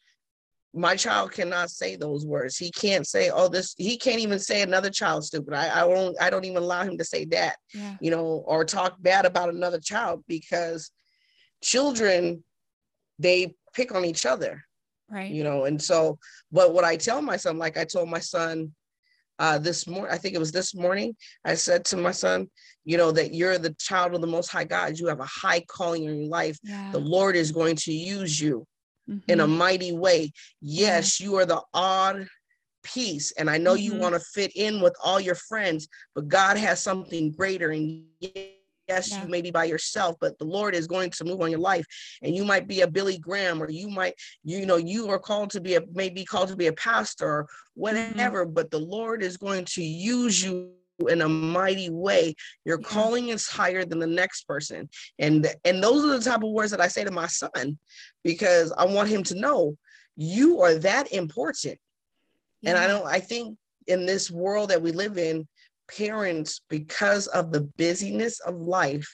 my 0.74 0.96
child 0.96 1.32
cannot 1.32 1.72
say 1.72 1.96
those 1.96 2.26
words. 2.26 2.56
He 2.56 2.70
can't 2.72 3.08
say, 3.08 3.32
"Oh, 3.32 3.48
this." 3.48 3.74
He 3.78 3.98
can't 3.98 4.20
even 4.20 4.38
say 4.38 4.62
another 4.62 4.92
child 4.92 5.24
stupid. 5.24 5.54
I, 5.56 5.82
I 5.82 5.88
don't. 5.88 6.16
I 6.22 6.30
don't 6.30 6.46
even 6.46 6.58
allow 6.58 6.84
him 6.84 7.00
to 7.00 7.06
say 7.06 7.26
that. 7.26 7.56
Yeah. 7.74 7.96
You 8.00 8.12
know, 8.12 8.44
or 8.46 8.64
talk 8.64 9.02
bad 9.02 9.26
about 9.26 9.50
another 9.50 9.80
child 9.80 10.24
because 10.28 10.92
children, 11.64 12.44
they 13.18 13.56
pick 13.74 13.96
on 13.96 14.06
each 14.06 14.26
other 14.26 14.67
right 15.10 15.32
you 15.32 15.44
know 15.44 15.66
and 15.66 15.82
so 15.82 16.18
but 16.52 16.74
what 16.74 16.84
i 16.84 16.96
tell 16.96 17.22
my 17.22 17.38
son 17.38 17.58
like 17.58 17.78
i 17.78 17.84
told 17.84 18.10
my 18.10 18.20
son 18.20 18.72
uh 19.40 19.58
this 19.58 19.88
morning 19.88 20.12
i 20.12 20.18
think 20.18 20.36
it 20.36 20.40
was 20.40 20.52
this 20.52 20.76
morning 20.76 21.16
i 21.46 21.54
said 21.54 21.86
to 21.86 21.98
my 21.98 22.12
son 22.12 22.48
you 22.86 22.98
know 22.98 23.12
that 23.12 23.34
you're 23.34 23.58
the 23.58 23.76
child 23.80 24.14
of 24.14 24.22
the 24.22 24.28
most 24.28 24.50
high 24.50 24.64
god 24.64 24.98
you 24.98 25.08
have 25.08 25.20
a 25.20 25.26
high 25.26 25.64
calling 25.68 26.04
in 26.04 26.22
your 26.22 26.30
life 26.30 26.58
yeah. 26.64 26.92
the 26.92 27.00
lord 27.00 27.36
is 27.36 27.52
going 27.52 27.76
to 27.76 27.92
use 27.92 28.40
you 28.40 28.66
mm-hmm. 29.10 29.20
in 29.32 29.40
a 29.40 29.44
mm-hmm. 29.44 29.58
mighty 29.58 29.92
way 29.92 30.32
yes 30.62 31.20
yeah. 31.20 31.28
you 31.28 31.36
are 31.36 31.46
the 31.46 31.62
odd 31.74 32.28
piece 32.84 33.32
and 33.34 33.50
i 33.50 33.58
know 33.58 33.74
mm-hmm. 33.74 33.94
you 33.94 34.00
want 34.00 34.14
to 34.14 34.20
fit 34.20 34.52
in 34.56 34.82
with 34.82 34.96
all 35.04 35.20
your 35.20 35.36
friends 35.36 35.88
but 36.16 36.28
god 36.28 36.58
has 36.58 36.82
something 36.82 37.32
greater 37.32 37.72
and 37.72 38.04
yes 38.88 39.12
yeah. 39.12 39.24
you 39.24 39.30
may 39.30 39.42
be 39.42 39.52
by 39.52 39.66
yourself 39.66 40.16
but 40.20 40.38
the 40.40 40.46
lord 40.46 40.76
is 40.76 40.88
going 40.88 41.10
to 41.10 41.24
move 41.24 41.42
on 41.42 41.52
your 41.52 41.60
life 41.60 41.86
and 42.22 42.36
you 42.36 42.44
might 42.44 42.68
be 42.68 42.82
a 42.82 42.88
billy 42.88 43.18
graham 43.18 43.62
or 43.62 43.70
you 43.70 43.90
might 43.90 44.14
you 44.44 44.66
know 44.66 44.78
you 44.78 45.10
are 45.10 45.20
called 45.20 45.50
to 45.50 45.62
be 45.62 45.76
a 45.76 45.82
maybe 45.94 46.24
called 46.24 46.50
to 46.50 46.56
be 46.56 46.68
a 46.68 46.74
pastor 46.74 47.26
or 47.26 47.44
mm-hmm. 47.44 47.82
whatever 47.82 48.46
mm-hmm. 48.46 48.54
but 48.54 48.72
the 48.72 48.80
lord 48.80 49.22
is 49.22 49.38
going 49.38 49.66
to 49.66 49.84
use 49.84 50.44
you 50.44 50.72
in 51.10 51.22
a 51.22 51.30
mighty 51.30 51.90
way 51.90 52.34
your 52.66 52.80
yeah. 52.80 52.88
calling 52.88 53.30
is 53.30 53.48
higher 53.48 53.86
than 53.86 54.00
the 54.00 54.08
next 54.08 54.48
person 54.48 54.90
and 55.20 55.48
and 55.64 55.84
those 55.84 56.04
are 56.04 56.18
the 56.18 56.24
type 56.24 56.44
of 56.44 56.50
words 56.50 56.72
that 56.72 56.82
i 56.82 56.88
say 56.88 57.04
to 57.04 57.12
my 57.12 57.28
son 57.28 57.78
because 58.24 58.72
i 58.78 58.86
want 58.86 59.10
him 59.10 59.22
to 59.22 59.36
know 59.36 59.78
you 60.16 60.62
are 60.62 60.74
that 60.76 61.12
important 61.14 61.78
yeah. 62.62 62.72
and 62.72 62.80
i 62.80 62.88
don't 62.88 63.06
i 63.06 63.20
think 63.20 63.56
in 63.86 64.06
this 64.06 64.30
world 64.32 64.70
that 64.70 64.82
we 64.82 64.92
live 64.92 65.18
in 65.18 65.48
parents, 65.88 66.62
because 66.70 67.28
of 67.28 67.52
the 67.52 67.62
busyness 67.78 68.40
of 68.42 68.56
life, 68.56 69.08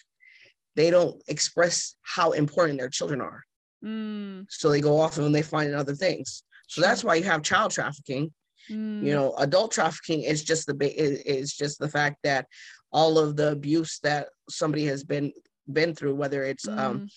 they 0.75 0.89
don't 0.89 1.21
express 1.27 1.95
how 2.01 2.31
important 2.31 2.79
their 2.79 2.89
children 2.89 3.21
are. 3.21 3.43
Mm. 3.83 4.45
So 4.49 4.69
they 4.69 4.81
go 4.81 4.99
off 4.99 5.17
and 5.17 5.33
they 5.33 5.41
find 5.41 5.73
other 5.73 5.95
things. 5.95 6.43
So 6.67 6.81
that's 6.81 7.03
why 7.03 7.15
you 7.15 7.23
have 7.23 7.43
child 7.43 7.71
trafficking. 7.71 8.31
Mm. 8.71 9.03
You 9.03 9.13
know, 9.13 9.35
adult 9.37 9.71
trafficking 9.71 10.23
is 10.23 10.43
just 10.43 10.67
the 10.67 10.75
is 10.89 11.53
just 11.53 11.79
the 11.79 11.89
fact 11.89 12.17
that 12.23 12.47
all 12.91 13.19
of 13.19 13.35
the 13.35 13.51
abuse 13.51 13.99
that 14.03 14.29
somebody 14.49 14.85
has 14.85 15.03
been 15.03 15.33
been 15.71 15.93
through, 15.93 16.15
whether 16.15 16.43
it's 16.43 16.67
um, 16.67 16.77
mm. 16.77 16.85
um, 16.85 17.09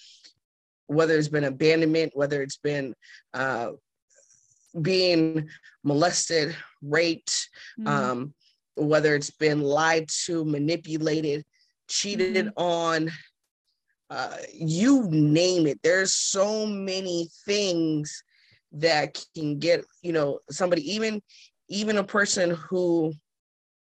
whether 0.88 1.16
it's 1.16 1.28
been 1.28 1.44
abandonment, 1.44 2.12
whether 2.14 2.42
it's 2.42 2.58
been 2.58 2.94
uh, 3.34 3.70
being 4.80 5.48
molested, 5.84 6.56
raped, 6.82 7.48
mm. 7.78 7.86
um, 7.88 8.34
whether 8.76 9.14
it's 9.14 9.30
been 9.30 9.62
lied 9.62 10.08
to, 10.24 10.44
manipulated, 10.44 11.44
cheated 11.88 12.46
mm-hmm. 12.46 12.62
on, 12.62 13.10
uh, 14.10 14.36
you 14.54 15.08
name 15.10 15.66
it. 15.66 15.80
There's 15.82 16.14
so 16.14 16.66
many 16.66 17.28
things 17.44 18.22
that 18.72 19.18
can 19.34 19.58
get, 19.58 19.84
you 20.02 20.12
know, 20.12 20.40
somebody, 20.50 20.92
even 20.92 21.22
even 21.68 21.98
a 21.98 22.04
person 22.04 22.50
who, 22.50 23.12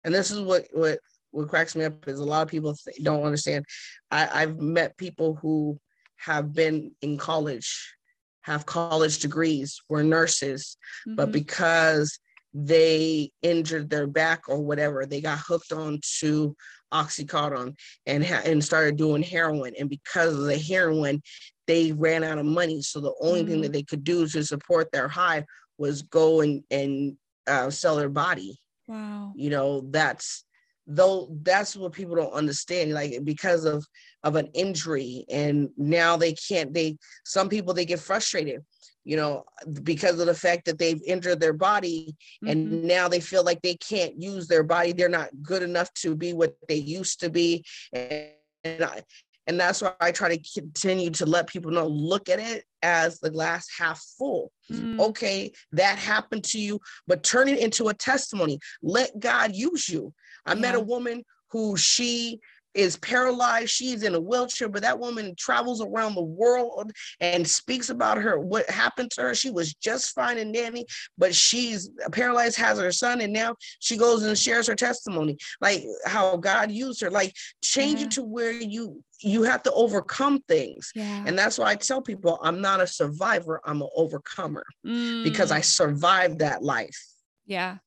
and 0.05 0.14
this 0.14 0.31
is 0.31 0.41
what 0.41 0.66
what 0.72 0.99
what 1.33 1.49
cracks 1.49 1.74
me 1.74 1.85
up 1.85 2.07
is 2.09 2.20
a 2.20 2.24
lot 2.24 2.43
of 2.43 2.49
people 2.49 2.74
th- 2.74 3.03
don't 3.03 3.24
understand. 3.24 3.64
I, 4.11 4.43
I've 4.43 4.59
met 4.59 4.97
people 4.97 5.35
who 5.35 5.79
have 6.16 6.53
been 6.53 6.93
in 7.03 7.18
college, 7.18 7.95
have 8.43 8.64
college 8.64 9.18
degrees, 9.18 9.81
were 9.89 10.03
nurses, 10.03 10.77
mm-hmm. 11.07 11.16
but 11.16 11.33
because 11.33 12.18
they 12.59 13.31
injured 13.43 13.91
their 13.91 14.07
back 14.07 14.49
or 14.49 14.61
whatever, 14.61 15.05
they 15.05 15.21
got 15.21 15.39
hooked 15.39 15.73
on 15.73 16.01
to 16.21 16.57
oxycodone 16.93 17.75
and 18.07 18.25
ha- 18.25 18.41
and 18.47 18.65
started 18.65 18.97
doing 18.97 19.23
heroin. 19.23 19.75
And 19.79 19.91
because 19.91 20.35
of 20.35 20.45
the 20.45 20.59
heroin, 20.59 21.23
they 21.67 21.93
ran 21.93 22.25
out 22.25 22.39
of 22.39 22.47
money. 22.47 22.81
So 22.81 23.01
the 23.01 23.15
only 23.21 23.41
mm-hmm. 23.41 23.51
thing 23.51 23.61
that 23.63 23.73
they 23.75 23.83
could 23.83 24.05
do 24.05 24.27
to 24.27 24.43
support 24.43 24.91
their 24.91 25.07
high 25.09 25.45
was 25.77 26.01
go 26.03 26.41
and 26.41 26.65
and 26.71 27.19
uh, 27.47 27.69
sell 27.69 27.97
their 27.97 28.09
body. 28.09 28.59
Wow. 28.89 29.35
You 29.37 29.51
know, 29.51 29.83
that's 29.91 30.47
though 30.87 31.29
that's 31.43 31.77
what 31.77 31.93
people 31.93 32.15
don't 32.15 32.33
understand 32.33 32.93
like 32.93 33.19
because 33.25 33.65
of 33.65 33.85
of 34.23 34.37
an 34.37 34.47
injury 34.55 35.25
and 35.29 35.69
now 35.77 36.17
they 36.17 36.33
can't 36.33 36.73
they 36.73 36.97
some 37.25 37.49
people 37.49 37.75
they 37.75 37.85
get 37.85 37.99
frustrated 37.99 38.65
you 39.07 39.17
know 39.17 39.45
because 39.85 40.19
of 40.21 40.27
the 40.27 40.35
fact 40.35 40.65
that 40.67 40.79
they've 40.79 41.03
injured 41.07 41.41
their 41.41 41.53
body 41.53 42.15
mm-hmm. 42.45 42.51
and 42.51 42.85
now 42.85 43.09
they 43.09 43.21
feel 43.21 43.45
like 43.45 43.63
they 43.63 43.77
can't 43.77 44.21
use 44.21 44.49
their 44.49 44.65
body 44.65 44.93
they're 44.93 45.09
not 45.09 45.31
good 45.43 45.63
enough 45.63 45.93
to 45.95 46.15
be 46.15 46.33
what 46.33 46.57
they 46.69 46.75
used 46.75 47.21
to 47.21 47.31
be 47.31 47.65
and, 47.93 48.29
and 48.65 48.85
I, 48.85 49.03
and 49.47 49.61
that's 49.61 49.81
why 49.81 49.93
I 50.01 50.11
try 50.11 50.37
to 50.37 50.61
continue 50.61 51.11
to 51.11 51.27
let 51.27 51.47
people 51.47 51.71
know 51.71 51.87
look 51.87 52.29
at 52.29 52.41
it 52.41 52.65
as 52.83 53.21
the 53.21 53.31
glass 53.31 53.69
half 53.79 54.03
full. 54.19 54.51
Mm. 54.71 54.99
Okay, 54.99 55.53
that 55.73 55.99
happened 55.99 56.43
to 56.45 56.59
you, 56.59 56.81
but 57.07 57.23
turn 57.23 57.47
it 57.49 57.61
into 57.61 57.89
a 57.89 57.95
testimony. 57.95 58.59
Let 58.83 59.19
God 59.21 59.55
use 59.55 59.89
you. 59.89 60.13
I 60.47 60.55
yeah. 60.55 60.61
met 60.61 60.75
a 60.75 60.81
woman 60.81 61.25
who 61.51 61.77
she 61.77 62.41
is 62.77 62.97
paralyzed. 62.99 63.70
She's 63.70 64.03
in 64.03 64.14
a 64.14 64.20
wheelchair, 64.20 64.68
but 64.68 64.83
that 64.83 64.99
woman 64.99 65.35
travels 65.37 65.81
around 65.81 66.14
the 66.14 66.22
world 66.22 66.93
and 67.20 67.47
speaks 67.47 67.91
about 67.91 68.18
her, 68.18 68.39
what 68.39 68.68
happened 68.70 69.11
to 69.12 69.22
her. 69.22 69.35
She 69.35 69.51
was 69.51 69.74
just 69.74 70.14
fine 70.14 70.39
and 70.39 70.53
dandy, 70.53 70.87
but 71.16 71.35
she's 71.35 71.91
paralyzed, 72.12 72.57
has 72.59 72.79
her 72.79 72.93
son, 72.93 73.20
and 73.20 73.33
now 73.33 73.57
she 73.81 73.97
goes 73.97 74.22
and 74.22 74.39
shares 74.39 74.66
her 74.66 74.74
testimony, 74.74 75.39
like 75.61 75.85
how 76.05 76.37
God 76.37 76.70
used 76.70 77.01
her. 77.01 77.11
Like 77.11 77.35
change 77.62 78.01
yeah. 78.01 78.07
it 78.07 78.11
to 78.12 78.22
where 78.22 78.53
you 78.53 79.03
you 79.22 79.43
have 79.45 79.62
to 79.62 79.72
overcome 79.72 80.43
things. 80.47 80.93
Yeah. 80.95 81.24
And 81.27 81.39
that's 81.39 81.59
why 81.59 81.70
I 81.70 81.74
tell 81.77 82.03
people 82.03 82.39
I'm 82.43 82.61
not 82.61 82.81
a 82.81 82.87
survivor, 82.87 83.61
I'm 83.64 83.81
an 83.81 83.89
overcomer 83.97 84.64
mm. 84.87 85.24
because 85.24 85.51
I 85.51 85.61
mm. 85.61 85.64
survived 85.64 86.41
that 86.41 86.62
life. 86.62 87.03
Yeah. 87.47 87.79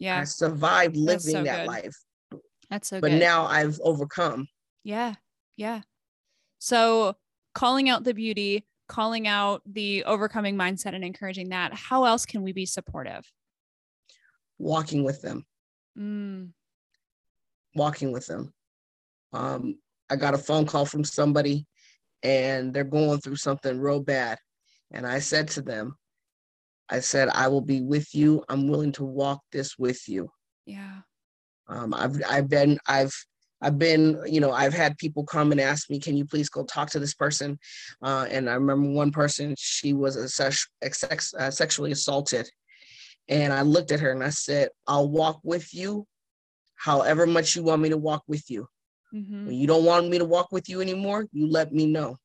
Yeah. 0.00 0.20
I 0.20 0.24
survived 0.24 0.96
living 0.96 1.20
so 1.20 1.44
that 1.44 1.60
good. 1.60 1.68
life. 1.68 1.96
That's 2.72 2.88
so 2.88 3.02
but 3.02 3.10
good. 3.10 3.20
now 3.20 3.44
I've 3.44 3.78
overcome. 3.82 4.48
Yeah. 4.82 5.16
Yeah. 5.58 5.82
So 6.58 7.16
calling 7.54 7.90
out 7.90 8.02
the 8.02 8.14
beauty, 8.14 8.64
calling 8.88 9.28
out 9.28 9.60
the 9.66 10.04
overcoming 10.04 10.56
mindset 10.56 10.94
and 10.94 11.04
encouraging 11.04 11.50
that. 11.50 11.74
How 11.74 12.04
else 12.04 12.24
can 12.24 12.40
we 12.42 12.52
be 12.52 12.64
supportive? 12.64 13.30
Walking 14.58 15.04
with 15.04 15.20
them. 15.20 15.44
Mm. 15.98 16.52
Walking 17.74 18.10
with 18.10 18.26
them. 18.26 18.54
Um, 19.34 19.74
I 20.08 20.16
got 20.16 20.32
a 20.32 20.38
phone 20.38 20.64
call 20.64 20.86
from 20.86 21.04
somebody 21.04 21.66
and 22.22 22.72
they're 22.72 22.84
going 22.84 23.20
through 23.20 23.36
something 23.36 23.78
real 23.78 24.00
bad. 24.00 24.38
And 24.90 25.06
I 25.06 25.18
said 25.18 25.48
to 25.48 25.60
them, 25.60 25.94
I 26.88 27.00
said, 27.00 27.28
I 27.28 27.48
will 27.48 27.60
be 27.60 27.82
with 27.82 28.14
you. 28.14 28.42
I'm 28.48 28.66
willing 28.66 28.92
to 28.92 29.04
walk 29.04 29.42
this 29.52 29.78
with 29.78 30.08
you. 30.08 30.30
Yeah. 30.64 31.00
Um, 31.72 31.94
I've 31.94 32.20
I've 32.28 32.48
been 32.48 32.78
I've 32.86 33.14
I've 33.62 33.78
been 33.78 34.20
you 34.26 34.40
know 34.40 34.52
I've 34.52 34.74
had 34.74 34.98
people 34.98 35.24
come 35.24 35.52
and 35.52 35.60
ask 35.60 35.88
me, 35.88 35.98
can 35.98 36.16
you 36.16 36.24
please 36.24 36.48
go 36.48 36.64
talk 36.64 36.90
to 36.90 36.98
this 36.98 37.14
person? 37.14 37.58
Uh, 38.02 38.26
and 38.30 38.48
I 38.50 38.54
remember 38.54 38.90
one 38.90 39.10
person 39.10 39.54
she 39.58 39.92
was 39.92 40.16
a 40.16 40.28
sex, 40.28 40.68
sex 40.92 41.34
uh, 41.34 41.50
sexually 41.50 41.92
assaulted, 41.92 42.48
and 43.28 43.52
I 43.52 43.62
looked 43.62 43.92
at 43.92 44.00
her 44.00 44.10
and 44.10 44.22
I 44.22 44.30
said, 44.30 44.68
I'll 44.86 45.08
walk 45.08 45.40
with 45.42 45.72
you, 45.72 46.06
however 46.76 47.26
much 47.26 47.56
you 47.56 47.62
want 47.62 47.82
me 47.82 47.88
to 47.88 47.96
walk 47.98 48.22
with 48.26 48.50
you. 48.50 48.68
Mm-hmm. 49.14 49.46
When 49.46 49.54
you 49.54 49.66
don't 49.66 49.84
want 49.84 50.08
me 50.08 50.18
to 50.18 50.24
walk 50.24 50.52
with 50.52 50.68
you 50.68 50.80
anymore, 50.80 51.26
you 51.32 51.46
let 51.46 51.72
me 51.72 51.86
know. 51.86 52.16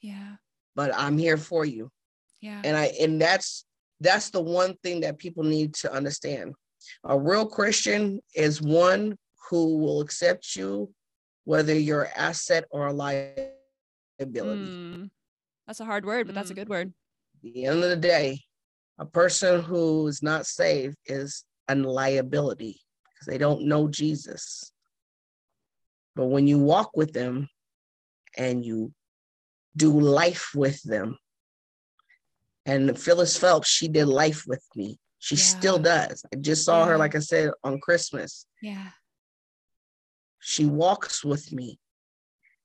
Yeah. 0.00 0.36
But 0.76 0.94
I'm 0.94 1.18
here 1.18 1.36
for 1.36 1.64
you. 1.64 1.90
Yeah. 2.40 2.60
And 2.64 2.76
I 2.76 2.92
and 3.00 3.20
that's 3.20 3.64
that's 4.00 4.30
the 4.30 4.40
one 4.40 4.76
thing 4.82 5.00
that 5.00 5.18
people 5.18 5.44
need 5.44 5.74
to 5.76 5.92
understand. 5.92 6.54
A 7.04 7.18
real 7.18 7.46
Christian 7.46 8.20
is 8.34 8.60
one 8.62 9.16
who 9.48 9.78
will 9.78 10.00
accept 10.00 10.56
you, 10.56 10.92
whether 11.44 11.74
you're 11.74 12.04
an 12.04 12.12
asset 12.16 12.64
or 12.70 12.86
a 12.88 12.92
liability. 12.92 13.50
Mm, 14.26 15.10
that's 15.66 15.80
a 15.80 15.84
hard 15.84 16.04
word, 16.04 16.26
but 16.26 16.34
that's 16.34 16.50
a 16.50 16.54
good 16.54 16.68
word. 16.68 16.92
At 17.36 17.42
the 17.42 17.66
end 17.66 17.82
of 17.82 17.90
the 17.90 17.96
day, 17.96 18.40
a 18.98 19.04
person 19.04 19.62
who 19.62 20.06
is 20.06 20.22
not 20.22 20.46
saved 20.46 20.96
is 21.06 21.44
a 21.68 21.74
liability 21.74 22.80
because 23.04 23.26
they 23.26 23.38
don't 23.38 23.66
know 23.66 23.88
Jesus. 23.88 24.72
But 26.16 26.26
when 26.26 26.46
you 26.46 26.58
walk 26.58 26.90
with 26.94 27.12
them 27.12 27.48
and 28.36 28.64
you 28.64 28.92
do 29.76 29.98
life 29.98 30.50
with 30.54 30.80
them, 30.82 31.18
and 32.66 32.98
Phyllis 32.98 33.36
Phelps, 33.36 33.68
she 33.68 33.88
did 33.88 34.06
life 34.06 34.44
with 34.46 34.64
me. 34.74 34.98
She 35.24 35.36
yeah. 35.36 35.42
still 35.42 35.78
does. 35.78 36.22
I 36.30 36.36
just 36.36 36.66
saw 36.66 36.80
yeah. 36.80 36.90
her, 36.90 36.98
like 36.98 37.14
I 37.14 37.20
said, 37.20 37.52
on 37.64 37.80
Christmas. 37.80 38.44
Yeah. 38.60 38.88
She 40.38 40.66
walks 40.66 41.24
with 41.24 41.50
me. 41.50 41.78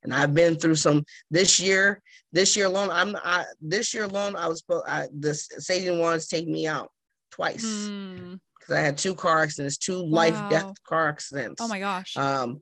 And 0.03 0.14
I've 0.14 0.34
been 0.34 0.57
through 0.57 0.76
some 0.76 1.05
this 1.32 1.57
year, 1.57 2.01
this 2.34 2.57
year 2.57 2.66
alone. 2.66 2.89
I'm 2.91 3.16
I 3.24 3.45
this 3.62 3.93
year 3.93 4.03
alone, 4.03 4.36
I 4.36 4.49
was 4.49 4.62
I 4.86 5.07
this 5.14 5.47
Satan 5.60 5.99
wants 5.99 6.28
to 6.28 6.36
take 6.36 6.49
me 6.49 6.68
out 6.68 6.91
twice. 7.32 7.64
Because 7.64 7.89
mm. 7.89 8.76
I 8.76 8.82
had 8.82 8.97
two 8.97 9.16
car 9.16 9.41
accidents, 9.41 9.78
two 9.78 10.01
wow. 10.01 10.10
life 10.10 10.49
death 10.49 10.74
car 10.84 11.07
accidents. 11.07 11.62
Oh 11.62 11.68
my 11.70 11.80
gosh. 11.80 12.18
Um 12.18 12.60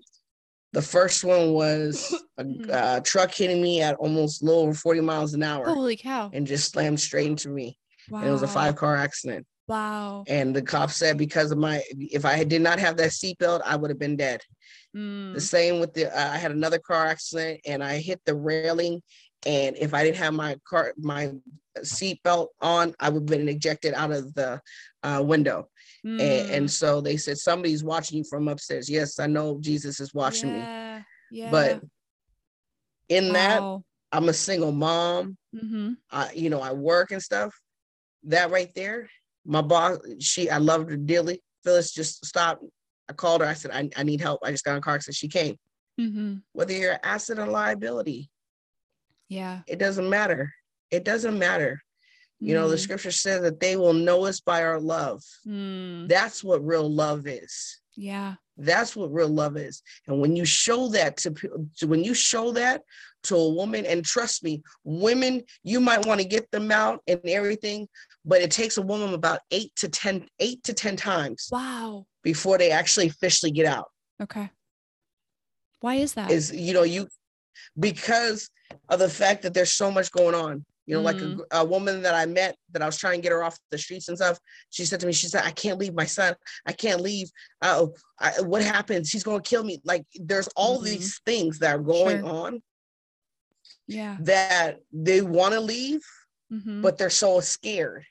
the 0.74 0.82
first 0.84 1.24
one 1.24 1.54
was 1.54 2.14
a, 2.38 2.44
hmm. 2.44 2.70
a, 2.70 3.02
truck 3.02 3.34
hitting 3.34 3.64
me 3.64 3.82
at 3.82 3.96
almost 3.96 4.44
a 4.44 4.46
little 4.46 4.62
over 4.62 4.76
40 4.76 5.02
miles 5.02 5.34
an 5.34 5.42
hour. 5.42 5.66
Holy 5.66 5.98
cow. 5.98 6.30
And 6.32 6.46
just 6.46 6.72
slammed 6.72 7.00
straight 7.00 7.26
into 7.26 7.50
me. 7.50 7.80
Wow. 8.12 8.20
And 8.20 8.30
it 8.30 8.32
was 8.32 8.44
a 8.44 8.48
five 8.48 8.76
car 8.76 8.96
accident. 8.96 9.48
Wow. 9.68 10.24
And 10.28 10.56
the 10.56 10.62
cop 10.62 10.92
said 10.92 11.18
because 11.18 11.52
of 11.52 11.58
my, 11.58 11.84
if 11.90 12.26
I 12.26 12.44
did 12.44 12.62
not 12.62 12.80
have 12.80 12.98
that 12.98 13.12
seatbelt, 13.12 13.62
I 13.66 13.76
would 13.76 13.90
have 13.90 14.00
been 14.00 14.16
dead. 14.16 14.42
Mm. 14.96 15.34
The 15.34 15.42
same 15.42 15.80
with 15.80 15.94
the, 15.94 16.16
uh, 16.16 16.34
I 16.34 16.38
had 16.38 16.52
another 16.52 16.80
car 16.80 17.08
accident 17.08 17.62
and 17.66 17.84
I 17.84 17.98
hit 17.98 18.22
the 18.26 18.34
railing. 18.34 19.02
And 19.46 19.76
if 19.78 19.94
I 19.94 20.04
didn't 20.04 20.18
have 20.18 20.34
my 20.34 20.56
car, 20.68 20.94
my 20.98 21.32
seatbelt 21.80 22.48
on, 22.62 22.96
I 23.00 23.10
would 23.10 23.30
have 23.30 23.40
been 23.40 23.50
ejected 23.50 23.94
out 23.94 24.12
of 24.12 24.34
the 24.34 24.62
uh, 25.04 25.22
window. 25.24 25.68
Mm. 26.06 26.22
And, 26.22 26.52
and, 26.52 26.72
so 26.72 27.02
they 27.02 27.18
said, 27.18 27.38
somebody's 27.38 27.84
watching 27.84 28.20
you 28.20 28.24
from 28.24 28.48
upstairs. 28.48 28.90
Yes, 28.90 29.20
I 29.20 29.28
know 29.28 29.60
Jesus 29.60 30.00
is 30.00 30.14
watching 30.14 30.50
yeah. 30.50 30.98
me. 30.98 31.40
Yeah. 31.40 31.52
But 31.52 31.82
in 33.10 33.28
wow. 33.28 33.34
that, 34.12 34.18
I'm 34.18 34.30
a 34.30 34.34
single 34.34 34.72
mom. 34.72 35.38
Mm-hmm. 35.54 35.94
I, 36.10 36.32
you 36.34 36.50
know, 36.50 36.62
I 36.62 36.72
work 36.72 37.12
and 37.12 37.22
stuff. 37.22 37.54
That 38.24 38.52
right 38.52 38.74
there, 38.74 39.10
my 39.48 39.62
boss, 39.62 39.98
she, 40.20 40.50
I 40.50 40.58
loved 40.58 40.90
her 40.92 40.98
dearly. 40.98 41.42
Phyllis 41.64 41.92
just 41.92 42.26
stopped. 42.26 42.64
I 43.10 43.14
called 43.14 43.42
her. 43.42 43.48
I 43.48 43.54
said, 43.54 43.72
I, 43.72 43.90
I 43.96 44.04
need 44.04 44.22
help. 44.22 44.42
I 44.44 44.52
just 44.52 44.66
got 44.66 44.74
in 44.74 44.78
a 44.78 44.82
car 44.82 44.96
accident. 44.96 45.16
She 45.16 45.30
came. 45.30 45.58
Mm-hmm. 46.00 46.36
Whether 46.52 46.74
you're 46.74 46.94
an 46.94 47.00
asset 47.04 47.40
or 47.40 47.48
liability. 47.48 48.30
Yeah. 49.30 49.62
It 49.66 49.80
doesn't 49.80 50.10
matter. 50.10 50.54
It 50.92 51.04
doesn't 51.04 51.40
matter. 51.40 51.82
You 52.40 52.54
know, 52.54 52.70
the 52.70 52.76
mm. 52.76 52.80
scripture 52.80 53.12
says 53.12 53.42
that 53.42 53.60
they 53.60 53.78
will 53.78 53.94
know 53.94 54.26
us 54.26 54.42
by 54.42 54.64
our 54.64 54.80
love. 54.80 55.24
Mm. 55.48 56.08
That's 56.08 56.44
what 56.44 56.66
real 56.66 56.88
love 56.88 57.26
is. 57.26 57.82
Yeah. 57.96 58.36
That's 58.58 58.96
what 58.96 59.12
real 59.12 59.30
love 59.30 59.58
is. 59.58 59.82
And 60.08 60.22
when 60.22 60.36
you 60.36 60.46
show 60.46 60.90
that 60.90 61.18
to, 61.18 61.34
to 61.78 61.88
when 61.88 62.04
you 62.04 62.14
show 62.14 62.52
that 62.52 62.84
to 63.24 63.36
a 63.36 63.50
woman, 63.50 63.86
and 63.86 64.04
trust 64.06 64.44
me, 64.44 64.62
women, 64.84 65.44
you 65.64 65.80
might 65.80 66.06
want 66.06 66.22
to 66.22 66.28
get 66.28 66.50
them 66.52 66.72
out 66.72 67.02
and 67.08 67.20
everything, 67.26 67.88
but 68.26 68.42
it 68.42 68.52
takes 68.52 68.78
a 68.78 68.82
woman 68.82 69.14
about 69.14 69.40
eight 69.52 69.72
to 69.78 69.90
ten, 69.90 70.28
eight 70.40 70.64
to 70.64 70.74
10 70.74 70.96
times. 70.96 71.50
Wow. 71.52 72.06
Before 72.24 72.58
they 72.58 72.72
actually 72.72 73.08
officially 73.08 73.52
get 73.52 73.66
out. 73.66 73.88
Okay. 74.22 74.50
Why 75.82 75.96
is 75.96 76.14
that? 76.14 76.32
Is, 76.32 76.52
you 76.52 76.74
know, 76.74 76.84
you, 76.84 77.08
because 77.80 78.50
of 78.90 79.00
the 79.00 79.10
fact 79.10 79.44
that 79.44 79.54
there's 79.54 79.74
so 79.74 79.92
much 79.92 80.12
going 80.12 80.36
on. 80.36 80.66
You 80.86 80.96
know, 80.96 81.02
like 81.02 81.18
Mm. 81.18 81.42
a, 81.52 81.58
a 81.58 81.66
woman 81.66 82.02
that 82.04 82.16
I 82.16 82.26
met 82.26 82.56
that 82.72 82.82
I 82.82 82.86
was 82.86 82.96
trying 82.98 83.18
to 83.18 83.22
get 83.22 83.34
her 83.34 83.44
off 83.44 83.58
the 83.72 83.78
streets 83.78 84.08
and 84.08 84.18
stuff. 84.18 84.40
She 84.70 84.86
said 84.86 85.02
to 85.02 85.06
me, 85.06 85.12
she 85.12 85.28
said, 85.28 85.44
I 85.44 85.52
can't 85.52 85.78
leave 85.78 85.94
my 85.94 86.06
son. 86.06 86.34
I 86.66 86.72
can't 86.72 87.02
leave. 87.02 87.30
Oh, 87.62 87.94
I, 88.22 88.40
what 88.42 88.62
happens? 88.64 89.10
He's 89.12 89.24
going 89.24 89.42
to 89.42 89.50
kill 89.50 89.66
me. 89.66 89.82
Like 89.84 90.06
there's 90.16 90.48
all 90.56 90.80
Mhm. 90.80 90.86
these 90.86 91.20
things 91.26 91.60
that 91.60 91.76
are 91.76 91.80
going 91.80 92.20
Sure. 92.20 92.26
on 92.30 92.62
Yeah. 93.88 94.18
that 94.22 94.80
they 94.92 95.22
want 95.22 95.54
to 95.54 95.60
leave, 95.60 96.02
Mhm. 96.52 96.82
but 96.82 96.98
they're 96.98 97.10
so 97.10 97.40
scared. 97.40 98.06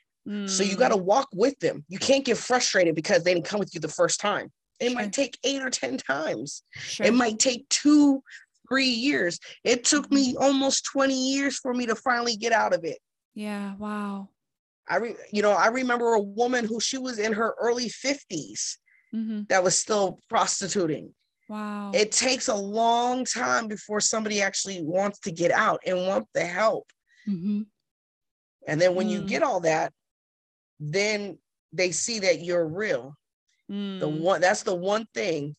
So 0.45 0.63
you 0.63 0.75
Mm. 0.75 0.79
got 0.79 0.89
to 0.89 0.97
walk 0.97 1.29
with 1.33 1.57
them. 1.59 1.85
You 1.87 1.99
can't 1.99 2.25
get 2.25 2.37
frustrated 2.37 2.95
because 2.95 3.23
they 3.23 3.33
didn't 3.33 3.45
come 3.45 3.59
with 3.59 3.73
you 3.73 3.79
the 3.79 3.87
first 3.87 4.19
time. 4.19 4.51
It 4.79 4.89
Sure. 4.91 4.95
might 4.95 5.13
take 5.13 5.37
eight 5.43 5.61
or 5.61 5.69
10 5.69 5.97
times. 5.97 6.63
Sure. 6.73 7.05
It 7.07 7.13
might 7.13 7.39
take 7.39 7.67
two, 7.69 8.23
three 8.69 8.89
years. 8.89 9.39
It 9.63 9.83
took 9.85 10.11
me 10.11 10.35
almost 10.37 10.85
20 10.85 11.33
years 11.33 11.57
for 11.57 11.73
me 11.73 11.85
to 11.87 11.95
finally 11.95 12.35
get 12.35 12.51
out 12.53 12.73
of 12.73 12.83
it. 12.83 12.99
yeah. 13.33 13.75
Wow. 13.75 14.29
I, 14.87 14.97
re, 14.97 15.15
you 15.33 15.41
know, 15.41 15.51
I 15.51 15.67
remember 15.67 16.13
a 16.13 16.19
woman 16.19 16.65
who 16.65 16.79
she 16.79 16.97
was 16.97 17.19
in 17.19 17.33
her 17.33 17.53
early 17.59 17.89
50s 17.89 18.77
hmm 19.11 19.41
that 19.49 19.63
was 19.63 19.77
still 19.79 20.19
prostituting. 20.29 21.13
Wow. 21.47 21.91
It 21.93 22.11
takes 22.11 22.47
a 22.47 22.55
long 22.55 23.23
time 23.25 23.67
before 23.67 24.01
somebody 24.01 24.41
actually 24.41 24.81
wants 24.83 25.19
to 25.19 25.31
get 25.31 25.51
out 25.51 25.81
and 25.85 26.05
want 26.07 26.27
the 26.33 26.45
help. 26.45 26.91
hmm 27.25 27.63
And 28.67 28.81
then 28.81 28.95
when 28.95 29.07
you 29.07 29.21
Mm. 29.21 29.27
get 29.27 29.43
all 29.43 29.61
that, 29.61 29.93
then 30.79 31.39
they 31.71 31.91
see 31.91 32.19
that 32.19 32.41
you're 32.41 32.67
real. 32.67 33.17
The 33.69 34.07
Mm. 34.07 34.19
one 34.19 34.41
that's 34.41 34.63
the 34.63 34.75
one 34.75 35.05
thing 35.13 35.55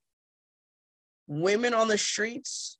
women 1.26 1.74
on 1.74 1.88
the 1.88 1.98
streets, 1.98 2.78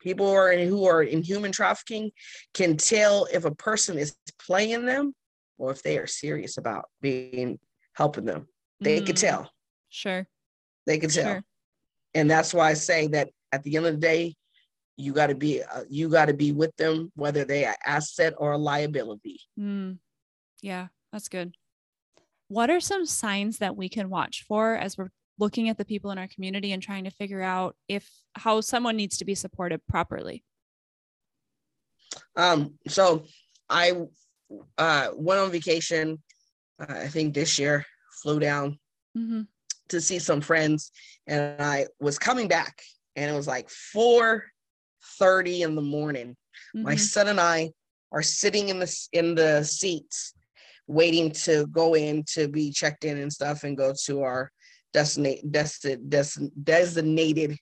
people 0.00 0.26
who 0.26 0.34
are 0.34 0.52
in, 0.52 0.68
who 0.68 0.84
are 0.86 1.02
in 1.02 1.22
human 1.22 1.52
trafficking 1.52 2.10
can 2.52 2.76
tell 2.76 3.26
if 3.32 3.44
a 3.44 3.54
person 3.54 3.98
is 3.98 4.16
playing 4.38 4.84
them 4.84 5.14
or 5.58 5.70
if 5.70 5.82
they 5.82 5.98
are 5.98 6.06
serious 6.06 6.58
about 6.58 6.90
being 7.00 7.58
helping 7.94 8.24
them. 8.24 8.48
They 8.80 9.00
could 9.00 9.16
Mm. 9.16 9.20
tell. 9.20 9.52
Sure. 9.88 10.28
They 10.86 10.98
could 10.98 11.10
tell. 11.10 11.24
Sure. 11.24 11.44
And 12.14 12.30
that's 12.30 12.54
why 12.54 12.70
I 12.70 12.74
say 12.74 13.08
that 13.08 13.30
at 13.52 13.62
the 13.62 13.76
end 13.76 13.86
of 13.86 13.94
the 13.94 14.00
day, 14.00 14.34
you 14.96 15.12
got 15.12 15.26
to 15.26 15.34
be 15.34 15.62
uh, 15.62 15.82
you 15.88 16.08
got 16.08 16.26
to 16.26 16.34
be 16.34 16.52
with 16.52 16.74
them 16.76 17.10
whether 17.16 17.44
they 17.44 17.64
are 17.64 17.76
asset 17.84 18.34
or 18.38 18.52
a 18.52 18.58
liability. 18.58 19.40
Mm. 19.58 19.98
Yeah, 20.62 20.88
that's 21.12 21.28
good. 21.28 21.54
What 22.48 22.70
are 22.70 22.80
some 22.80 23.04
signs 23.04 23.58
that 23.58 23.76
we 23.76 23.88
can 23.88 24.08
watch 24.08 24.44
for 24.46 24.76
as 24.76 24.96
we're 24.96 25.10
looking 25.38 25.68
at 25.68 25.78
the 25.78 25.84
people 25.84 26.12
in 26.12 26.18
our 26.18 26.28
community 26.28 26.72
and 26.72 26.80
trying 26.80 27.04
to 27.04 27.10
figure 27.10 27.42
out 27.42 27.74
if 27.88 28.08
how 28.34 28.60
someone 28.60 28.96
needs 28.96 29.18
to 29.18 29.24
be 29.24 29.34
supported 29.34 29.84
properly? 29.88 30.44
Um, 32.36 32.74
so 32.86 33.24
I 33.68 33.92
uh, 34.78 35.08
went 35.14 35.40
on 35.40 35.50
vacation. 35.50 36.22
Uh, 36.78 36.92
I 36.94 37.08
think 37.08 37.34
this 37.34 37.58
year, 37.58 37.84
flew 38.22 38.38
down 38.38 38.78
hmm 39.14 39.42
to 39.88 40.00
see 40.00 40.18
some 40.18 40.40
friends, 40.40 40.90
and 41.26 41.60
I 41.60 41.86
was 42.00 42.18
coming 42.18 42.48
back, 42.48 42.82
and 43.16 43.30
it 43.30 43.34
was 43.34 43.46
like 43.46 43.68
four 43.70 44.44
thirty 45.18 45.62
in 45.62 45.74
the 45.74 45.82
morning. 45.82 46.36
My 46.74 46.94
Mhm. 46.94 46.98
son 47.00 47.28
and 47.28 47.40
I 47.40 47.72
are 48.12 48.22
sitting 48.22 48.68
in 48.68 48.78
the 48.78 49.08
in 49.12 49.34
the 49.34 49.64
seats, 49.64 50.34
waiting 50.86 51.30
to 51.32 51.66
go 51.66 51.94
in 51.94 52.24
to 52.34 52.48
be 52.48 52.70
checked 52.72 53.04
in 53.04 53.18
and 53.18 53.32
stuff, 53.32 53.64
and 53.64 53.76
go 53.76 53.92
to 54.04 54.22
our 54.22 54.50
destinate 54.92 55.50
desti- 55.50 56.08
des- 56.08 56.48
designated 56.62 57.58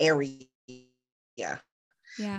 area 0.00 0.46
Yeah. 1.36 1.58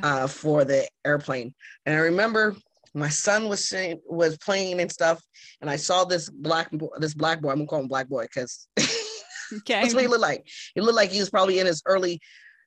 uh, 0.03 0.27
for 0.27 0.63
the 0.63 0.88
airplane. 1.03 1.53
And 1.86 1.95
I 1.95 1.99
remember 1.99 2.55
my 2.93 3.09
son 3.09 3.49
was 3.49 3.67
sitting, 3.67 3.99
was 4.05 4.38
playing 4.38 4.79
and 4.79 4.91
stuff, 4.91 5.21
and 5.61 5.69
I 5.69 5.75
saw 5.75 6.05
this 6.05 6.29
black 6.29 6.69
this 6.99 7.13
black 7.13 7.41
boy. 7.41 7.49
I'm 7.51 7.57
gonna 7.57 7.67
call 7.67 7.79
him 7.81 7.88
black 7.88 8.07
boy 8.07 8.23
because 8.23 8.67
Okay. 9.54 9.82
that's 9.82 9.93
what 9.93 10.02
he 10.02 10.08
looked 10.08 10.22
like. 10.22 10.48
He 10.74 10.82
looked 10.82 10.96
like 10.96 11.12
he 11.12 11.20
was 11.20 11.30
probably 11.30 11.60
in 11.60 11.66
his 11.66 11.82
early 11.86 12.22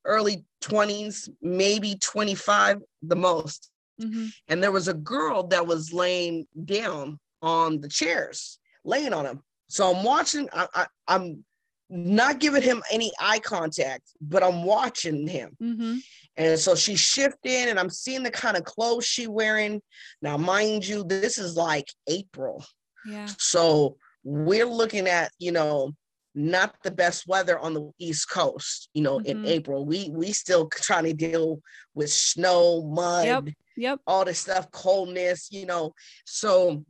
early 0.04 0.44
20s, 0.62 1.28
maybe 1.42 1.96
25 2.00 2.78
the 3.02 3.16
most. 3.16 3.70
hmm 4.00 4.26
And 4.48 4.62
there 4.62 4.72
was 4.72 4.88
a 4.88 4.94
girl 4.94 5.44
that 5.48 5.66
was 5.66 5.92
laying 5.92 6.46
down 6.64 7.18
on 7.42 7.80
the 7.80 7.88
chairs, 7.88 8.58
laying 8.84 9.12
on 9.12 9.26
him. 9.26 9.42
So 9.68 9.94
I'm 9.94 10.02
watching. 10.04 10.48
I, 10.52 10.66
I, 10.74 10.86
I'm 11.08 11.44
not 11.90 12.38
giving 12.38 12.62
him 12.62 12.82
any 12.92 13.12
eye 13.20 13.38
contact, 13.38 14.04
but 14.20 14.42
I'm 14.42 14.62
watching 14.62 15.26
him. 15.26 15.56
hmm 15.60 15.96
And 16.36 16.58
so 16.58 16.74
she's 16.74 17.00
shifting, 17.00 17.68
and 17.68 17.78
I'm 17.78 17.90
seeing 17.90 18.22
the 18.22 18.30
kind 18.30 18.56
of 18.56 18.64
clothes 18.64 19.04
she 19.06 19.26
wearing. 19.26 19.82
Now, 20.22 20.36
mind 20.36 20.86
you, 20.86 21.04
this 21.04 21.38
is 21.38 21.56
like 21.56 21.88
April. 22.08 22.64
Yeah. 23.06 23.26
So 23.38 23.96
we're 24.24 24.66
looking 24.66 25.06
at, 25.08 25.30
you 25.38 25.52
know, 25.52 25.92
not 26.34 26.74
the 26.82 26.90
best 26.90 27.26
weather 27.26 27.58
on 27.58 27.74
the 27.74 27.90
East 27.98 28.30
Coast, 28.30 28.88
you 28.94 29.02
know, 29.02 29.18
in 29.18 29.42
Mhm. 29.42 29.46
April. 29.48 29.84
We 29.84 30.10
we 30.10 30.32
still 30.32 30.68
trying 30.68 31.04
to 31.04 31.12
deal 31.12 31.60
with 31.94 32.12
snow, 32.12 32.82
mud, 32.82 33.24
Yep. 33.26 33.44
yep. 33.76 34.00
all 34.06 34.24
this 34.24 34.38
stuff, 34.40 34.70
coldness, 34.70 35.48
you 35.50 35.66
know. 35.66 35.94
So 36.26 36.84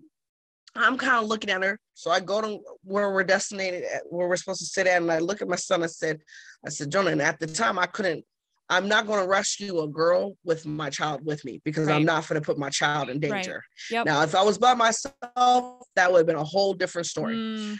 I'm 0.74 0.98
kind 0.98 1.22
of 1.22 1.28
looking 1.28 1.50
at 1.50 1.62
her. 1.62 1.78
So 1.94 2.10
I 2.10 2.20
go 2.20 2.40
to 2.40 2.60
where 2.82 3.10
we're 3.12 3.24
destinated 3.24 3.84
at, 3.84 4.02
where 4.10 4.28
we're 4.28 4.36
supposed 4.36 4.60
to 4.60 4.66
sit 4.66 4.86
at, 4.86 5.00
and 5.02 5.10
I 5.10 5.18
look 5.18 5.40
at 5.42 5.48
my 5.48 5.56
son. 5.56 5.82
I 5.82 5.86
said, 5.86 6.20
I 6.64 6.68
said, 6.68 6.92
Jonah, 6.92 7.10
and 7.10 7.22
at 7.22 7.40
the 7.40 7.46
time 7.46 7.78
I 7.78 7.86
couldn't, 7.86 8.24
I'm 8.68 8.86
not 8.86 9.06
going 9.06 9.20
to 9.22 9.26
rescue 9.26 9.80
a 9.80 9.88
girl 9.88 10.36
with 10.44 10.66
my 10.66 10.90
child 10.90 11.24
with 11.24 11.42
me 11.44 11.60
because 11.64 11.88
I'm 11.88 12.04
not 12.04 12.28
going 12.28 12.40
to 12.40 12.44
put 12.44 12.58
my 12.58 12.68
child 12.68 13.08
in 13.08 13.18
Right. 13.18 13.42
danger. 13.42 13.64
Yep. 13.90 14.04
Now, 14.06 14.22
if 14.22 14.34
I 14.34 14.42
was 14.42 14.58
by 14.58 14.74
myself, 14.74 15.86
that 15.96 16.12
would 16.12 16.18
have 16.18 16.26
been 16.26 16.36
a 16.36 16.44
whole 16.44 16.74
different 16.74 17.06
story. 17.06 17.34
Mm. 17.36 17.78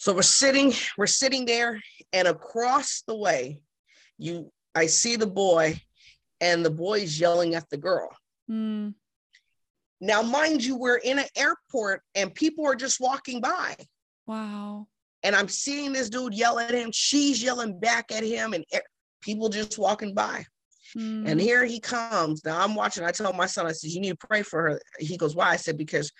So 0.00 0.14
we're 0.14 0.22
sitting, 0.22 0.72
we're 0.96 1.06
sitting 1.06 1.44
there, 1.44 1.78
and 2.14 2.26
across 2.26 3.02
the 3.06 3.14
way, 3.14 3.60
you 4.16 4.50
I 4.74 4.86
see 4.86 5.16
the 5.16 5.26
boy, 5.26 5.78
and 6.40 6.64
the 6.64 6.70
boy's 6.70 7.20
yelling 7.20 7.54
at 7.54 7.68
the 7.68 7.76
girl. 7.76 8.08
Mm. 8.50 8.94
Now, 10.00 10.22
mind 10.22 10.64
you, 10.64 10.78
we're 10.78 10.96
in 10.96 11.18
an 11.18 11.26
airport 11.36 12.00
and 12.14 12.34
people 12.34 12.64
are 12.66 12.74
just 12.74 12.98
walking 12.98 13.42
by. 13.42 13.76
Wow. 14.26 14.86
And 15.22 15.36
I'm 15.36 15.48
seeing 15.48 15.92
this 15.92 16.08
dude 16.08 16.32
yell 16.32 16.58
at 16.58 16.72
him. 16.72 16.90
She's 16.94 17.42
yelling 17.42 17.78
back 17.78 18.10
at 18.10 18.24
him, 18.24 18.54
and 18.54 18.64
people 19.20 19.50
just 19.50 19.78
walking 19.78 20.14
by. 20.14 20.46
Mm. 20.96 21.30
And 21.30 21.38
here 21.38 21.66
he 21.66 21.78
comes. 21.78 22.42
Now 22.42 22.64
I'm 22.64 22.74
watching. 22.74 23.04
I 23.04 23.10
tell 23.10 23.34
my 23.34 23.44
son, 23.44 23.66
I 23.66 23.72
said, 23.72 23.90
You 23.90 24.00
need 24.00 24.18
to 24.18 24.26
pray 24.26 24.40
for 24.40 24.62
her. 24.62 24.80
He 24.98 25.18
goes, 25.18 25.36
Why? 25.36 25.50
I 25.50 25.56
said, 25.56 25.76
Because 25.76 26.10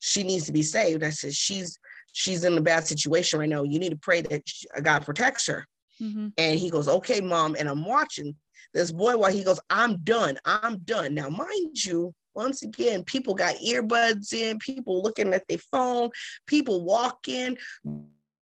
she 0.00 0.24
needs 0.24 0.46
to 0.46 0.52
be 0.52 0.64
saved. 0.64 1.04
I 1.04 1.10
said, 1.10 1.34
She's 1.34 1.78
she's 2.12 2.44
in 2.44 2.56
a 2.56 2.60
bad 2.60 2.86
situation 2.86 3.38
right 3.40 3.48
now. 3.48 3.62
You 3.62 3.78
need 3.78 3.90
to 3.90 3.96
pray 3.96 4.20
that 4.22 4.48
sh- 4.48 4.64
God 4.82 5.04
protects 5.04 5.46
her. 5.46 5.66
Mhm. 6.00 6.32
And 6.36 6.58
he 6.58 6.70
goes, 6.70 6.88
Okay, 6.88 7.20
mom. 7.20 7.56
And 7.58 7.68
I'm 7.68 7.84
watching 7.84 8.36
this 8.74 8.92
boy 8.92 9.16
while 9.16 9.32
he 9.32 9.42
goes, 9.44 9.60
I'm 9.70 9.96
done. 9.98 10.38
I'm 10.44 10.78
done. 10.78 11.14
Now, 11.14 11.28
mind 11.28 11.84
you, 11.84 12.14
once 12.34 12.62
again, 12.62 13.02
people 13.04 13.34
got 13.34 13.56
earbuds 13.56 14.32
in, 14.32 14.58
people 14.58 15.02
looking 15.02 15.32
at 15.34 15.46
their 15.48 15.58
phone, 15.58 16.10
people 16.46 16.84
walking, 16.84 17.56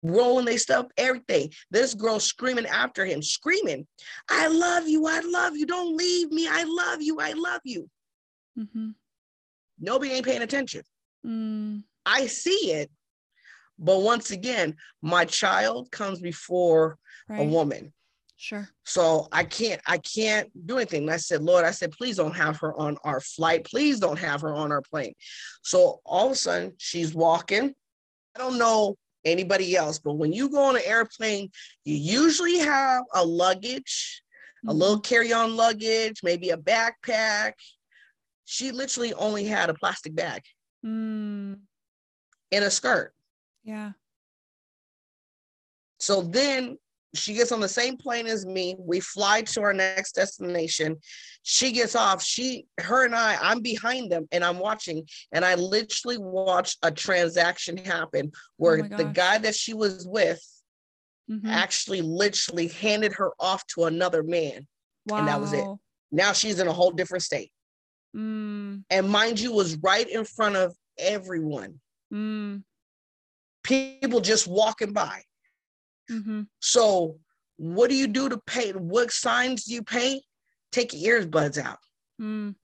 rolling 0.02 0.44
their 0.44 0.58
stuff, 0.58 0.86
everything. 0.96 1.52
This 1.70 1.94
girl 1.94 2.20
screaming 2.20 2.66
after 2.66 3.04
him, 3.04 3.22
screaming, 3.22 3.86
I 4.28 4.46
love 4.48 4.86
you. 4.88 5.06
I 5.06 5.20
love 5.20 5.56
you. 5.56 5.66
Don't 5.66 5.96
leave 5.96 6.30
me. 6.30 6.46
I 6.48 6.64
love 6.64 7.02
you. 7.02 7.20
I 7.20 7.32
love 7.32 7.60
you. 7.64 7.90
Mhm. 8.58 8.94
Nobody 9.78 10.12
ain't 10.12 10.24
paying 10.24 10.42
attention. 10.42 10.82
Mm. 11.26 11.82
I 12.06 12.26
see 12.26 12.72
it. 12.72 12.90
But 13.78 14.02
once 14.02 14.30
again, 14.30 14.76
my 15.02 15.24
child 15.24 15.90
comes 15.90 16.20
before 16.20 16.98
a 17.30 17.44
woman. 17.44 17.92
Sure. 18.36 18.68
So 18.84 19.28
I 19.32 19.44
can't, 19.44 19.80
I 19.86 19.98
can't 19.98 20.50
do 20.66 20.76
anything. 20.76 21.02
And 21.04 21.10
I 21.12 21.16
said, 21.16 21.42
Lord, 21.42 21.64
I 21.64 21.70
said, 21.70 21.92
please 21.92 22.16
don't 22.16 22.36
have 22.36 22.58
her 22.58 22.74
on 22.78 22.98
our 23.04 23.20
flight. 23.20 23.64
Please 23.64 23.98
don't 23.98 24.18
have 24.18 24.42
her 24.42 24.52
on 24.54 24.70
our 24.70 24.82
plane. 24.82 25.14
So 25.62 26.00
all 26.04 26.26
of 26.26 26.32
a 26.32 26.36
sudden 26.36 26.74
she's 26.78 27.14
walking. 27.14 27.74
I 28.34 28.38
don't 28.38 28.58
know 28.58 28.96
anybody 29.24 29.74
else, 29.76 29.98
but 29.98 30.14
when 30.14 30.32
you 30.32 30.50
go 30.50 30.62
on 30.64 30.76
an 30.76 30.82
airplane, 30.84 31.50
you 31.84 31.96
usually 31.96 32.58
have 32.58 33.04
a 33.14 33.24
luggage, 33.24 34.22
a 34.66 34.72
Mhm. 34.72 34.78
little 34.78 35.00
carry-on 35.00 35.56
luggage, 35.56 36.22
maybe 36.22 36.50
a 36.50 36.58
backpack. 36.58 37.54
She 38.44 38.72
literally 38.72 39.14
only 39.14 39.44
had 39.46 39.70
a 39.70 39.74
plastic 39.74 40.14
bag 40.14 40.42
Mm. 40.84 41.60
and 42.52 42.64
a 42.64 42.70
skirt. 42.70 43.13
Yeah. 43.64 43.92
So 45.98 46.20
then 46.22 46.78
she 47.14 47.34
gets 47.34 47.52
on 47.52 47.60
the 47.60 47.68
same 47.68 47.96
plane 47.96 48.26
as 48.26 48.44
me. 48.44 48.74
We 48.78 49.00
fly 49.00 49.42
to 49.42 49.62
our 49.62 49.72
next 49.72 50.12
destination. 50.16 50.96
She 51.44 51.72
gets 51.72 51.94
off. 51.94 52.22
She, 52.22 52.66
her, 52.80 53.04
and 53.04 53.14
I, 53.14 53.38
I'm 53.40 53.60
behind 53.60 54.10
them 54.10 54.26
and 54.32 54.44
I'm 54.44 54.58
watching. 54.58 55.06
And 55.32 55.44
I 55.44 55.54
literally 55.54 56.18
watched 56.18 56.78
a 56.82 56.90
transaction 56.90 57.76
happen 57.76 58.32
where 58.56 58.84
Oh 58.84 58.96
the 58.96 59.04
guy 59.04 59.38
that 59.38 59.54
she 59.54 59.74
was 59.74 60.06
with 60.06 60.42
Mhm. 61.30 61.48
actually 61.48 62.02
literally 62.02 62.68
handed 62.68 63.14
her 63.14 63.30
off 63.40 63.66
to 63.68 63.84
another 63.84 64.22
man. 64.22 64.66
Wow. 65.06 65.18
and 65.18 65.28
that 65.28 65.40
was 65.40 65.52
it. 65.52 65.66
Now 66.10 66.32
she's 66.32 66.58
in 66.58 66.66
a 66.68 66.72
whole 66.72 66.90
different 66.90 67.22
state. 67.24 67.50
Mm, 68.14 68.84
And 68.90 69.08
mind 69.08 69.40
you, 69.40 69.52
was 69.52 69.76
right 69.78 70.08
in 70.08 70.24
front 70.24 70.56
of 70.56 70.76
everyone. 70.98 71.80
mm, 72.12 72.62
People 73.64 74.20
just 74.20 74.46
walking 74.46 74.92
by. 74.92 75.22
mm-hmm. 76.10 76.42
So 76.60 77.18
what 77.56 77.90
do 77.90 77.96
you 77.96 78.06
do 78.06 78.28
to 78.28 78.38
pay? 78.46 78.70
What 78.72 79.10
signs 79.10 79.64
do 79.64 79.74
you 79.74 79.82
pay? 79.82 80.22
Take 80.70 80.90
your 80.92 81.22
earbuds 81.22 81.56
out. 81.58 81.78
Mm, 82.20 82.54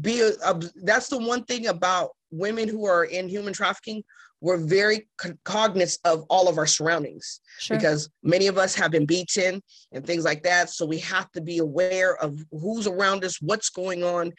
Be 0.00 0.20
a, 0.20 0.28
a- 0.44 0.60
that's 0.84 1.08
the 1.08 1.18
one 1.18 1.44
thing 1.44 1.66
about 1.66 2.10
women 2.30 2.68
who 2.68 2.86
are 2.86 3.04
in 3.04 3.28
human 3.28 3.52
trafficking. 3.52 4.02
We're 4.42 4.56
very 4.58 5.08
co- 5.18 5.34
cognizant 5.44 6.00
of 6.04 6.24
all 6.30 6.48
of 6.48 6.56
our 6.56 6.66
surroundings 6.66 7.40
sure. 7.58 7.76
because 7.76 8.08
many 8.22 8.46
of 8.46 8.56
us 8.56 8.74
have 8.76 8.90
been 8.90 9.04
beaten 9.06 9.62
and 9.92 10.06
things 10.06 10.24
like 10.24 10.42
that. 10.44 10.70
So 10.70 10.86
we 10.86 10.98
have 11.00 11.30
to 11.32 11.40
be 11.42 11.58
aware 11.58 12.16
of 12.22 12.38
who's 12.52 12.86
around 12.86 13.24
us, 13.24 13.40
what's 13.42 13.68
going 13.70 14.02
on, 14.04 14.32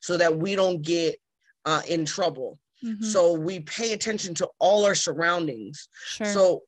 so 0.00 0.16
that 0.16 0.36
we 0.36 0.56
don't 0.56 0.82
get 0.82 1.16
uh, 1.66 1.82
in 1.88 2.04
trouble. 2.04 2.58
Mhm, 2.84 3.02
So 3.04 3.32
we 3.32 3.60
pay 3.60 3.92
attention 3.92 4.34
to 4.34 4.48
all 4.58 4.84
our 4.84 4.94
surroundings. 4.94 5.88
sure. 6.06 6.26
So 6.26 6.62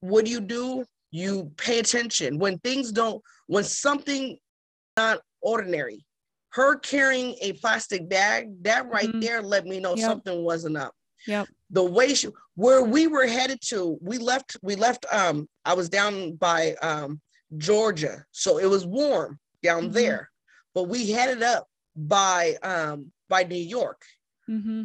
what 0.00 0.24
do 0.24 0.30
you 0.30 0.40
do? 0.40 0.84
You 1.10 1.52
pay 1.56 1.78
attention 1.78 2.38
when 2.38 2.58
things 2.58 2.92
don't, 2.92 3.22
when 3.46 3.64
something 3.64 4.38
not 4.96 5.20
ordinary. 5.40 6.04
Her 6.50 6.76
carrying 6.78 7.36
a 7.40 7.52
plastic 7.54 8.08
bag, 8.08 8.62
that 8.62 8.88
right 8.88 9.10
Mhm. 9.12 9.20
there 9.20 9.42
let 9.42 9.66
me 9.66 9.80
know 9.80 9.94
Yep. 9.94 10.06
something 10.06 10.42
wasn't 10.44 10.76
up. 10.76 10.94
Yep. 11.26 11.48
The 11.70 11.82
way 11.84 12.14
she, 12.14 12.28
where 12.54 12.82
we 12.82 13.06
were 13.08 13.26
headed 13.26 13.60
to, 13.68 13.98
we 14.00 14.18
left, 14.18 14.56
we 14.62 14.76
left, 14.76 15.04
um, 15.12 15.48
I 15.64 15.74
was 15.74 15.88
down 15.88 16.36
by 16.36 16.74
um 16.76 17.20
Georgia, 17.56 18.24
so 18.32 18.58
it 18.58 18.66
was 18.66 18.86
warm 18.86 19.38
down 19.62 19.90
Mhm. 19.90 19.92
there. 19.92 20.30
But 20.74 20.84
we 20.84 21.10
headed 21.10 21.42
up 21.42 21.68
by 21.96 22.56
um 22.62 23.12
by 23.28 23.42
New 23.44 23.56
York. 23.78 24.02
hmm 24.46 24.84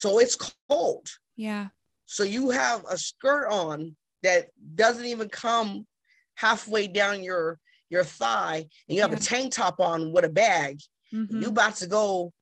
So 0.00 0.18
it's 0.18 0.36
cold. 0.68 1.08
Yeah. 1.36 1.68
So 2.06 2.22
you 2.22 2.50
have 2.50 2.84
a 2.88 2.96
skirt 2.96 3.48
on 3.50 3.96
that 4.22 4.48
doesn't 4.74 5.04
even 5.06 5.28
come 5.28 5.86
halfway 6.34 6.86
down 6.88 7.22
your 7.22 7.58
your 7.90 8.04
thigh, 8.04 8.66
and 8.88 8.96
you 8.96 9.00
have 9.02 9.12
Yeah. 9.12 9.16
a 9.16 9.20
tank 9.20 9.52
top 9.54 9.80
on 9.80 10.12
with 10.12 10.24
a 10.24 10.28
bag. 10.28 10.80
hmm 11.10 11.40
You 11.42 11.48
about 11.48 11.76
to 11.76 11.86
go 11.86 12.32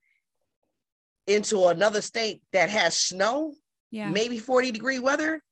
into 1.26 1.66
another 1.66 2.00
state 2.02 2.42
that 2.52 2.68
has 2.70 2.96
snow, 2.98 3.54
yeah. 3.90 4.10
maybe 4.10 4.38
40 4.38 4.70
degree 4.72 4.98
weather. 4.98 5.42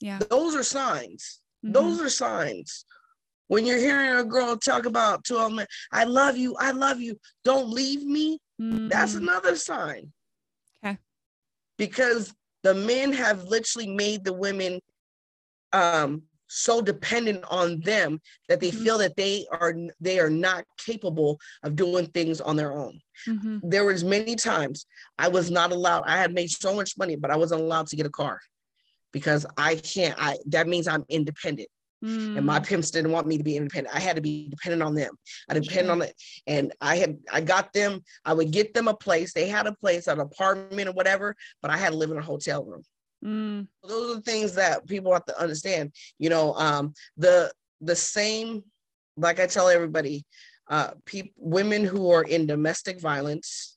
yeah. 0.00 0.18
Those 0.30 0.54
are 0.54 0.62
signs. 0.62 1.40
mhm, 1.64 1.72
Those 1.72 2.00
are 2.00 2.08
signs. 2.10 2.84
When 3.48 3.64
you're 3.66 3.78
hearing 3.78 4.18
a 4.20 4.24
girl 4.24 4.56
talk 4.56 4.84
about 4.86 5.24
to 5.24 5.38
a 5.38 5.50
man, 5.50 5.66
I 5.90 6.04
love 6.04 6.36
you, 6.36 6.54
I 6.56 6.70
love 6.72 7.00
you, 7.00 7.18
don't 7.44 7.70
leave 7.70 8.04
me, 8.04 8.38
that's 8.58 9.14
mhm, 9.14 9.22
another 9.22 9.56
sign. 9.56 10.12
Because 11.78 12.34
the 12.62 12.74
men 12.74 13.12
have 13.12 13.44
literally 13.44 13.88
made 13.88 14.24
the 14.24 14.32
women 14.32 14.80
um 15.72 16.22
so 16.50 16.80
dependent 16.80 17.44
on 17.50 17.78
them 17.80 18.20
that 18.48 18.58
they 18.58 18.70
Mhm. 18.70 18.82
feel 18.82 18.98
that 18.98 19.16
they 19.16 19.46
are 19.52 19.74
they 20.00 20.18
are 20.18 20.30
not 20.30 20.64
capable 20.78 21.38
of 21.62 21.76
doing 21.76 22.06
things 22.06 22.40
on 22.40 22.56
their 22.56 22.72
own. 22.72 23.00
mhm, 23.26 23.60
There 23.62 23.84
was 23.84 24.02
many 24.02 24.34
times 24.34 24.86
I 25.18 25.28
was 25.28 25.50
not 25.50 25.72
allowed. 25.72 26.04
I 26.06 26.16
had 26.16 26.32
made 26.32 26.50
so 26.50 26.74
much 26.74 26.96
money, 26.96 27.16
but 27.16 27.30
I 27.30 27.36
wasn't 27.36 27.60
allowed 27.60 27.86
to 27.88 27.96
get 27.96 28.06
a 28.06 28.10
car 28.10 28.40
because 29.12 29.44
I 29.58 29.76
can't. 29.76 30.14
I 30.18 30.38
that 30.46 30.66
means 30.68 30.88
I'm 30.88 31.04
independent 31.08 31.68
and 32.34 32.44
my 32.46 32.58
mm, 32.58 32.64
pimps 32.66 32.90
didn't 32.90 33.12
want 33.12 33.26
me 33.26 33.38
to 33.38 33.44
be 33.44 33.56
independent. 33.56 33.94
I 33.94 34.00
had 34.00 34.16
to 34.16 34.22
be 34.22 34.48
dependent 34.48 34.82
on 34.82 34.94
them. 34.94 35.14
I 35.48 35.54
depended 35.54 35.90
Sure. 35.90 35.92
on 35.92 36.02
it, 36.02 36.14
and 36.46 36.72
I 36.80 36.96
had 36.96 37.18
I 37.32 37.40
got 37.40 37.72
them. 37.72 38.02
I 38.24 38.34
would 38.34 38.50
get 38.50 38.74
them 38.74 38.88
a 38.88 38.94
place. 38.94 39.32
They 39.32 39.48
had 39.48 39.66
a 39.66 39.74
place, 39.74 40.06
an 40.06 40.20
apartment 40.20 40.88
or 40.88 40.92
whatever, 40.92 41.34
but 41.62 41.70
I 41.70 41.76
had 41.76 41.90
to 41.92 41.96
live 41.96 42.10
in 42.10 42.18
a 42.18 42.22
hotel 42.22 42.64
room. 42.64 42.82
mm, 43.24 43.68
Those 43.82 44.12
are 44.12 44.14
the 44.16 44.20
things 44.22 44.54
that 44.54 44.86
people 44.86 45.12
have 45.12 45.24
to 45.26 45.40
understand. 45.40 45.92
You 46.18 46.30
know, 46.30 46.54
um, 46.54 46.94
the 47.16 47.52
the 47.80 47.96
same, 47.96 48.64
like 49.16 49.40
I 49.40 49.46
tell 49.46 49.68
everybody, 49.68 50.24
uh, 50.68 50.92
people, 51.04 51.32
women 51.36 51.84
who 51.84 52.10
are 52.10 52.22
in 52.24 52.46
domestic 52.46 53.00
violence 53.00 53.76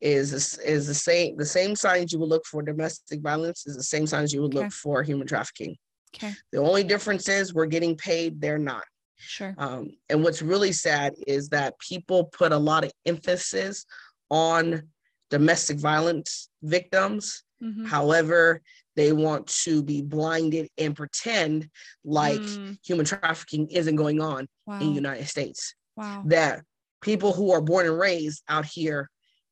is 0.00 0.58
is 0.58 0.86
the 0.88 0.94
same 0.94 1.36
the 1.36 1.46
same 1.46 1.76
signs 1.76 2.12
you 2.12 2.18
would 2.18 2.28
look 2.28 2.44
for 2.44 2.60
domestic 2.62 3.20
violence 3.20 3.66
is 3.66 3.76
the 3.76 3.82
same 3.84 4.06
signs 4.06 4.32
you 4.34 4.42
would 4.42 4.54
Okay. 4.54 4.64
look 4.64 4.72
for 4.72 5.02
human 5.02 5.26
trafficking. 5.26 5.76
Okay. 6.14 6.32
The 6.52 6.58
only 6.58 6.84
difference 6.84 7.28
is 7.28 7.54
we're 7.54 7.66
getting 7.66 7.96
paid, 7.96 8.40
they're 8.40 8.58
not. 8.58 8.84
Sure. 9.16 9.54
Um, 9.56 9.90
and 10.08 10.22
what's 10.22 10.42
really 10.42 10.72
sad 10.72 11.14
is 11.26 11.48
that 11.50 11.78
people 11.78 12.24
put 12.24 12.52
a 12.52 12.56
lot 12.58 12.84
of 12.84 12.92
emphasis 13.06 13.86
on 14.30 14.82
domestic 15.30 15.78
violence 15.78 16.48
victims. 16.62 17.44
Mhm, 17.62 17.86
However, 17.86 18.60
they 18.96 19.12
want 19.12 19.46
to 19.64 19.82
be 19.82 20.02
blinded 20.02 20.68
and 20.76 20.94
pretend 20.96 21.68
like 22.04 22.40
mm, 22.40 22.76
human 22.84 23.06
trafficking 23.06 23.68
isn't 23.70 23.96
going 23.96 24.20
on 24.20 24.46
wow. 24.66 24.80
in 24.80 24.88
the 24.88 24.94
United 24.94 25.26
States. 25.28 25.74
wow. 25.96 26.22
That 26.26 26.62
people 27.00 27.32
who 27.32 27.52
are 27.52 27.60
born 27.60 27.86
and 27.86 27.98
raised 27.98 28.42
out 28.48 28.66
here 28.66 29.08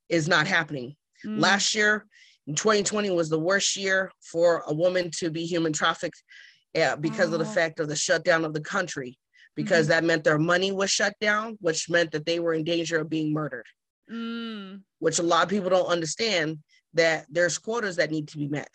is 0.08 0.26
not 0.28 0.46
happening. 0.46 0.96
mm, 1.24 1.38
Last 1.40 1.74
year, 1.74 2.06
in 2.46 2.54
2020 2.54 3.10
was 3.10 3.28
the 3.28 3.38
worst 3.38 3.76
year 3.76 4.10
for 4.20 4.64
a 4.66 4.74
woman 4.74 5.10
to 5.18 5.30
be 5.30 5.46
human 5.46 5.72
trafficked 5.72 6.22
uh, 6.76 6.96
because 6.96 7.32
of 7.32 7.38
the 7.38 7.44
fact 7.54 7.80
of 7.80 7.88
the 7.88 7.96
shutdown 7.96 8.44
of 8.44 8.52
the 8.54 8.60
country, 8.60 9.18
because 9.56 9.88
that 9.88 10.04
meant 10.04 10.24
their 10.24 10.38
money 10.38 10.72
was 10.72 10.90
shut 10.90 11.14
down, 11.20 11.56
which 11.60 11.90
meant 11.90 12.12
that 12.12 12.24
they 12.26 12.38
were 12.40 12.54
in 12.54 12.64
danger 12.64 12.98
of 13.00 13.08
being 13.10 13.32
murdered, 13.32 13.66
mm, 14.10 14.80
which 14.98 15.18
a 15.18 15.22
lot 15.22 15.42
of 15.42 15.48
people 15.48 15.70
don't 15.70 15.86
understand 15.86 16.58
that 16.94 17.26
there's 17.30 17.58
quotas 17.58 17.96
that 17.96 18.10
need 18.10 18.28
to 18.28 18.38
be 18.38 18.48
met. 18.48 18.74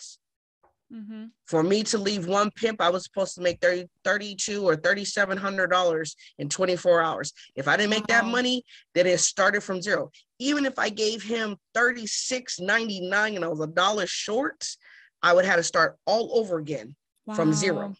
mhm, 0.92 1.32
For 1.48 1.64
me 1.64 1.84
to 1.84 1.98
leave 1.98 2.28
one 2.28 2.52
pimp, 2.52 2.80
I 2.80 2.90
was 2.90 3.04
supposed 3.06 3.36
to 3.36 3.42
make 3.42 3.60
30, 3.60 3.88
32 4.04 4.64
or 4.64 4.76
$3,700 4.76 6.16
in 6.38 6.48
24 6.50 7.02
hours. 7.02 7.34
If 7.56 7.68
I 7.68 7.76
didn't 7.76 7.90
make 7.90 8.08
that 8.08 8.26
money, 8.26 8.64
then 8.94 9.08
it 9.08 9.20
started 9.20 9.62
from 9.62 9.82
zero. 9.82 10.12
Even 10.40 10.66
if 10.66 10.78
I 10.78 10.90
gave 10.90 11.24
him 11.24 11.58
$36.99 11.74 13.36
and 13.36 13.44
I 13.44 13.48
was 13.48 13.62
a 13.62 13.68
dollar 13.68 14.06
short, 14.06 14.68
I 15.24 15.34
would 15.34 15.46
have 15.46 15.58
to 15.58 15.64
start 15.64 15.98
all 16.06 16.38
over 16.38 16.58
again 16.60 16.96
from 17.34 17.54
zero. 17.54 17.88
wow. 17.88 17.96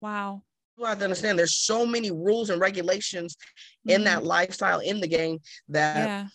Wow. 0.00 0.42
You 0.78 0.84
have 0.86 0.98
to 0.98 1.04
understand 1.04 1.38
there's 1.38 1.54
so 1.56 1.86
many 1.86 2.10
rules 2.10 2.50
and 2.50 2.60
regulations 2.60 3.36
in 3.86 4.04
that 4.04 4.24
lifestyle 4.24 4.80
in 4.80 5.00
the 5.00 5.06
game 5.08 5.38
that 5.68 5.96
Mm-hmm. 5.96 6.06
Yeah. 6.08 6.26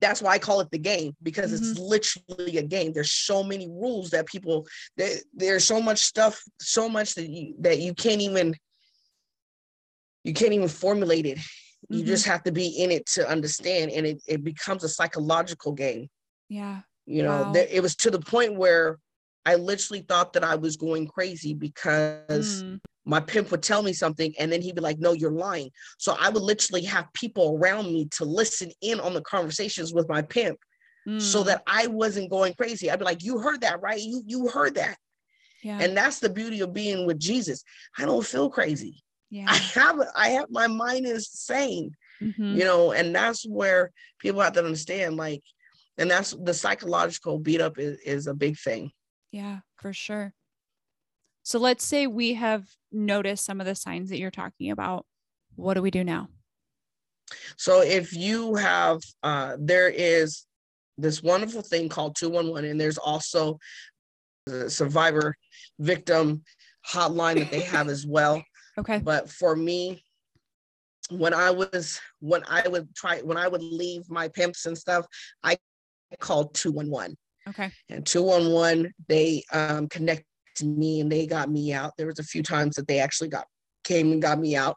that's 0.00 0.20
why 0.20 0.32
I 0.34 0.38
call 0.38 0.60
it 0.60 0.70
the 0.70 0.78
game 0.78 1.16
because 1.22 1.52
it's 1.52 1.78
literally 1.78 2.58
a 2.58 2.62
game. 2.62 2.92
There's 2.92 3.12
so 3.12 3.42
many 3.42 3.68
rules 3.68 4.10
that 4.10 4.26
people 4.26 4.66
there, 4.96 5.16
there's 5.34 5.64
so 5.64 5.80
much 5.80 6.00
stuff, 6.00 6.42
so 6.60 6.88
much 6.88 7.14
that 7.14 7.28
you 7.28 7.54
that 7.60 7.78
you 7.78 7.94
can't 7.94 8.20
even 8.20 8.54
you 10.24 10.34
can't 10.34 10.52
even 10.52 10.68
formulate 10.68 11.26
it. 11.26 11.38
You 11.88 12.02
Mhm. 12.02 12.06
just 12.06 12.26
have 12.26 12.42
to 12.42 12.52
be 12.52 12.66
in 12.82 12.90
it 12.90 13.06
to 13.14 13.26
understand, 13.26 13.92
and 13.92 14.06
it, 14.06 14.20
it 14.26 14.44
becomes 14.44 14.84
a 14.84 14.88
psychological 14.88 15.72
game. 15.72 16.10
Yeah. 16.48 16.82
You 17.06 17.22
know, 17.22 17.44
Wow. 17.44 17.52
there, 17.52 17.66
it 17.70 17.82
was 17.82 17.94
to 17.96 18.10
the 18.10 18.20
point 18.20 18.56
where 18.56 18.98
I 19.48 19.54
literally 19.54 20.02
thought 20.02 20.32
that 20.34 20.44
I 20.44 20.56
was 20.56 20.76
going 20.76 21.06
crazy 21.06 21.54
because 21.54 22.64
Mm, 22.68 22.80
my 23.04 23.20
pimp 23.20 23.50
would 23.50 23.62
tell 23.62 23.82
me 23.82 23.92
something 23.94 24.34
and 24.38 24.52
then 24.52 24.60
he'd 24.60 24.74
be 24.74 24.82
like, 24.82 24.98
no, 24.98 25.12
you're 25.12 25.30
lying. 25.30 25.70
So 25.98 26.16
I 26.20 26.28
would 26.28 26.42
literally 26.42 26.84
have 26.84 27.12
people 27.14 27.56
around 27.58 27.86
me 27.86 28.06
to 28.12 28.24
listen 28.24 28.70
in 28.82 29.00
on 29.00 29.14
the 29.14 29.22
conversations 29.22 29.94
with 29.94 30.08
my 30.08 30.22
pimp 30.22 30.58
so 31.16 31.42
mm, 31.42 31.46
that 31.46 31.62
I 31.66 31.86
wasn't 31.86 32.30
going 32.30 32.54
crazy. 32.54 32.90
I'd 32.90 32.98
be 32.98 33.04
like, 33.06 33.24
you 33.24 33.38
heard 33.38 33.62
that, 33.62 33.80
right? 33.80 34.00
You 34.00 34.22
you 34.26 34.48
heard 34.48 34.74
that. 34.74 34.96
yeah. 35.62 35.78
And 35.80 35.96
that's 35.96 36.18
the 36.20 36.28
beauty 36.28 36.60
of 36.60 36.74
being 36.74 37.06
with 37.06 37.18
Jesus. 37.18 37.64
I 37.98 38.04
don't 38.04 38.26
feel 38.26 38.50
crazy. 38.50 39.02
yeah. 39.30 39.46
I 39.48 39.56
have 39.56 40.00
I 40.14 40.28
have 40.30 40.50
my 40.50 40.66
mind 40.66 41.06
is 41.06 41.30
sane, 41.30 41.96
mhm, 42.22 42.58
you 42.58 42.64
know, 42.64 42.92
and 42.92 43.14
that's 43.14 43.44
where 43.48 43.90
people 44.18 44.40
have 44.42 44.52
to 44.54 44.64
understand, 44.64 45.16
like, 45.16 45.42
and 45.96 46.10
that's 46.10 46.32
the 46.32 46.54
psychological 46.54 47.38
beat 47.38 47.60
up 47.60 47.78
is, 47.78 47.98
is 48.04 48.26
a 48.26 48.34
big 48.34 48.58
thing. 48.58 48.90
Yeah, 49.30 49.60
for 49.76 49.92
sure. 49.92 50.32
So 51.42 51.58
let's 51.58 51.84
say 51.84 52.06
we 52.06 52.34
have 52.34 52.66
noticed 52.92 53.44
some 53.44 53.60
of 53.60 53.66
the 53.66 53.74
signs 53.74 54.10
that 54.10 54.18
you're 54.18 54.30
talking 54.30 54.70
about. 54.70 55.06
What 55.56 55.74
do 55.74 55.82
we 55.82 55.90
do 55.90 56.04
now? 56.04 56.28
So 57.56 57.82
if 57.82 58.14
you 58.14 58.54
have, 58.54 59.00
uh, 59.22 59.56
there 59.58 59.88
is 59.88 60.44
this 60.96 61.22
wonderful 61.22 61.62
thing 61.62 61.88
called 61.88 62.16
211, 62.16 62.70
and 62.70 62.80
there's 62.80 62.98
also 62.98 63.58
the 64.46 64.70
survivor 64.70 65.36
victim 65.78 66.42
hotline 66.86 67.38
that 67.38 67.50
they 67.50 67.60
have 67.60 67.88
as 67.88 68.06
well. 68.06 68.42
Okay. 68.78 69.00
But 69.00 69.28
for 69.28 69.56
me, 69.56 70.04
when 71.10 71.34
I 71.34 71.50
was, 71.50 72.00
when 72.20 72.44
I 72.48 72.68
would 72.68 72.94
try, 72.94 73.18
when 73.22 73.36
I 73.36 73.48
would 73.48 73.60
leave 73.60 74.08
my 74.08 74.28
pimps 74.28 74.66
and 74.66 74.78
stuff, 74.78 75.04
I 75.42 75.56
called 76.20 76.54
211 76.54 77.16
Okay. 77.48 77.70
and 77.88 78.04
211 78.04 78.92
they 79.08 79.42
um 79.52 79.88
connected 79.88 80.24
me 80.62 81.00
and 81.00 81.10
they 81.10 81.26
got 81.26 81.48
me 81.50 81.72
out 81.72 81.92
there 81.96 82.06
was 82.06 82.18
a 82.18 82.24
few 82.24 82.42
times 82.42 82.76
that 82.76 82.86
they 82.88 82.98
actually 82.98 83.28
got 83.28 83.46
came 83.84 84.12
and 84.12 84.22
got 84.22 84.38
me 84.38 84.54
out 84.56 84.76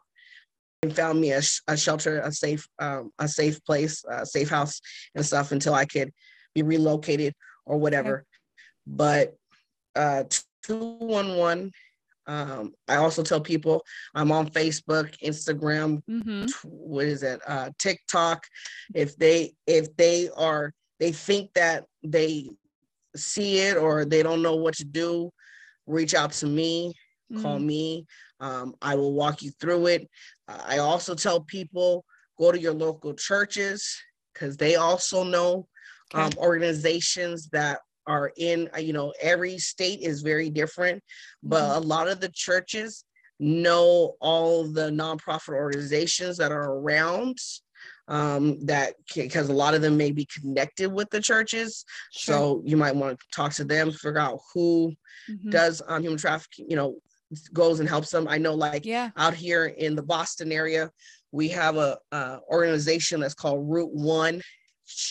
and 0.82 0.94
found 0.94 1.20
me 1.20 1.32
a, 1.32 1.40
a 1.68 1.76
shelter, 1.76 2.20
a 2.20 2.32
safe, 2.32 2.66
um, 2.80 3.10
a 3.18 3.28
safe 3.28 3.64
place, 3.64 4.04
a 4.08 4.26
safe 4.26 4.48
house 4.48 4.80
and 5.14 5.24
stuff 5.24 5.52
until 5.52 5.74
I 5.74 5.84
could 5.84 6.10
be 6.54 6.62
relocated 6.62 7.34
or 7.64 7.78
whatever. 7.78 8.18
Okay. 8.18 8.26
But 8.86 9.34
uh, 9.94 10.24
211, 10.64 11.70
um, 12.26 12.72
I 12.88 12.96
also 12.96 13.22
tell 13.22 13.40
people 13.40 13.84
I'm 14.14 14.32
on 14.32 14.48
Facebook, 14.48 15.14
Instagram, 15.22 16.02
mm-hmm. 16.08 16.46
what 16.64 17.04
is 17.04 17.22
it, 17.22 17.40
uh, 17.46 17.70
TikTok. 17.78 18.44
If 18.94 19.16
they 19.16 19.54
if 19.66 19.94
they 19.96 20.30
are 20.36 20.72
they 21.00 21.12
think 21.12 21.52
that 21.54 21.84
they 22.04 22.48
see 23.16 23.58
it 23.58 23.76
or 23.76 24.04
they 24.04 24.22
don't 24.22 24.42
know 24.42 24.56
what 24.56 24.74
to 24.76 24.84
do, 24.84 25.30
reach 25.86 26.14
out 26.14 26.32
to 26.32 26.46
me, 26.46 26.94
mm-hmm. 27.30 27.42
call 27.42 27.58
me. 27.58 28.06
Um, 28.40 28.74
I 28.82 28.96
will 28.96 29.12
walk 29.12 29.42
you 29.42 29.52
through 29.60 29.86
it. 29.86 30.08
I 30.48 30.78
also 30.78 31.14
tell 31.14 31.40
people 31.40 32.04
go 32.38 32.50
to 32.50 32.58
your 32.58 32.72
local 32.72 33.14
churches 33.14 33.96
because 34.32 34.56
they 34.56 34.76
also 34.76 35.22
know 35.22 35.68
okay. 36.12 36.24
um, 36.24 36.32
organizations 36.38 37.48
that 37.52 37.80
are 38.06 38.32
in, 38.36 38.68
uh, 38.74 38.80
you 38.80 38.92
know, 38.92 39.12
every 39.20 39.58
state 39.58 40.00
is 40.00 40.22
very 40.22 40.50
different, 40.50 41.02
but 41.42 41.62
mm-hmm. 41.62 41.84
a 41.84 41.86
lot 41.86 42.08
of 42.08 42.20
the 42.20 42.30
churches 42.30 43.04
know 43.38 44.14
all 44.20 44.64
the 44.64 44.90
nonprofit 44.90 45.54
organizations 45.54 46.36
that 46.36 46.52
are 46.52 46.74
around 46.74 47.36
um, 48.08 48.58
that 48.66 48.94
because 49.14 49.48
a 49.48 49.54
lot 49.54 49.74
of 49.74 49.82
them 49.82 49.96
may 49.96 50.10
be 50.10 50.26
connected 50.26 50.92
with 50.92 51.08
the 51.10 51.20
churches. 51.20 51.84
Sure. 52.12 52.34
So 52.34 52.62
you 52.64 52.76
might 52.76 52.96
want 52.96 53.18
to 53.18 53.26
talk 53.34 53.52
to 53.54 53.64
them, 53.64 53.90
figure 53.92 54.18
out 54.18 54.40
who 54.52 54.92
mm-hmm. 55.30 55.50
does 55.50 55.82
um, 55.86 56.02
human 56.02 56.18
trafficking, 56.18 56.66
you 56.68 56.76
know, 56.76 56.96
goes 57.52 57.80
and 57.80 57.88
helps 57.88 58.10
them. 58.10 58.28
I 58.28 58.38
know, 58.38 58.54
like 58.54 58.84
yeah. 58.84 59.10
out 59.16 59.34
here 59.34 59.66
in 59.66 59.94
the 59.94 60.02
Boston 60.02 60.52
area, 60.52 60.90
we 61.30 61.48
have 61.48 61.76
a 61.76 61.98
uh, 62.10 62.38
organization 62.50 63.20
that's 63.20 63.34
called 63.34 63.68
Route 63.68 63.92
One. 63.92 64.42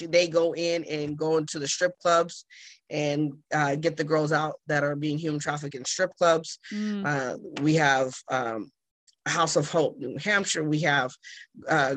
They 0.02 0.28
go 0.28 0.54
in 0.54 0.84
and 0.84 1.18
go 1.18 1.38
into 1.38 1.58
the 1.58 1.68
strip 1.68 1.98
clubs 2.00 2.46
and 2.90 3.34
uh, 3.54 3.76
get 3.76 3.98
the 3.98 4.04
girls 4.04 4.32
out 4.32 4.56
that 4.68 4.84
are 4.84 4.96
being 4.96 5.18
human 5.18 5.40
trafficked 5.40 5.76
in 5.76 5.86
strip 5.86 6.12
clubs. 6.18 6.60
Mm. 6.72 7.06
Uh, 7.06 7.62
we 7.62 7.76
have 7.76 8.14
um, 8.30 8.70
House 9.26 9.56
of 9.56 9.72
Hope, 9.72 9.98
New 9.98 10.18
Hampshire. 10.18 10.64
We 10.64 10.82
have 10.82 11.12
uh, 11.68 11.96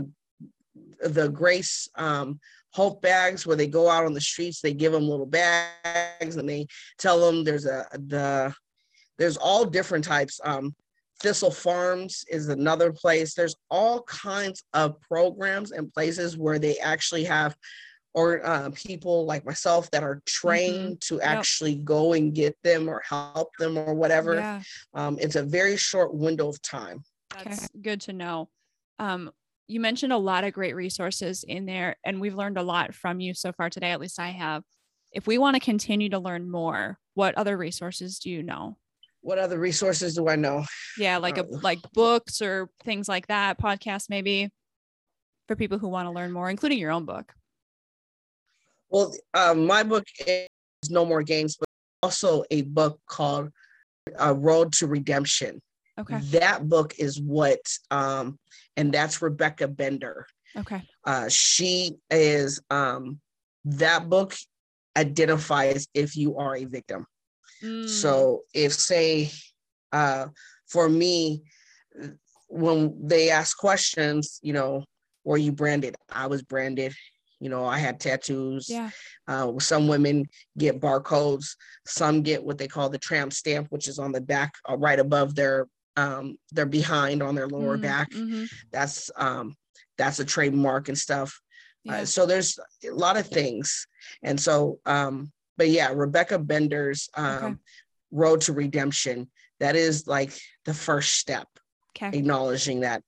the 1.02 1.28
Grace 1.28 1.88
um, 1.96 2.40
Hope 2.72 3.00
bags 3.02 3.46
where 3.46 3.56
they 3.56 3.68
go 3.68 3.88
out 3.88 4.04
on 4.04 4.14
the 4.14 4.20
streets. 4.20 4.60
They 4.60 4.74
give 4.74 4.90
them 4.90 5.08
little 5.08 5.26
bags 5.26 6.36
and 6.36 6.48
they 6.48 6.66
tell 6.98 7.20
them 7.20 7.44
there's 7.44 7.66
a 7.66 7.86
the 7.92 8.52
there's 9.16 9.36
all 9.36 9.64
different 9.64 10.04
types. 10.04 10.40
Um, 10.42 10.74
Thistle 11.20 11.52
Farms 11.52 12.24
is 12.28 12.48
another 12.48 12.92
place. 12.92 13.34
There's 13.34 13.54
all 13.70 14.02
kinds 14.02 14.64
of 14.72 15.00
programs 15.00 15.70
and 15.70 15.92
places 15.92 16.36
where 16.36 16.58
they 16.58 16.76
actually 16.78 17.24
have 17.24 17.56
or 18.12 18.44
uh, 18.46 18.70
people 18.74 19.24
like 19.24 19.44
myself 19.44 19.90
that 19.90 20.02
are 20.02 20.22
trained 20.24 21.00
mm-hmm. 21.00 21.16
to 21.16 21.20
actually 21.20 21.72
yep. 21.72 21.84
go 21.84 22.12
and 22.12 22.34
get 22.34 22.56
them 22.62 22.88
or 22.88 23.02
help 23.08 23.50
them 23.58 23.76
or 23.76 23.94
whatever. 23.94 24.34
Yeah. 24.34 24.62
Um, 24.94 25.18
it's 25.20 25.36
a 25.36 25.42
very 25.42 25.76
short 25.76 26.14
window 26.14 26.48
of 26.48 26.60
time. 26.62 27.02
That's 27.30 27.64
okay. 27.64 27.80
good 27.82 28.00
to 28.02 28.12
know. 28.12 28.48
Um, 28.98 29.32
you 29.66 29.80
mentioned 29.80 30.12
a 30.12 30.18
lot 30.18 30.44
of 30.44 30.52
great 30.52 30.74
resources 30.74 31.44
in 31.44 31.66
there, 31.66 31.96
and 32.04 32.20
we've 32.20 32.34
learned 32.34 32.58
a 32.58 32.62
lot 32.62 32.94
from 32.94 33.20
you 33.20 33.34
so 33.34 33.52
far 33.52 33.70
today. 33.70 33.90
At 33.90 34.00
least 34.00 34.20
I 34.20 34.28
have. 34.28 34.62
If 35.12 35.26
we 35.26 35.38
want 35.38 35.54
to 35.54 35.60
continue 35.60 36.10
to 36.10 36.18
learn 36.18 36.50
more, 36.50 36.98
what 37.14 37.36
other 37.36 37.56
resources 37.56 38.18
do 38.18 38.30
you 38.30 38.42
know? 38.42 38.76
what 39.24 39.38
other 39.38 39.58
resources 39.58 40.14
do 40.14 40.28
I 40.28 40.36
know? 40.36 40.64
Yeah, 40.98 41.16
like 41.16 41.38
a 41.38 41.44
uh, 41.44 41.58
like 41.62 41.80
books 41.92 42.42
or 42.42 42.68
things 42.84 43.08
like 43.08 43.26
that, 43.28 43.58
podcasts 43.58 44.10
maybe 44.10 44.50
for 45.48 45.56
people 45.56 45.78
who 45.78 45.88
want 45.88 46.06
to 46.06 46.12
learn 46.12 46.30
more, 46.30 46.50
including 46.50 46.78
your 46.78 46.92
own 46.92 47.06
book. 47.06 47.32
Well, 48.90 49.12
um, 49.32 49.66
my 49.66 49.82
book 49.82 50.04
is 50.26 50.46
No 50.90 51.04
More 51.04 51.22
Games, 51.22 51.56
but 51.56 51.66
also 52.02 52.44
a 52.50 52.62
book 52.62 53.00
called 53.08 53.50
uh, 54.20 54.34
Road 54.36 54.72
to 54.74 54.86
Redemption. 54.86 55.60
Okay. 55.99 56.18
That 56.18 56.68
book 56.68 56.95
is 56.99 57.20
what, 57.20 57.61
um, 57.90 58.38
and 58.76 58.92
that's 58.92 59.22
Rebecca 59.22 59.68
Bender. 59.68 60.26
Okay. 60.57 60.82
Uh, 61.05 61.28
she 61.28 61.97
is, 62.11 62.61
um, 62.70 63.20
that 63.64 64.09
book 64.09 64.34
identifies 64.97 65.86
if 65.95 66.16
you 66.16 66.36
are 66.36 66.57
a 66.57 66.64
victim. 66.64 67.07
Mm. 67.62 67.88
So 67.88 68.42
if 68.53 68.72
say 68.72 69.30
uh, 69.92 70.26
for 70.68 70.88
me, 70.88 71.42
when 72.49 72.97
they 73.01 73.30
ask 73.30 73.57
questions, 73.57 74.38
you 74.42 74.53
know, 74.53 74.84
were 75.24 75.38
you 75.38 75.53
branded? 75.53 75.97
I 76.11 76.26
was 76.26 76.42
branded. 76.42 76.95
You 77.40 77.49
know, 77.51 77.64
I 77.64 77.78
had 77.78 78.01
tattoos. 78.01 78.68
Yeah. 78.68 78.90
Uh, 79.26 79.59
some 79.59 79.88
women 79.88 80.26
get 80.57 80.80
barcodes. 80.80 81.57
Some 81.86 82.22
get 82.22 82.45
what 82.45 82.59
they 82.59 82.68
call 82.68 82.88
the 82.88 82.99
tramp 82.99 83.32
stamp, 83.32 83.68
which 83.70 83.88
is 83.88 83.99
on 83.99 84.12
the 84.12 84.20
back, 84.20 84.53
uh, 84.68 84.76
right 84.76 84.99
above 84.99 85.34
their 85.34 85.66
um, 85.97 86.36
their 86.53 86.66
behind 86.66 87.22
on 87.22 87.34
their 87.34 87.49
lower 87.49 87.78
mm 87.78 87.82
back. 87.82 88.11
Mm-hmm. 88.11 88.45
That's 88.72 89.11
um, 89.16 89.57
that's 89.99 90.18
a 90.20 90.24
trademark 90.24 90.88
and 90.88 90.99
stuff. 90.99 91.40
Uh, 91.88 91.92
yeah. 91.92 92.01
Uh, 92.03 92.05
so 92.05 92.26
there's 92.26 92.59
a 92.84 92.90
lot 92.90 93.16
of 93.16 93.26
things, 93.26 93.86
and 94.22 94.40
so 94.40 94.80
um, 94.86 95.32
but 95.57 95.68
yeah, 95.68 95.92
Rebecca 95.95 96.38
Bender's 96.38 97.09
um, 97.14 97.45
okay. 97.45 97.55
Road 98.11 98.40
to 98.42 98.53
Redemption. 98.53 99.30
That 99.61 99.76
is 99.76 100.07
like 100.07 100.32
the 100.64 100.74
first 100.74 101.16
step. 101.16 101.47
Okay. 101.97 102.16
Acknowledging 102.16 102.80
that. 102.80 103.03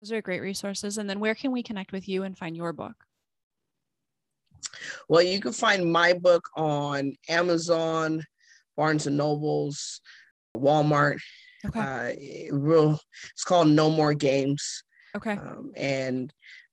Those 0.00 0.12
are 0.12 0.22
great 0.22 0.42
resources. 0.42 0.98
And 0.98 1.08
then 1.08 1.20
where 1.20 1.34
can 1.34 1.52
we 1.52 1.62
connect 1.62 1.92
with 1.92 2.08
you 2.08 2.24
and 2.24 2.36
find 2.36 2.56
your 2.56 2.72
book? 2.72 2.94
Well, 5.08 5.22
you 5.22 5.40
can 5.40 5.52
find 5.52 5.90
my 5.90 6.12
book 6.12 6.48
on 6.56 7.14
Amazon, 7.28 8.24
Barnes 8.76 9.06
and 9.06 9.16
Nobles, 9.16 10.00
Walmart. 10.56 11.18
Okay. 11.66 12.48
Uh, 12.50 12.56
real, 12.56 13.00
it's 13.32 13.44
called 13.44 13.68
No 13.68 13.90
More 13.90 14.14
Games. 14.14 14.82
Okay. 15.14 15.32
Um, 15.32 15.72
and 15.76 16.32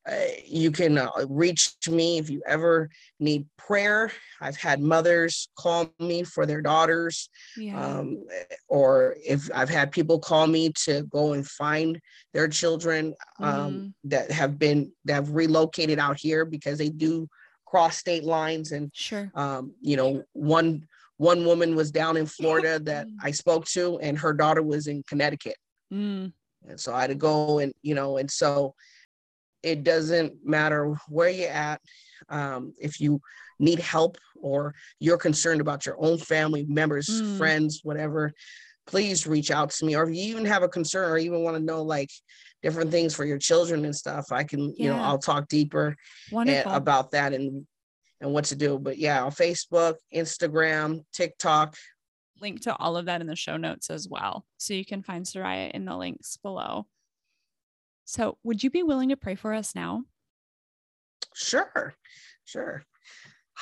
uh, 0.10 0.16
you 0.46 0.72
can 0.72 0.98
uh, 0.98 1.10
reach 1.28 1.74
me 1.90 2.18
if 2.18 2.30
you 2.30 2.42
ever 2.48 2.90
need 3.20 3.46
prayer. 3.58 4.12
I've 4.42 4.56
had 4.56 4.80
mothers 4.80 5.50
call 5.58 5.94
me 6.00 6.24
for 6.24 6.46
their 6.46 6.62
daughters, 6.62 7.30
yeah. 7.58 7.80
um, 7.80 8.26
or 8.68 9.16
if 9.24 9.50
I've 9.54 9.70
had 9.70 9.92
people 9.92 10.20
call 10.20 10.48
me 10.48 10.72
to 10.86 11.04
go 11.04 11.34
and 11.34 11.46
find 11.46 12.00
their 12.34 12.48
children 12.48 13.14
um, 13.40 13.72
mm. 13.72 13.94
that 14.06 14.32
have 14.32 14.58
been 14.58 14.92
that 15.06 15.16
have 15.16 15.32
relocated 15.32 16.00
out 16.00 16.18
here 16.20 16.46
because 16.46 16.78
they 16.78 16.90
do 16.90 17.28
cross 17.68 17.98
state 17.98 18.24
lines. 18.24 18.72
And 18.72 18.90
sure, 18.94 19.30
um, 19.36 19.74
you 19.82 19.98
know, 19.98 20.24
one 20.34 20.88
one 21.20 21.46
woman 21.46 21.76
was 21.76 21.92
down 21.92 22.16
in 22.16 22.26
Florida 22.26 22.80
that 22.80 23.06
mm. 23.06 23.12
I 23.22 23.32
spoke 23.32 23.66
to, 23.66 24.00
and 24.00 24.18
her 24.18 24.34
daughter 24.34 24.64
was 24.64 24.88
in 24.88 25.04
Connecticut. 25.04 25.58
Mm. 25.94 26.32
And 26.68 26.80
so 26.80 26.94
I 26.94 27.02
had 27.02 27.10
to 27.10 27.16
go 27.16 27.60
and 27.60 27.74
you 27.82 27.94
know, 27.94 28.18
and 28.18 28.32
so 28.32 28.74
it 29.62 29.84
doesn't 29.84 30.34
matter 30.46 30.96
where 31.10 31.30
you're 31.30 31.52
at. 31.52 31.82
Um, 32.30 32.74
if 32.80 33.02
you 33.02 33.20
need 33.60 33.80
help 33.80 34.18
or 34.42 34.74
you're 35.02 35.18
concerned 35.18 35.60
about 35.60 35.86
your 35.86 35.98
own 36.00 36.18
family 36.18 36.66
members, 36.70 37.08
mm. 37.08 37.38
friends, 37.38 37.82
whatever, 37.84 38.32
please 38.88 39.28
reach 39.28 39.52
out 39.52 39.72
to 39.72 39.86
me. 39.86 39.98
Or 39.98 40.04
if 40.04 40.16
you 40.16 40.24
even 40.24 40.46
have 40.46 40.64
a 40.64 40.70
concern 40.70 41.12
or 41.12 41.18
even 41.18 41.44
want 41.44 41.58
to 41.58 41.64
know 41.64 41.82
like 41.84 42.12
different 42.64 42.92
things 42.92 43.14
for 43.14 43.26
your 43.26 43.38
children 43.38 43.84
and 43.84 43.96
stuff, 43.96 44.32
I 44.32 44.46
can, 44.46 44.70
yeah. 44.70 44.74
you 44.78 44.90
know, 44.90 45.00
I'll 45.00 45.18
talk 45.18 45.50
deeper 45.50 45.98
about 46.66 47.12
that 47.12 47.34
and 47.34 47.68
and 48.22 48.32
what 48.34 48.46
to 48.46 48.56
do. 48.56 48.78
But 48.80 48.98
yeah, 48.98 49.24
on 49.24 49.32
Facebook, 49.32 49.96
Instagram, 50.14 51.04
TikTok. 51.14 51.76
Link 52.42 52.62
to 52.62 52.76
all 52.78 52.98
of 52.98 53.06
that 53.06 53.22
in 53.22 53.28
the 53.28 53.36
show 53.36 53.58
notes 53.58 53.90
as 53.90 54.08
well. 54.08 54.46
So 54.58 54.74
you 54.74 54.86
can 54.86 55.04
find 55.04 55.26
Soraya 55.26 55.72
in 55.72 55.86
the 55.86 55.98
links 55.98 56.38
below. 56.38 56.86
So, 58.06 58.38
would 58.44 58.64
you 58.64 58.72
be 58.72 58.82
willing 58.82 59.10
to 59.10 59.18
pray 59.18 59.36
for 59.36 59.54
us 59.54 59.76
now? 59.76 60.04
Sure, 61.36 61.94
sure. 62.44 62.84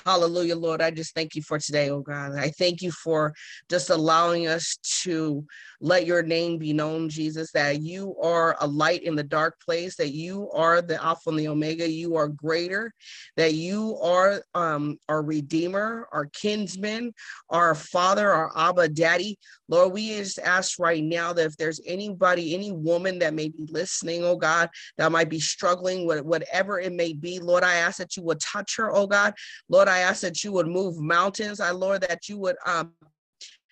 Hallelujah, 0.06 0.56
Lord. 0.56 0.82
I 0.82 0.91
just 0.91 1.16
thank 1.16 1.36
you 1.36 1.41
for 1.41 1.58
today, 1.60 1.89
oh 1.89 2.02
God. 2.02 2.38
I 2.38 2.50
thank 2.50 2.82
you 2.82 2.91
for 2.91 3.34
just 3.70 3.89
allowing 3.89 4.48
us 4.48 4.78
to 5.04 5.45
let 5.80 6.06
your 6.06 6.24
name 6.24 6.58
be 6.58 6.74
known, 6.74 7.10
Jesus, 7.10 7.52
that 7.52 7.82
you 7.82 8.16
are 8.22 8.56
a 8.60 8.68
light 8.68 9.04
in 9.04 9.16
the 9.16 9.24
dark 9.24 9.60
place, 9.60 9.95
that 9.98 10.14
you 10.14 10.50
are 10.52 10.82
the 10.82 11.04
Alpha 11.04 11.30
and 11.30 11.39
the 11.39 11.48
Omega, 11.48 11.89
you 11.89 12.16
are 12.16 12.28
greater, 12.28 12.91
that 13.36 13.54
you 13.54 13.98
are 14.02 14.41
um, 14.56 14.98
our 15.08 15.22
Redeemer, 15.22 16.08
our 16.12 16.26
kinsman, 16.28 17.14
our 17.50 17.76
Father, 17.76 18.32
our 18.32 18.52
Abba 18.56 18.89
Daddy. 18.89 19.38
Lord, 19.70 19.93
we 19.93 20.10
just 20.10 20.39
ask 20.39 20.80
right 20.80 21.04
now 21.04 21.34
that 21.34 21.45
if 21.45 21.58
there's 21.58 21.82
anybody, 21.86 22.54
any 22.54 22.72
woman 22.72 23.20
that 23.20 23.34
may 23.34 23.50
be 23.50 23.68
listening, 23.70 24.24
oh 24.24 24.38
God, 24.38 24.70
that 24.98 25.12
might 25.12 25.30
be 25.30 25.39
struggling 25.39 26.08
with 26.08 26.22
whatever 26.22 26.80
it 26.80 26.93
may 26.93 27.14
be, 27.14 27.39
Lord, 27.39 27.64
I 27.64 27.76
ask 27.76 27.98
that 27.98 28.16
you 28.16 28.24
would 28.24 28.39
touch 28.39 28.78
her, 28.78 28.95
oh 28.95 29.08
God. 29.08 29.34
Lord, 29.70 29.86
I 29.88 29.99
ask 29.99 30.21
that 30.21 30.43
you 30.43 30.51
would 30.53 30.67
move 30.67 30.97
mountains. 30.97 31.59
I, 31.59 31.71
Lord, 31.71 32.01
that 32.01 32.29
you 32.29 32.38
would 32.39 32.55
um, 32.65 32.93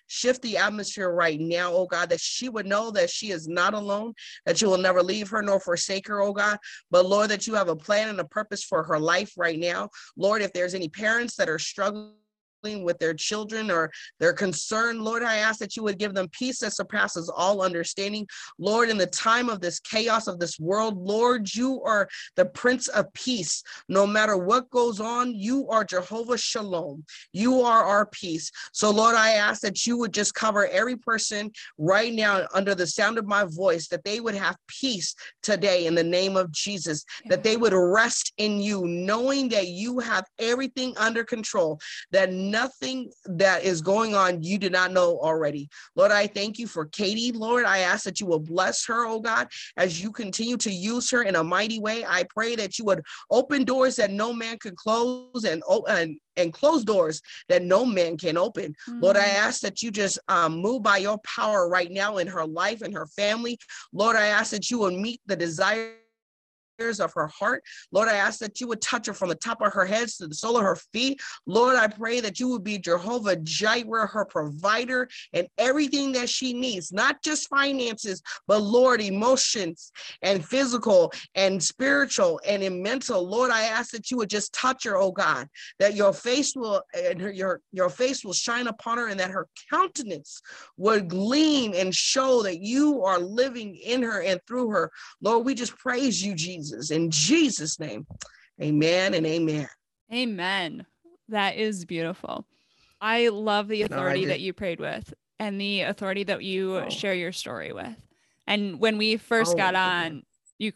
shift 0.06 0.42
the 0.42 0.56
atmosphere 0.56 1.10
right 1.10 1.40
now, 1.40 1.72
oh 1.72 1.86
God, 1.86 2.10
that 2.10 2.20
she 2.20 2.48
would 2.48 2.66
know 2.66 2.90
that 2.92 3.10
she 3.10 3.30
is 3.30 3.48
not 3.48 3.74
alone, 3.74 4.14
that 4.44 4.60
you 4.62 4.68
will 4.68 4.78
never 4.78 5.02
leave 5.02 5.28
her 5.30 5.42
nor 5.42 5.60
forsake 5.60 6.08
her, 6.08 6.20
oh 6.20 6.32
God. 6.32 6.58
But 6.90 7.06
Lord, 7.06 7.30
that 7.30 7.46
you 7.46 7.54
have 7.54 7.68
a 7.68 7.76
plan 7.76 8.08
and 8.08 8.20
a 8.20 8.24
purpose 8.24 8.64
for 8.64 8.82
her 8.84 8.98
life 8.98 9.32
right 9.36 9.58
now. 9.58 9.90
Lord, 10.16 10.42
if 10.42 10.52
there's 10.52 10.74
any 10.74 10.88
parents 10.88 11.36
that 11.36 11.48
are 11.48 11.58
struggling, 11.58 12.12
with 12.64 12.98
their 12.98 13.14
children 13.14 13.70
or 13.70 13.90
their 14.18 14.32
concern. 14.32 15.00
Lord, 15.02 15.22
I 15.22 15.36
ask 15.36 15.60
that 15.60 15.76
you 15.76 15.82
would 15.84 15.98
give 15.98 16.14
them 16.14 16.28
peace 16.32 16.58
that 16.60 16.72
surpasses 16.72 17.30
all 17.34 17.62
understanding. 17.62 18.26
Lord, 18.58 18.88
in 18.88 18.98
the 18.98 19.06
time 19.06 19.48
of 19.48 19.60
this 19.60 19.78
chaos 19.78 20.26
of 20.26 20.40
this 20.40 20.58
world, 20.58 20.96
Lord, 20.96 21.52
you 21.54 21.82
are 21.82 22.08
the 22.34 22.46
Prince 22.46 22.88
of 22.88 23.12
Peace. 23.12 23.62
No 23.88 24.06
matter 24.06 24.36
what 24.36 24.70
goes 24.70 25.00
on, 25.00 25.34
you 25.34 25.68
are 25.68 25.84
Jehovah 25.84 26.38
Shalom. 26.38 27.04
You 27.32 27.60
are 27.60 27.84
our 27.84 28.06
peace. 28.06 28.50
So, 28.72 28.90
Lord, 28.90 29.14
I 29.14 29.32
ask 29.32 29.60
that 29.60 29.86
you 29.86 29.98
would 29.98 30.12
just 30.12 30.34
cover 30.34 30.66
every 30.66 30.96
person 30.96 31.52
right 31.78 32.12
now 32.12 32.46
under 32.52 32.74
the 32.74 32.86
sound 32.86 33.18
of 33.18 33.26
my 33.26 33.44
voice, 33.44 33.88
that 33.88 34.04
they 34.04 34.18
would 34.18 34.34
have 34.34 34.56
peace 34.66 35.14
today 35.42 35.86
in 35.86 35.94
the 35.94 36.02
name 36.02 36.36
of 36.36 36.50
Jesus, 36.50 37.04
that 37.28 37.44
they 37.44 37.56
would 37.56 37.74
rest 37.74 38.32
in 38.38 38.60
you, 38.60 38.86
knowing 38.86 39.48
that 39.50 39.68
you 39.68 40.00
have 40.00 40.24
everything 40.38 40.96
under 40.96 41.22
control, 41.22 41.78
that 42.10 42.32
nothing 42.50 43.10
that 43.24 43.64
is 43.64 43.80
going 43.80 44.14
on 44.14 44.42
you 44.42 44.58
do 44.58 44.70
not 44.70 44.92
know 44.92 45.18
already. 45.18 45.68
Lord, 45.94 46.12
I 46.12 46.26
thank 46.26 46.58
you 46.58 46.66
for 46.66 46.86
Katie. 46.86 47.32
Lord, 47.32 47.64
I 47.64 47.78
ask 47.78 48.04
that 48.04 48.20
you 48.20 48.26
will 48.26 48.40
bless 48.40 48.86
her, 48.86 49.06
oh 49.06 49.20
God, 49.20 49.48
as 49.76 50.02
you 50.02 50.10
continue 50.12 50.56
to 50.58 50.70
use 50.70 51.10
her 51.10 51.22
in 51.22 51.36
a 51.36 51.44
mighty 51.44 51.78
way. 51.78 52.04
I 52.04 52.24
pray 52.24 52.56
that 52.56 52.78
you 52.78 52.84
would 52.86 53.02
open 53.30 53.64
doors 53.64 53.96
that 53.96 54.10
no 54.10 54.32
man 54.32 54.58
could 54.58 54.76
close 54.76 55.44
and 55.44 55.62
open 55.66 56.18
and 56.36 56.52
close 56.52 56.84
doors 56.84 57.22
that 57.48 57.62
no 57.62 57.84
man 57.84 58.16
can 58.16 58.36
open. 58.36 58.74
Mm-hmm. 58.88 59.00
Lord, 59.00 59.16
I 59.16 59.26
ask 59.26 59.60
that 59.62 59.82
you 59.82 59.90
just 59.90 60.18
um, 60.28 60.58
move 60.58 60.82
by 60.82 60.98
your 60.98 61.18
power 61.18 61.68
right 61.68 61.90
now 61.90 62.18
in 62.18 62.26
her 62.26 62.46
life 62.46 62.82
and 62.82 62.94
her 62.94 63.06
family. 63.06 63.58
Lord, 63.92 64.16
I 64.16 64.26
ask 64.26 64.50
that 64.50 64.70
you 64.70 64.78
will 64.78 64.90
meet 64.90 65.20
the 65.26 65.36
desire 65.36 65.94
of 66.78 67.12
her 67.14 67.26
heart. 67.28 67.64
Lord, 67.90 68.08
I 68.08 68.16
ask 68.16 68.38
that 68.40 68.60
you 68.60 68.68
would 68.68 68.82
touch 68.82 69.06
her 69.06 69.14
from 69.14 69.30
the 69.30 69.34
top 69.34 69.62
of 69.62 69.72
her 69.72 69.86
head 69.86 70.08
to 70.08 70.26
the 70.26 70.34
sole 70.34 70.58
of 70.58 70.62
her 70.62 70.76
feet. 70.92 71.20
Lord, 71.46 71.74
I 71.74 71.88
pray 71.88 72.20
that 72.20 72.38
you 72.38 72.48
would 72.48 72.64
be 72.64 72.78
Jehovah 72.78 73.36
Jireh, 73.36 74.06
her 74.06 74.26
provider, 74.26 75.08
and 75.32 75.48
everything 75.56 76.12
that 76.12 76.28
she 76.28 76.52
needs, 76.52 76.92
not 76.92 77.22
just 77.22 77.48
finances, 77.48 78.22
but 78.46 78.60
Lord, 78.60 79.00
emotions 79.00 79.90
and 80.20 80.44
physical 80.44 81.12
and 81.34 81.62
spiritual 81.62 82.40
and 82.46 82.62
in 82.62 82.82
mental. 82.82 83.26
Lord, 83.26 83.50
I 83.50 83.62
ask 83.64 83.92
that 83.92 84.10
you 84.10 84.18
would 84.18 84.30
just 84.30 84.52
touch 84.52 84.84
her, 84.84 84.98
oh 84.98 85.12
God, 85.12 85.48
that 85.78 85.94
your 85.94 86.12
face 86.12 86.54
will 86.54 86.82
and 86.94 87.20
her, 87.22 87.32
your, 87.32 87.60
your 87.72 87.88
face 87.88 88.22
will 88.22 88.34
shine 88.34 88.66
upon 88.66 88.98
her 88.98 89.08
and 89.08 89.18
that 89.18 89.30
her 89.30 89.48
countenance 89.70 90.42
would 90.76 91.08
gleam 91.08 91.72
and 91.74 91.94
show 91.94 92.42
that 92.42 92.60
you 92.60 93.02
are 93.02 93.18
living 93.18 93.76
in 93.76 94.02
her 94.02 94.20
and 94.20 94.40
through 94.46 94.70
her. 94.70 94.90
Lord, 95.22 95.46
we 95.46 95.54
just 95.54 95.76
praise 95.78 96.22
you, 96.22 96.34
Jesus. 96.34 96.65
In 96.72 97.10
Jesus' 97.10 97.78
name, 97.78 98.06
amen 98.60 99.14
and 99.14 99.26
amen. 99.26 99.68
Amen. 100.12 100.86
That 101.28 101.56
is 101.56 101.84
beautiful. 101.84 102.46
I 103.00 103.28
love 103.28 103.68
the 103.68 103.82
authority 103.82 104.22
no, 104.22 104.28
that 104.28 104.40
you 104.40 104.52
prayed 104.52 104.80
with 104.80 105.12
and 105.38 105.60
the 105.60 105.82
authority 105.82 106.24
that 106.24 106.42
you 106.42 106.76
oh. 106.76 106.88
share 106.88 107.14
your 107.14 107.32
story 107.32 107.72
with. 107.72 107.96
And 108.46 108.80
when 108.80 108.96
we 108.96 109.16
first 109.16 109.54
oh, 109.54 109.56
got 109.56 109.74
on, 109.74 110.22
you 110.58 110.72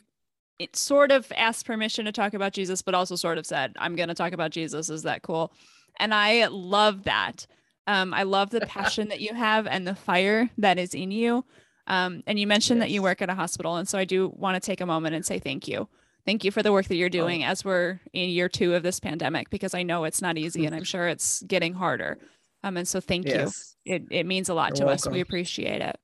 it 0.59 0.77
sort 0.77 1.13
of 1.13 1.31
asked 1.37 1.65
permission 1.67 2.05
to 2.05 2.13
talk 2.13 2.35
about 2.35 2.53
Jesus, 2.53 2.83
but 2.83 2.95
also 2.95 3.17
sort 3.17 3.39
of 3.39 3.47
said, 3.47 3.73
I'm 3.79 3.97
going 3.97 4.09
to 4.09 4.15
talk 4.15 4.33
about 4.33 4.51
Jesus. 4.51 4.91
Is 4.91 5.05
that 5.05 5.23
cool? 5.23 5.53
And 5.99 6.13
I 6.13 6.47
love 6.49 7.05
that. 7.05 7.47
Um, 7.87 8.13
I 8.13 8.25
love 8.25 8.51
the 8.51 8.61
passion 8.67 9.09
that 9.09 9.21
you 9.21 9.35
have 9.35 9.67
and 9.67 9.87
the 9.87 9.95
fire 9.95 10.51
that 10.59 10.79
is 10.79 10.95
in 10.95 11.11
you. 11.11 11.45
Um, 11.91 12.23
and 12.29 12.39
you 12.39 12.47
mentioned 12.47 12.79
yes. 12.79 12.87
that 12.87 12.93
you 12.93 13.03
work 13.03 13.21
at 13.21 13.29
a 13.29 13.35
hospital. 13.35 13.75
And 13.75 13.89
so 13.89 13.99
I 13.99 14.05
do 14.05 14.33
want 14.37 14.55
to 14.55 14.65
take 14.65 14.81
a 14.81 14.87
moment 14.87 15.17
and 15.17 15.27
say 15.27 15.41
thank 15.41 15.67
you. 15.67 15.89
Thank 16.25 16.45
you 16.45 16.53
for 16.53 16.63
the 16.63 16.73
work 16.73 16.87
that 16.87 16.95
you're 16.95 17.07
oh. 17.07 17.11
doing 17.11 17.43
oh. 17.43 17.49
as 17.49 17.65
we're 17.65 17.99
in 18.13 18.31
year 18.31 18.49
two 18.49 18.77
of 18.77 18.85
this 18.85 19.01
pandemic, 19.01 19.51
because 19.51 19.75
I 19.75 19.83
know 19.83 20.05
it's 20.05 20.23
not 20.23 20.39
easy 20.39 20.67
and 20.67 20.75
I'm 20.75 20.85
sure 20.85 21.09
it's 21.09 21.43
getting 21.43 21.75
harder. 21.75 22.19
Um, 22.63 22.77
and 22.77 22.87
so 22.87 23.01
thank 23.01 23.27
yes. 23.27 23.75
you. 23.85 23.97
It, 23.97 24.05
it 24.11 24.27
means 24.27 24.49
a 24.49 24.55
lot 24.55 24.69
you're 24.69 24.77
to 24.77 24.85
welcome. 24.85 25.11
us. 25.11 25.13
We 25.13 25.21
appreciate 25.21 25.83
it. 25.83 25.99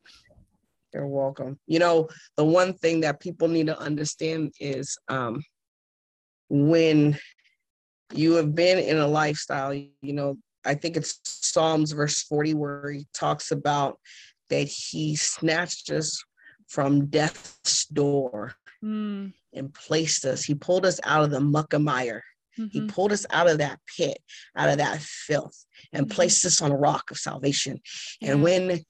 You're 0.92 1.06
welcome. 1.06 1.56
You 1.68 1.78
know, 1.78 2.08
the 2.36 2.44
one 2.44 2.74
thing 2.74 3.02
that 3.02 3.20
people 3.20 3.46
need 3.46 3.68
to 3.68 3.78
understand 3.78 4.54
is 4.58 4.98
um, 5.06 5.40
when 6.48 7.16
you 8.12 8.32
have 8.32 8.56
been 8.56 8.78
in 8.78 8.98
a 8.98 9.06
lifestyle, 9.06 9.72
you 9.72 9.92
know, 10.02 10.36
I 10.64 10.74
think 10.74 10.96
it's 10.96 11.20
Psalms 11.22 11.92
verse 11.92 12.22
40 12.24 12.54
where 12.54 12.90
he 12.90 13.06
talks 13.14 13.52
about 13.52 14.00
that 14.50 14.68
he 14.68 15.16
snatched 15.16 15.90
us 15.90 16.22
from 16.68 17.06
death's 17.06 17.86
door 17.86 18.54
mm. 18.82 19.32
and 19.52 19.74
placed 19.74 20.24
us. 20.24 20.44
He 20.44 20.54
pulled 20.54 20.86
us 20.86 21.00
out 21.04 21.24
of 21.24 21.30
the 21.30 21.40
muck 21.40 21.72
and 21.72 21.84
mire. 21.84 22.22
Mm-hmm. 22.58 22.68
He 22.70 22.86
pulled 22.86 23.12
us 23.12 23.26
out 23.30 23.48
of 23.48 23.58
that 23.58 23.78
pit, 23.96 24.18
out 24.56 24.68
of 24.68 24.78
that 24.78 25.00
filth, 25.00 25.64
and 25.92 26.06
mm-hmm. 26.06 26.14
placed 26.14 26.44
us 26.46 26.62
on 26.62 26.72
a 26.72 26.76
rock 26.76 27.10
of 27.10 27.18
salvation. 27.18 27.80
Yeah. 28.20 28.32
And 28.32 28.42
when 28.42 28.80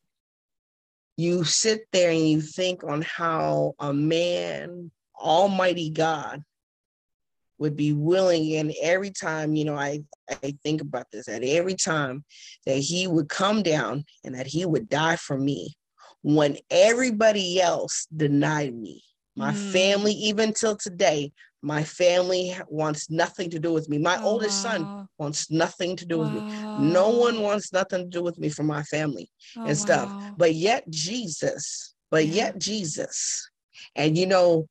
you 1.16 1.44
sit 1.44 1.86
there 1.92 2.10
and 2.10 2.28
you 2.28 2.40
think 2.40 2.84
on 2.84 3.02
how 3.02 3.74
a 3.78 3.92
man, 3.92 4.90
Almighty 5.18 5.90
God, 5.90 6.42
would 7.58 7.76
be 7.76 7.92
willing 7.92 8.56
and 8.56 8.72
every 8.82 9.10
time 9.10 9.54
you 9.54 9.64
know 9.64 9.76
i 9.76 10.00
i 10.42 10.54
think 10.62 10.80
about 10.80 11.06
this 11.12 11.26
that 11.26 11.42
every 11.42 11.74
time 11.74 12.24
that 12.66 12.78
he 12.78 13.06
would 13.06 13.28
come 13.28 13.62
down 13.62 14.04
and 14.24 14.34
that 14.34 14.46
he 14.46 14.64
would 14.64 14.88
die 14.88 15.16
for 15.16 15.38
me 15.38 15.74
when 16.22 16.56
everybody 16.70 17.60
else 17.60 18.06
denied 18.14 18.74
me 18.74 19.02
my 19.36 19.52
mm. 19.52 19.72
family 19.72 20.12
even 20.12 20.52
till 20.52 20.76
today 20.76 21.32
my 21.62 21.82
family 21.82 22.54
wants 22.68 23.10
nothing 23.10 23.50
to 23.50 23.58
do 23.58 23.72
with 23.72 23.88
me 23.88 23.98
my 23.98 24.16
oh, 24.18 24.24
oldest 24.24 24.62
son 24.62 25.08
wants 25.18 25.50
nothing 25.50 25.96
to 25.96 26.06
do 26.06 26.18
wow. 26.18 26.24
with 26.24 26.32
me 26.32 26.88
no 26.90 27.08
one 27.10 27.40
wants 27.40 27.72
nothing 27.72 28.04
to 28.04 28.08
do 28.08 28.22
with 28.22 28.38
me 28.38 28.48
from 28.48 28.66
my 28.66 28.82
family 28.84 29.28
oh, 29.56 29.64
and 29.64 29.76
stuff 29.76 30.08
wow. 30.08 30.34
but 30.36 30.54
yet 30.54 30.88
jesus 30.90 31.94
but 32.10 32.26
yeah. 32.26 32.44
yet 32.44 32.58
jesus 32.58 33.50
and 33.94 34.16
you 34.16 34.26
know 34.26 34.66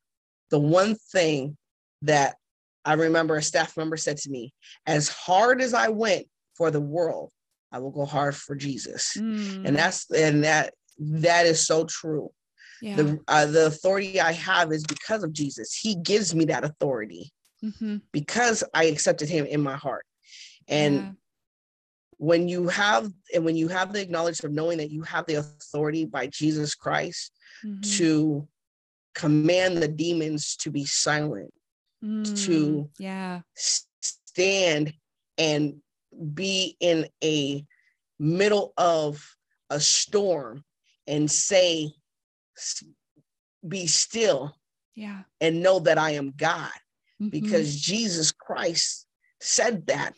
the 0.52 0.60
one 0.60 0.96
thing 1.12 1.58
that 2.02 2.36
I 2.86 2.94
remember 2.94 3.36
a 3.36 3.42
staff 3.42 3.76
member 3.76 3.98
said 3.98 4.18
to 4.18 4.30
me, 4.30 4.54
as 4.86 5.10
hard 5.10 5.62
as 5.62 5.74
I 5.74 5.90
went 5.90 6.28
for 6.56 6.72
the 6.72 6.80
world, 6.80 7.32
I 7.72 7.80
will 7.80 7.92
go 7.92 8.06
hard 8.06 8.36
for 8.36 8.56
Jesus. 8.56 9.18
Mm. 9.18 9.66
And 9.66 9.76
that's 9.76 10.10
and 10.12 10.44
that 10.44 10.74
that 11.00 11.46
is 11.46 11.66
so 11.66 11.86
true. 11.86 12.30
Yeah. 12.82 12.96
The 12.96 13.20
uh, 13.28 13.46
the 13.48 13.66
authority 13.68 14.22
I 14.22 14.34
have 14.34 14.72
is 14.72 14.84
because 14.84 15.24
of 15.24 15.34
Jesus. 15.34 15.74
He 15.74 15.96
gives 15.96 16.36
me 16.36 16.46
that 16.46 16.64
authority 16.64 17.32
mm-hmm. 17.64 17.98
because 18.12 18.64
I 18.74 18.86
accepted 18.86 19.30
him 19.30 19.46
in 19.46 19.62
my 19.62 19.76
heart. 19.76 20.06
And 20.68 20.96
yeah. 20.96 21.12
when 22.18 22.48
you 22.48 22.68
have 22.68 23.12
and 23.34 23.44
when 23.44 23.56
you 23.56 23.68
have 23.68 23.94
the 23.94 24.02
acknowledgement 24.02 24.52
of 24.52 24.56
knowing 24.56 24.78
that 24.78 24.92
you 24.92 25.02
have 25.04 25.26
the 25.26 25.36
authority 25.36 26.06
by 26.06 26.28
Jesus 26.28 26.76
Christ 26.76 27.32
mm-hmm. 27.66 27.82
to 27.98 28.48
command 29.16 29.78
the 29.78 29.88
demons 29.88 30.56
to 30.58 30.70
be 30.70 30.86
silent 30.86 31.54
mm, 32.06 32.46
to 32.46 32.90
yeah 33.00 33.42
stand 33.56 34.94
and 35.38 35.76
be 36.34 36.78
in 36.80 37.08
a 37.24 37.66
middle 38.20 38.74
of 38.78 39.26
a 39.70 39.80
storm 39.80 40.64
and 41.08 41.30
say 41.30 41.92
be 43.68 43.88
still 43.88 44.56
yeah 44.96 45.22
and 45.42 45.62
know 45.62 45.80
that 45.80 45.98
i 45.98 46.12
am 46.12 46.32
god 46.38 46.70
mm-hmm. 47.22 47.30
because 47.30 47.80
jesus 47.80 48.32
christ 48.32 49.06
said 49.42 49.86
that 49.88 50.14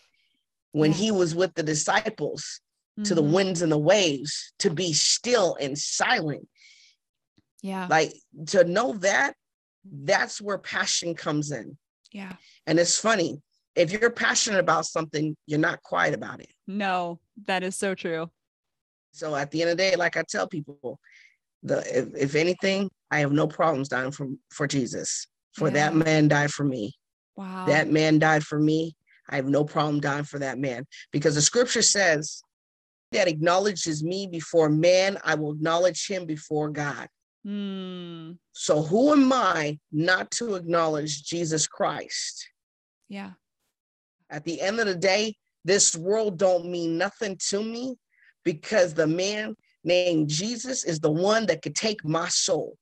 when 0.73 0.91
yeah. 0.91 0.97
he 0.97 1.11
was 1.11 1.33
with 1.33 1.53
the 1.55 1.63
disciples 1.63 2.61
mm-hmm. 2.99 3.03
to 3.03 3.15
the 3.15 3.21
mm-hmm. 3.21 3.33
winds 3.33 3.61
and 3.61 3.71
the 3.71 3.77
waves 3.77 4.53
to 4.59 4.69
be 4.69 4.93
still 4.93 5.57
and 5.59 5.77
silent 5.77 6.47
yeah 7.63 7.87
like 7.89 8.13
to 8.45 8.63
know 8.65 8.93
that 8.93 9.33
that's 9.91 10.41
where 10.41 10.57
passion 10.57 11.15
comes 11.15 11.51
in. 11.51 11.77
Yeah. 12.11 12.33
And 12.65 12.79
it's 12.79 12.99
funny. 12.99 13.41
If 13.75 13.91
you're 13.91 14.09
passionate 14.09 14.59
about 14.59 14.85
something, 14.85 15.35
you're 15.45 15.59
not 15.59 15.83
quiet 15.83 16.13
about 16.13 16.41
it. 16.41 16.49
No, 16.65 17.19
that 17.45 17.63
is 17.63 17.75
so 17.75 17.93
true. 17.93 18.29
So 19.11 19.35
at 19.35 19.51
the 19.51 19.61
end 19.61 19.71
of 19.71 19.77
the 19.77 19.83
day, 19.83 19.95
like 19.95 20.17
I 20.17 20.23
tell 20.27 20.47
people, 20.47 20.99
the 21.63 21.79
if, 21.97 22.15
if 22.15 22.35
anything, 22.35 22.89
I 23.11 23.19
have 23.19 23.31
no 23.31 23.47
problems 23.47 23.89
dying 23.89 24.11
for, 24.11 24.27
for 24.51 24.67
Jesus. 24.67 25.27
For 25.53 25.67
yeah. 25.67 25.73
that 25.73 25.95
man 25.95 26.27
died 26.27 26.51
for 26.51 26.63
me. 26.63 26.93
Wow. 27.35 27.65
That 27.65 27.91
man 27.91 28.19
died 28.19 28.43
for 28.43 28.59
me. 28.59 28.95
I 29.29 29.35
have 29.35 29.47
no 29.47 29.63
problem 29.63 29.99
dying 29.99 30.23
for 30.23 30.39
that 30.39 30.57
man 30.57 30.85
because 31.11 31.35
the 31.35 31.41
scripture 31.41 31.81
says 31.81 32.41
that 33.11 33.27
acknowledges 33.27 34.03
me 34.03 34.27
before 34.27 34.69
man, 34.69 35.17
I 35.23 35.35
will 35.35 35.53
acknowledge 35.53 36.07
him 36.07 36.25
before 36.25 36.69
God. 36.69 37.07
Mm. 37.47 38.37
So 38.51 38.81
who 38.81 39.13
am 39.13 39.31
I 39.31 39.79
not 39.91 40.31
to 40.31 40.55
acknowledge 40.55 41.23
Jesus 41.23 41.67
Christ? 41.67 42.49
Yeah. 43.07 43.31
At 44.29 44.43
the 44.43 44.59
end 44.59 44.79
of 44.79 44.87
the 44.87 44.95
day, 44.95 45.35
this 45.63 45.95
world 45.95 46.37
don't 46.37 46.69
mean 46.69 46.97
nothing 46.97 47.37
to 47.49 47.63
me 47.63 47.95
because 48.43 48.93
the 48.93 49.07
man 49.07 49.55
named 49.83 50.29
Jesus 50.29 50.83
is 50.83 50.99
the 50.99 51.11
one 51.11 51.45
that 51.45 51.61
could 51.61 51.75
take 51.75 52.03
my 52.03 52.27
soul. 52.27 52.77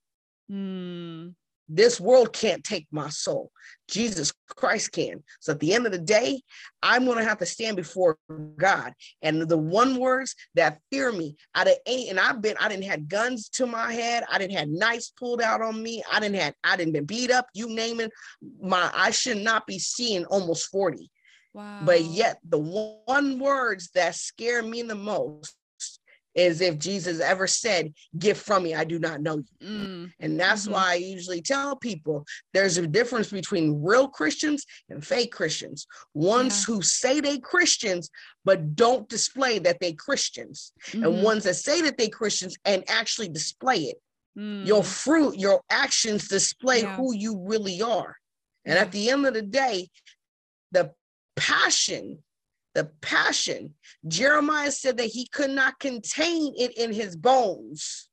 Mm. 0.52 1.36
This 1.68 2.00
world 2.00 2.34
can't 2.34 2.64
take 2.64 2.88
my 2.92 3.10
soul. 3.10 3.52
Jesus 3.88 4.34
Christ 4.48 4.92
can. 4.92 5.24
So 5.40 5.54
at 5.54 5.60
the 5.60 5.74
end 5.74 5.86
of 5.86 5.92
the 5.92 6.00
day, 6.00 6.42
I'm 6.82 7.06
going 7.06 7.18
to 7.18 7.24
have 7.24 7.40
to 7.40 7.46
stand 7.46 7.76
before 7.76 8.18
God. 8.58 8.94
And 9.22 9.42
the 9.48 9.58
one 9.58 10.00
words 10.00 10.36
that 10.56 10.80
fear 10.92 11.12
me 11.12 11.36
out 11.56 11.68
of 11.68 11.76
any, 11.86 12.10
and 12.10 12.20
I've 12.20 12.42
been, 12.42 12.56
I 12.60 12.68
didn't 12.68 12.86
have 12.86 13.08
guns 13.08 13.50
to 13.50 13.66
my 13.66 13.92
head. 13.94 14.24
I 14.32 14.38
didn't 14.38 14.58
have 14.58 14.70
knives 14.70 15.14
pulled 15.18 15.42
out 15.42 15.62
on 15.62 15.82
me. 15.82 16.04
I 16.12 16.20
didn't 16.20 16.38
have, 16.38 16.54
I 16.64 16.76
didn't 16.78 16.94
been 16.94 17.06
beat 17.06 17.32
up. 17.32 17.48
You 17.54 17.70
name 17.70 18.00
it. 18.00 18.12
My, 18.62 18.92
I 18.94 19.12
should 19.12 19.38
not 19.38 19.68
be 19.68 19.80
seeing 19.80 20.26
almost 20.26 20.70
40. 20.72 21.10
Wow. 21.54 21.82
But 21.86 22.02
yet 22.04 22.40
the 22.48 22.60
one 23.06 23.40
words 23.40 23.90
that 23.96 24.16
scare 24.16 24.62
me 24.62 24.82
the 24.82 24.96
most 24.96 25.56
is 26.36 26.62
if 26.62 26.78
Jesus 26.78 27.20
ever 27.22 27.48
said, 27.48 27.94
Get 28.20 28.36
from 28.38 28.64
me, 28.64 28.76
I 28.76 28.84
do 28.84 29.00
not 29.00 29.22
know 29.22 29.38
you. 29.38 29.68
Mm. 29.68 30.14
And 30.20 30.40
that's 30.40 30.68
Mhm. 30.68 30.72
why 30.72 30.92
I 30.92 30.96
usually 30.96 31.42
tell 31.42 31.76
people 31.78 32.26
there's 32.54 32.78
a 32.78 32.86
difference 32.86 33.30
between 33.30 33.82
real 33.82 34.08
Christians 34.08 34.66
and 34.90 35.06
fake 35.06 35.32
Christians. 35.32 35.88
Ones 36.14 36.66
who 36.66 36.82
say 36.82 37.22
they 37.22 37.40
Christians, 37.40 38.10
but 38.44 38.76
don't 38.76 39.08
display 39.10 39.60
that 39.60 39.80
they 39.80 39.94
Christians. 39.94 40.74
Mhm. 40.90 41.04
And 41.06 41.24
ones 41.24 41.46
that 41.46 41.56
say 41.56 41.82
that 41.82 41.98
they 41.98 42.10
Christians 42.10 42.58
and 42.66 42.84
actually 42.90 43.30
display 43.30 43.84
it. 43.86 44.02
Mm. 44.38 44.68
Your 44.68 44.84
fruit, 44.84 45.38
your 45.40 45.64
actions 45.70 46.28
display 46.28 46.82
Yeah. 46.82 46.98
who 46.98 47.16
you 47.16 47.38
really 47.40 47.82
are. 47.82 48.18
And 48.66 48.76
Yeah. 48.76 48.82
at 48.82 48.92
the 48.92 49.10
end 49.10 49.26
of 49.26 49.34
the 49.34 49.42
day, 49.42 49.90
the 50.72 50.94
passion, 51.38 52.24
the 52.76 52.86
passion, 53.02 53.74
Jeremiah 54.08 54.72
said 54.72 54.98
that 54.98 55.06
he 55.06 55.26
could 55.28 55.50
not 55.50 55.80
contain 55.80 56.54
it 56.58 56.78
in 56.78 56.94
his 56.94 57.16
bones. 57.16 58.10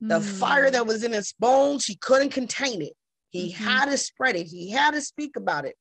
The 0.00 0.20
fire 0.20 0.68
Mm. 0.68 0.72
that 0.72 0.86
was 0.86 1.02
in 1.02 1.12
his 1.12 1.34
bones, 1.38 1.84
he 1.84 1.96
couldn't 1.96 2.30
contain 2.30 2.80
it. 2.82 2.94
He 3.30 3.50
Mhm. 3.50 3.54
had 3.56 3.86
to 3.86 3.98
spread 3.98 4.36
it, 4.36 4.46
he 4.46 4.70
had 4.70 4.92
to 4.92 5.02
speak 5.02 5.36
about 5.36 5.66
it. 5.66 5.76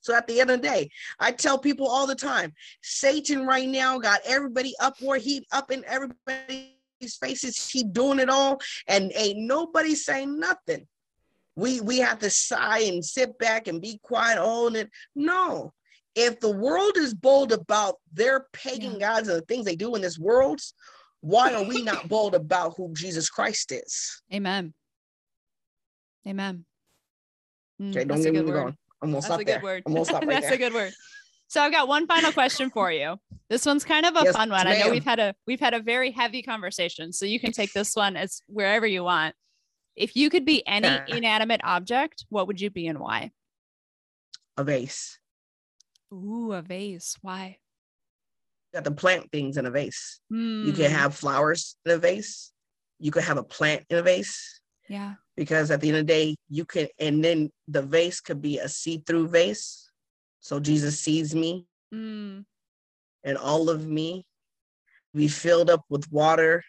So 0.00 0.14
at 0.14 0.26
the 0.26 0.40
end 0.40 0.50
of 0.50 0.60
the 0.60 0.68
day, 0.68 0.90
I 1.18 1.32
tell 1.32 1.58
people 1.58 1.86
all 1.86 2.06
the 2.06 2.14
time 2.14 2.54
Satan 2.82 3.46
right 3.46 3.68
now 3.68 3.98
got 3.98 4.20
everybody 4.24 4.74
up 4.80 5.00
where 5.00 5.18
he 5.18 5.46
up 5.52 5.70
in 5.70 5.84
everybody's 5.84 7.16
faces. 7.20 7.68
He 7.70 7.84
doing 7.84 8.18
it 8.18 8.30
all, 8.30 8.60
and 8.86 9.12
ain't 9.14 9.38
nobody 9.38 9.94
saying 9.94 10.38
nothing. 10.40 10.88
We 11.56 11.80
we 11.80 11.98
have 11.98 12.20
to 12.20 12.30
sigh 12.30 12.80
and 12.80 13.04
sit 13.04 13.38
back 13.38 13.68
and 13.68 13.80
be 13.80 13.98
quiet. 14.02 14.38
And 14.40 14.76
it, 14.76 14.90
no. 15.14 15.72
If 16.20 16.40
the 16.40 16.50
world 16.50 16.96
is 16.96 17.14
bold 17.14 17.52
about 17.52 17.94
their 18.12 18.46
pagan 18.52 18.98
gods 18.98 19.28
and 19.28 19.38
the 19.38 19.46
things 19.46 19.64
they 19.64 19.76
do 19.76 19.94
in 19.94 20.02
this 20.02 20.18
world, 20.18 20.60
why 21.20 21.54
are 21.54 21.62
we 21.62 21.80
not 21.90 22.08
bold 22.08 22.34
about 22.34 22.74
who 22.76 22.92
Jesus 22.92 23.30
Christ 23.30 23.70
is? 23.70 24.20
Amen. 24.34 24.74
Amen. 26.26 26.64
Mm, 27.80 27.90
Okay, 27.90 28.00
don't 28.00 28.08
that's 28.08 28.22
a 28.22 28.24
get 28.24 28.32
me 28.32 28.40
good 28.40 28.46
word. 28.48 28.54
going. 28.54 28.76
I'm 29.00 29.10
gonna 29.10 29.14
That's 29.14 29.26
stop 29.26 29.40
a 29.40 29.44
there. 29.44 29.54
good 29.58 29.62
word. 29.62 29.82
I'm 29.86 29.92
gonna 29.92 30.04
stop 30.04 30.22
right 30.26 30.28
That's 30.30 30.46
there. 30.46 30.54
a 30.54 30.58
good 30.58 30.72
word. 30.74 30.92
So 31.46 31.62
I've 31.62 31.70
got 31.70 31.86
one 31.86 32.08
final 32.08 32.32
question 32.32 32.68
for 32.68 32.90
you. 32.90 33.16
This 33.48 33.64
one's 33.64 33.84
kind 33.84 34.04
of 34.04 34.16
a 34.16 34.24
Yes, 34.24 34.34
fun 34.36 34.50
one. 34.50 34.66
I 34.66 34.76
know 34.76 34.90
we've 34.90 35.04
had 35.04 35.20
a 35.20 35.36
we've 35.46 35.60
had 35.60 35.72
a 35.72 35.80
very 35.80 36.10
heavy 36.10 36.42
conversation, 36.42 37.12
so 37.12 37.26
you 37.26 37.38
can 37.38 37.52
take 37.52 37.72
this 37.72 37.94
one 37.94 38.16
as 38.16 38.42
wherever 38.48 38.88
you 38.88 39.04
want. 39.04 39.36
If 39.94 40.16
you 40.16 40.30
could 40.30 40.44
be 40.44 40.66
any 40.66 41.00
inanimate 41.06 41.60
object, 41.62 42.26
what 42.28 42.48
would 42.48 42.60
you 42.60 42.70
be 42.70 42.88
and 42.88 42.98
why? 42.98 43.30
A 44.56 44.64
vase. 44.64 45.20
Ooh, 46.12 46.52
a 46.52 46.62
vase. 46.62 47.16
Why? 47.22 47.58
You 48.72 48.78
got 48.78 48.84
to 48.84 48.90
plant 48.90 49.30
things 49.32 49.56
in 49.56 49.66
a 49.66 49.70
vase. 49.70 50.20
You 50.30 50.72
Mm, 50.72 50.76
can 50.76 50.90
have 50.90 51.14
flowers 51.14 51.76
in 51.84 51.92
a 51.92 51.98
vase. 51.98 52.52
You 52.98 53.10
could 53.10 53.24
have 53.24 53.38
a 53.38 53.42
plant 53.44 53.84
in 53.90 53.98
a 53.98 54.02
vase 54.02 54.60
yeah. 54.88 55.14
because 55.36 55.70
at 55.70 55.80
the 55.80 55.88
end 55.88 55.98
of 55.98 56.06
the 56.06 56.12
day, 56.12 56.36
you 56.48 56.64
can, 56.64 56.88
and 56.98 57.24
then 57.24 57.50
the 57.68 57.82
vase 57.82 58.20
could 58.20 58.42
be 58.42 58.58
a 58.58 58.68
see-through 58.68 59.28
vase. 59.28 59.90
So 60.40 60.60
Jesus 60.60 61.00
sees 61.00 61.34
me 61.34 61.66
Mm, 61.94 62.44
and 63.24 63.38
all 63.38 63.70
of 63.70 63.86
me 63.86 64.26
be 65.14 65.28
filled 65.28 65.70
up 65.70 65.84
with 65.88 66.10
water. 66.12 66.62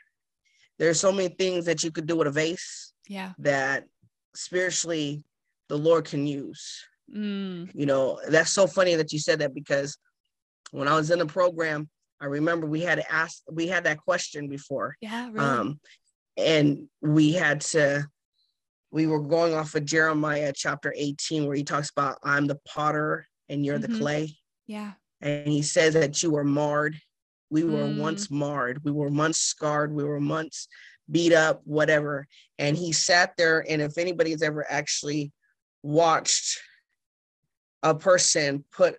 There's 0.78 1.00
so 1.00 1.12
many 1.12 1.28
things 1.30 1.66
that 1.66 1.84
you 1.84 1.92
could 1.92 2.08
do 2.08 2.16
with 2.16 2.28
a 2.28 2.32
vase 2.32 2.94
yeah. 3.08 3.34
that 3.40 3.86
spiritually 4.34 5.26
the 5.68 5.78
Lord 5.78 6.06
can 6.06 6.26
use. 6.26 6.86
Mm, 7.16 7.72
You 7.74 7.86
know, 7.86 8.20
that's 8.28 8.52
so 8.52 8.68
funny 8.68 8.96
that 8.96 9.12
you 9.14 9.20
said 9.20 9.40
that 9.40 9.54
because 9.54 9.98
when 10.72 10.88
I 10.88 10.96
was 10.96 11.10
in 11.12 11.20
the 11.20 11.26
program, 11.26 11.90
I 12.22 12.26
remember 12.26 12.68
we 12.68 12.82
had 12.82 12.96
to 13.00 13.12
ask, 13.12 13.42
we 13.52 13.68
had 13.68 13.86
that 13.86 14.00
question 14.00 14.48
before. 14.48 14.96
yeah. 15.02 15.28
Really. 15.32 15.40
Um, 15.40 15.80
and 16.38 16.88
we 17.02 17.34
had 17.34 17.62
to, 17.62 18.08
we 18.92 19.08
were 19.08 19.22
going 19.22 19.54
off 19.54 19.76
of 19.76 19.86
Jeremiah 19.86 20.52
chapter 20.56 20.94
18, 20.96 21.46
where 21.46 21.56
he 21.56 21.64
talks 21.64 21.90
about, 21.90 22.18
I'm 22.24 22.46
the 22.48 22.60
potter 22.68 23.26
and 23.48 23.66
you're 23.66 23.78
Mhm. 23.80 23.82
the 23.92 23.98
clay. 24.00 24.38
yeah. 24.68 24.94
And 25.22 25.48
he 25.48 25.62
says 25.64 25.96
that 25.96 26.22
you 26.24 26.32
were 26.32 26.44
marred. 26.46 27.00
We 27.50 27.64
were 27.64 27.86
Mm. 27.88 27.98
once 27.98 28.30
marred. 28.32 28.84
We 28.84 28.92
were 28.92 29.10
once 29.10 29.38
scarred. 29.40 29.92
We 29.92 30.04
were 30.04 30.20
once 30.20 30.68
beat 31.12 31.34
up, 31.34 31.62
whatever. 31.66 32.28
And 32.60 32.78
he 32.78 32.94
sat 32.94 33.36
there. 33.36 33.66
And 33.68 33.82
if 33.82 33.98
anybody's 33.98 34.42
ever 34.44 34.66
actually 34.70 35.32
watched 35.84 36.60
a 37.84 37.96
person 37.96 38.64
put 38.72 38.98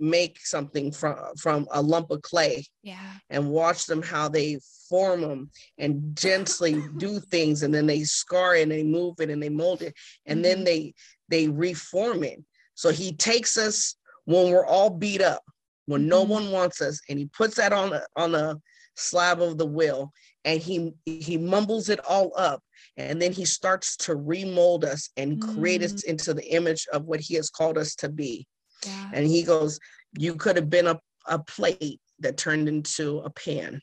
make 0.00 0.40
something 0.44 0.90
from 0.90 1.16
from 1.38 1.66
a 1.70 1.80
lump 1.80 2.10
of 2.10 2.20
clay 2.22 2.64
Yeah. 2.82 3.12
and 3.30 3.48
watch 3.50 3.86
them 3.86 4.02
how 4.02 4.28
they 4.28 4.58
form 4.88 5.20
them 5.20 5.50
and 5.78 6.16
gently 6.16 6.74
do 6.98 7.20
things 7.20 7.62
and 7.62 7.72
then 7.72 7.86
they 7.86 8.02
scar 8.02 8.56
it 8.56 8.62
and 8.62 8.72
they 8.72 8.82
move 8.82 9.14
it 9.20 9.30
and 9.30 9.42
they 9.42 9.48
mold 9.48 9.82
it 9.82 9.94
and 10.26 10.44
then 10.44 10.58
Mhm. 10.60 10.64
they 10.64 10.94
they 11.28 11.48
reform 11.48 12.24
it 12.24 12.42
so 12.74 12.90
he 12.90 13.12
takes 13.14 13.56
us 13.56 13.94
when 14.24 14.50
we're 14.50 14.66
all 14.66 14.90
beat 14.90 15.22
up 15.22 15.42
when 15.86 16.08
no 16.08 16.24
Mhm. 16.24 16.28
one 16.28 16.50
wants 16.50 16.80
us 16.82 17.00
and 17.08 17.18
he 17.18 17.26
puts 17.26 17.54
that 17.56 17.72
on 17.72 17.92
a 17.92 18.04
on 18.16 18.34
a 18.34 18.56
slab 18.96 19.40
of 19.40 19.58
the 19.58 19.66
will 19.66 20.12
and 20.44 20.60
he 20.60 20.92
he 21.04 21.36
mumbles 21.38 21.88
it 21.88 22.00
all 22.04 22.32
up 22.36 22.62
and 22.96 23.20
then 23.20 23.32
he 23.32 23.44
starts 23.44 23.96
to 23.96 24.14
remold 24.16 24.84
us 24.84 25.10
and 25.16 25.40
create 25.40 25.82
us 25.82 26.02
into 26.04 26.32
the 26.34 26.46
image 26.54 26.86
of 26.92 27.04
what 27.04 27.20
he 27.20 27.34
has 27.34 27.50
called 27.50 27.76
us 27.78 27.94
to 27.96 28.08
be 28.08 28.46
Yeah. 28.86 29.10
and 29.12 29.26
he 29.26 29.42
goes, 29.42 29.78
You 30.18 30.34
could 30.36 30.56
have 30.56 30.70
been 30.70 30.86
a, 30.86 30.98
a 31.26 31.38
plate 31.38 32.00
that 32.20 32.36
turned 32.36 32.68
into 32.68 33.18
a 33.18 33.30
pan. 33.30 33.80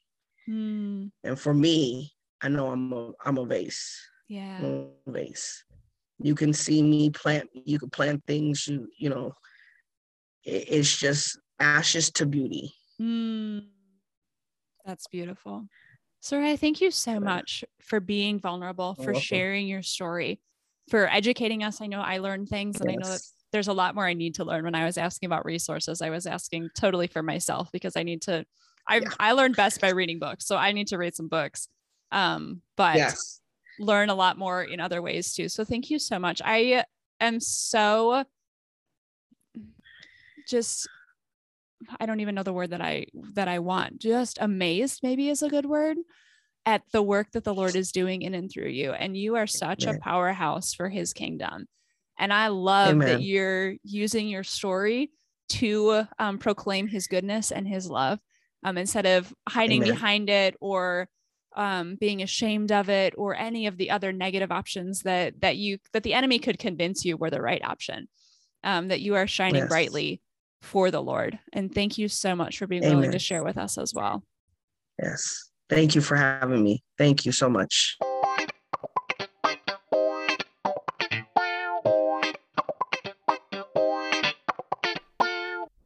Mm, 0.49 1.12
And 1.24 1.39
for 1.39 1.53
me, 1.53 2.12
I 2.41 2.49
know 2.49 2.72
I'm 2.72 2.91
a 2.93 3.12
I'm 3.26 3.38
a 3.38 3.45
vase. 3.45 3.99
yeah. 4.28 4.57
I'm 4.59 4.66
a 4.66 5.12
vase. 5.12 5.64
You 6.20 6.36
can 6.36 6.53
see 6.53 6.82
me 6.82 7.09
plant, 7.09 7.49
you 7.53 7.80
can 7.80 7.89
plant 7.89 8.24
things, 8.28 8.68
you 8.68 8.88
you 8.97 9.09
know, 9.09 9.34
it- 10.43 10.68
it's 10.70 10.95
just 10.97 11.39
ashes 11.59 12.12
to 12.12 12.26
beauty. 12.26 12.74
Mm, 12.99 13.66
that's 14.86 15.07
beautiful. 15.07 15.68
Soraya, 16.22 16.57
thank 16.59 16.82
you 16.82 16.91
so 16.91 17.19
much 17.19 17.63
for 17.82 17.99
being 17.99 18.39
vulnerable, 18.39 18.95
You're 18.97 19.05
for 19.05 19.11
welcome. 19.13 19.24
sharing 19.26 19.67
your 19.67 19.82
story, 19.82 20.39
for 20.88 21.09
educating 21.09 21.63
us. 21.63 21.82
I 21.82 21.88
know 21.88 22.01
I 22.01 22.19
learned 22.19 22.47
things, 22.47 22.80
and 22.80 22.91
I 22.91 22.95
know 22.95 23.09
that 23.09 23.22
there's 23.51 23.67
a 23.67 23.74
lot 23.74 23.95
more 23.95 24.05
I 24.05 24.13
need 24.13 24.36
to 24.36 24.45
learn. 24.45 24.63
When 24.63 24.76
I 24.76 24.86
was 24.86 24.97
asking 24.97 25.28
about 25.28 25.45
resources, 25.45 26.01
I 26.01 26.11
was 26.11 26.28
asking 26.28 26.69
totally 26.76 27.07
for 27.07 27.24
myself 27.24 27.72
because 27.72 27.97
I 27.97 28.03
need 28.03 28.22
to. 28.24 28.45
I 28.88 28.97
Yeah. 28.99 29.09
I 29.19 29.32
learned 29.32 29.55
best 29.55 29.82
by 29.82 29.89
reading 29.89 30.19
books, 30.19 30.45
so 30.45 30.57
I 30.57 30.72
need 30.74 30.88
to 30.88 30.97
read 30.97 31.15
some 31.15 31.28
books. 31.28 31.67
Um, 32.11 32.61
but 32.78 32.97
Yes. 32.97 33.41
learn 33.80 34.09
a 34.09 34.15
lot 34.15 34.38
more 34.38 34.63
in 34.63 34.80
other 34.80 35.01
ways 35.01 35.34
too. 35.34 35.49
So 35.49 35.63
thank 35.63 35.89
you 35.89 35.97
so 35.97 36.19
much. 36.19 36.39
I 36.45 36.86
am 37.19 37.39
so 37.39 38.26
just 40.47 40.88
I 41.99 42.05
don't 42.05 42.19
even 42.19 42.36
know 42.36 42.43
the 42.43 42.53
word 42.53 42.71
that 42.71 42.82
I 42.82 43.05
that 43.34 43.47
I 43.47 43.59
want. 43.59 43.99
Just 43.99 44.38
amazed 44.41 45.01
maybe 45.03 45.29
is 45.29 45.41
a 45.41 45.49
good 45.49 45.65
word 45.65 45.97
at 46.65 46.84
the 46.91 47.01
work 47.01 47.32
that 47.32 47.43
the 47.43 47.53
Lord 47.53 47.75
is 47.75 47.91
doing 47.91 48.21
in 48.21 48.34
and 48.34 48.51
through 48.51 48.69
you. 48.69 48.91
And 48.91 49.17
you 49.17 49.36
are 49.36 49.47
such 49.47 49.88
a 49.88 49.93
powerhouse 49.99 50.73
for 50.73 50.89
his 50.89 51.13
kingdom. 51.13 51.67
And 52.19 52.32
I 52.32 52.49
love 52.49 52.99
that 52.99 53.21
you're 53.21 53.75
using 53.84 54.27
your 54.27 54.43
story 54.43 55.11
to 55.49 56.03
um, 56.19 56.38
proclaim 56.38 56.88
his 56.88 57.07
goodness 57.07 57.51
and 57.51 57.67
his 57.67 57.89
love 57.89 58.19
um, 58.63 58.77
instead 58.77 59.05
of 59.05 59.34
hiding 59.49 59.82
Amen. 59.82 59.93
behind 59.93 60.29
it 60.29 60.55
or 60.61 61.09
um, 61.55 61.95
being 61.99 62.21
ashamed 62.21 62.71
of 62.71 62.89
it 62.89 63.13
or 63.17 63.36
any 63.36 63.67
of 63.67 63.77
the 63.77 63.89
other 63.89 64.13
negative 64.13 64.51
options 64.51 65.01
that 65.01 65.41
that 65.41 65.57
you 65.57 65.79
that 65.91 66.03
the 66.03 66.13
enemy 66.13 66.39
could 66.39 66.59
convince 66.59 67.03
you 67.03 67.17
were 67.17 67.29
the 67.29 67.41
right 67.41 67.63
option 67.65 68.07
um, 68.63 68.88
that 68.88 69.01
you 69.01 69.15
are 69.15 69.27
shining 69.27 69.63
Yes. 69.63 69.69
brightly 69.69 70.21
for 70.62 70.91
the 70.91 71.01
lord 71.01 71.39
and 71.53 71.74
thank 71.74 71.97
you 71.97 72.07
so 72.07 72.36
much 72.36 72.57
for 72.57 72.68
being 72.68 72.84
willing 72.84 73.12
to 73.12 73.20
share 73.20 73.43
with 73.43 73.57
us 73.57 73.78
as 73.78 73.93
well 73.93 74.24
Yes. 75.01 75.49
Thank 75.70 75.95
you 75.95 76.01
for 76.01 76.16
having 76.16 76.64
me. 76.64 76.84
Thank 76.97 77.26
you 77.26 77.32
so 77.32 77.49
much. 77.49 77.97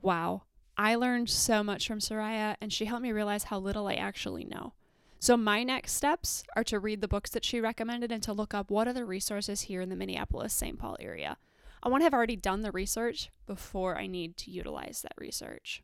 wow 0.01 0.43
I 0.77 0.95
learned 0.95 1.29
so 1.29 1.63
much 1.63 1.87
from 1.87 1.99
Soraya, 1.99 2.57
and 2.59 2.71
she 2.71 2.85
helped 2.85 3.01
me 3.01 3.13
realize 3.13 3.45
how 3.45 3.57
little 3.57 3.87
I 3.87 3.93
actually 3.93 4.43
know. 4.43 4.73
So, 5.19 5.37
my 5.37 5.63
next 5.63 5.93
steps 5.93 6.43
are 6.55 6.65
to 6.65 6.79
read 6.79 6.99
the 6.99 7.07
books 7.07 7.29
that 7.31 7.45
she 7.45 7.61
recommended 7.61 8.11
and 8.11 8.21
to 8.23 8.33
look 8.33 8.53
up 8.53 8.69
what 8.69 8.87
are 8.87 8.93
the 8.93 9.05
resources 9.05 9.61
here 9.61 9.79
in 9.79 9.89
the 9.89 9.95
Minneapolis 9.95 10.53
St. 10.53 10.77
Paul 10.77 10.97
area. 10.99 11.37
I 11.85 11.89
want 11.89 12.01
to 12.01 12.05
have 12.05 12.15
already 12.15 12.35
done 12.35 12.63
the 12.63 12.71
research 12.71 13.29
before 13.45 13.95
I 13.95 14.07
need 14.07 14.37
to 14.37 14.49
utilize 14.49 15.03
that 15.03 15.13
research. 15.19 15.83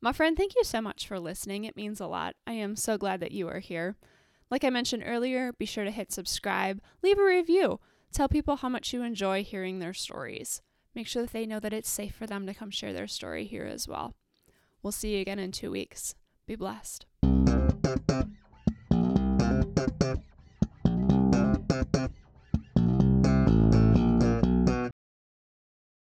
My 0.00 0.12
friend, 0.12 0.36
thank 0.36 0.54
you 0.54 0.62
so 0.62 0.80
much 0.80 1.08
for 1.08 1.18
listening. 1.18 1.64
It 1.64 1.74
means 1.74 2.00
a 2.00 2.06
lot. 2.06 2.36
I 2.46 2.52
am 2.52 2.76
so 2.76 2.96
glad 2.96 3.18
that 3.18 3.32
you 3.32 3.48
are 3.48 3.58
here. 3.58 3.96
Like 4.52 4.62
I 4.62 4.70
mentioned 4.70 5.02
earlier, 5.04 5.52
be 5.52 5.66
sure 5.66 5.82
to 5.82 5.90
hit 5.90 6.12
subscribe, 6.12 6.80
leave 7.02 7.18
a 7.18 7.24
review, 7.24 7.80
tell 8.12 8.28
people 8.28 8.56
how 8.56 8.68
much 8.68 8.92
you 8.92 9.02
enjoy 9.02 9.42
hearing 9.42 9.80
their 9.80 9.94
stories. 9.94 10.62
Make 10.94 11.08
sure 11.08 11.22
that 11.22 11.32
they 11.32 11.44
know 11.44 11.58
that 11.58 11.72
it's 11.72 11.90
safe 11.90 12.14
for 12.14 12.28
them 12.28 12.46
to 12.46 12.54
come 12.54 12.70
share 12.70 12.92
their 12.92 13.08
story 13.08 13.46
here 13.46 13.64
as 13.64 13.88
well. 13.88 14.14
We'll 14.80 14.92
see 14.92 15.16
you 15.16 15.22
again 15.22 15.40
in 15.40 15.50
two 15.50 15.72
weeks. 15.72 16.14
Be 16.46 16.54
blessed. 16.54 17.06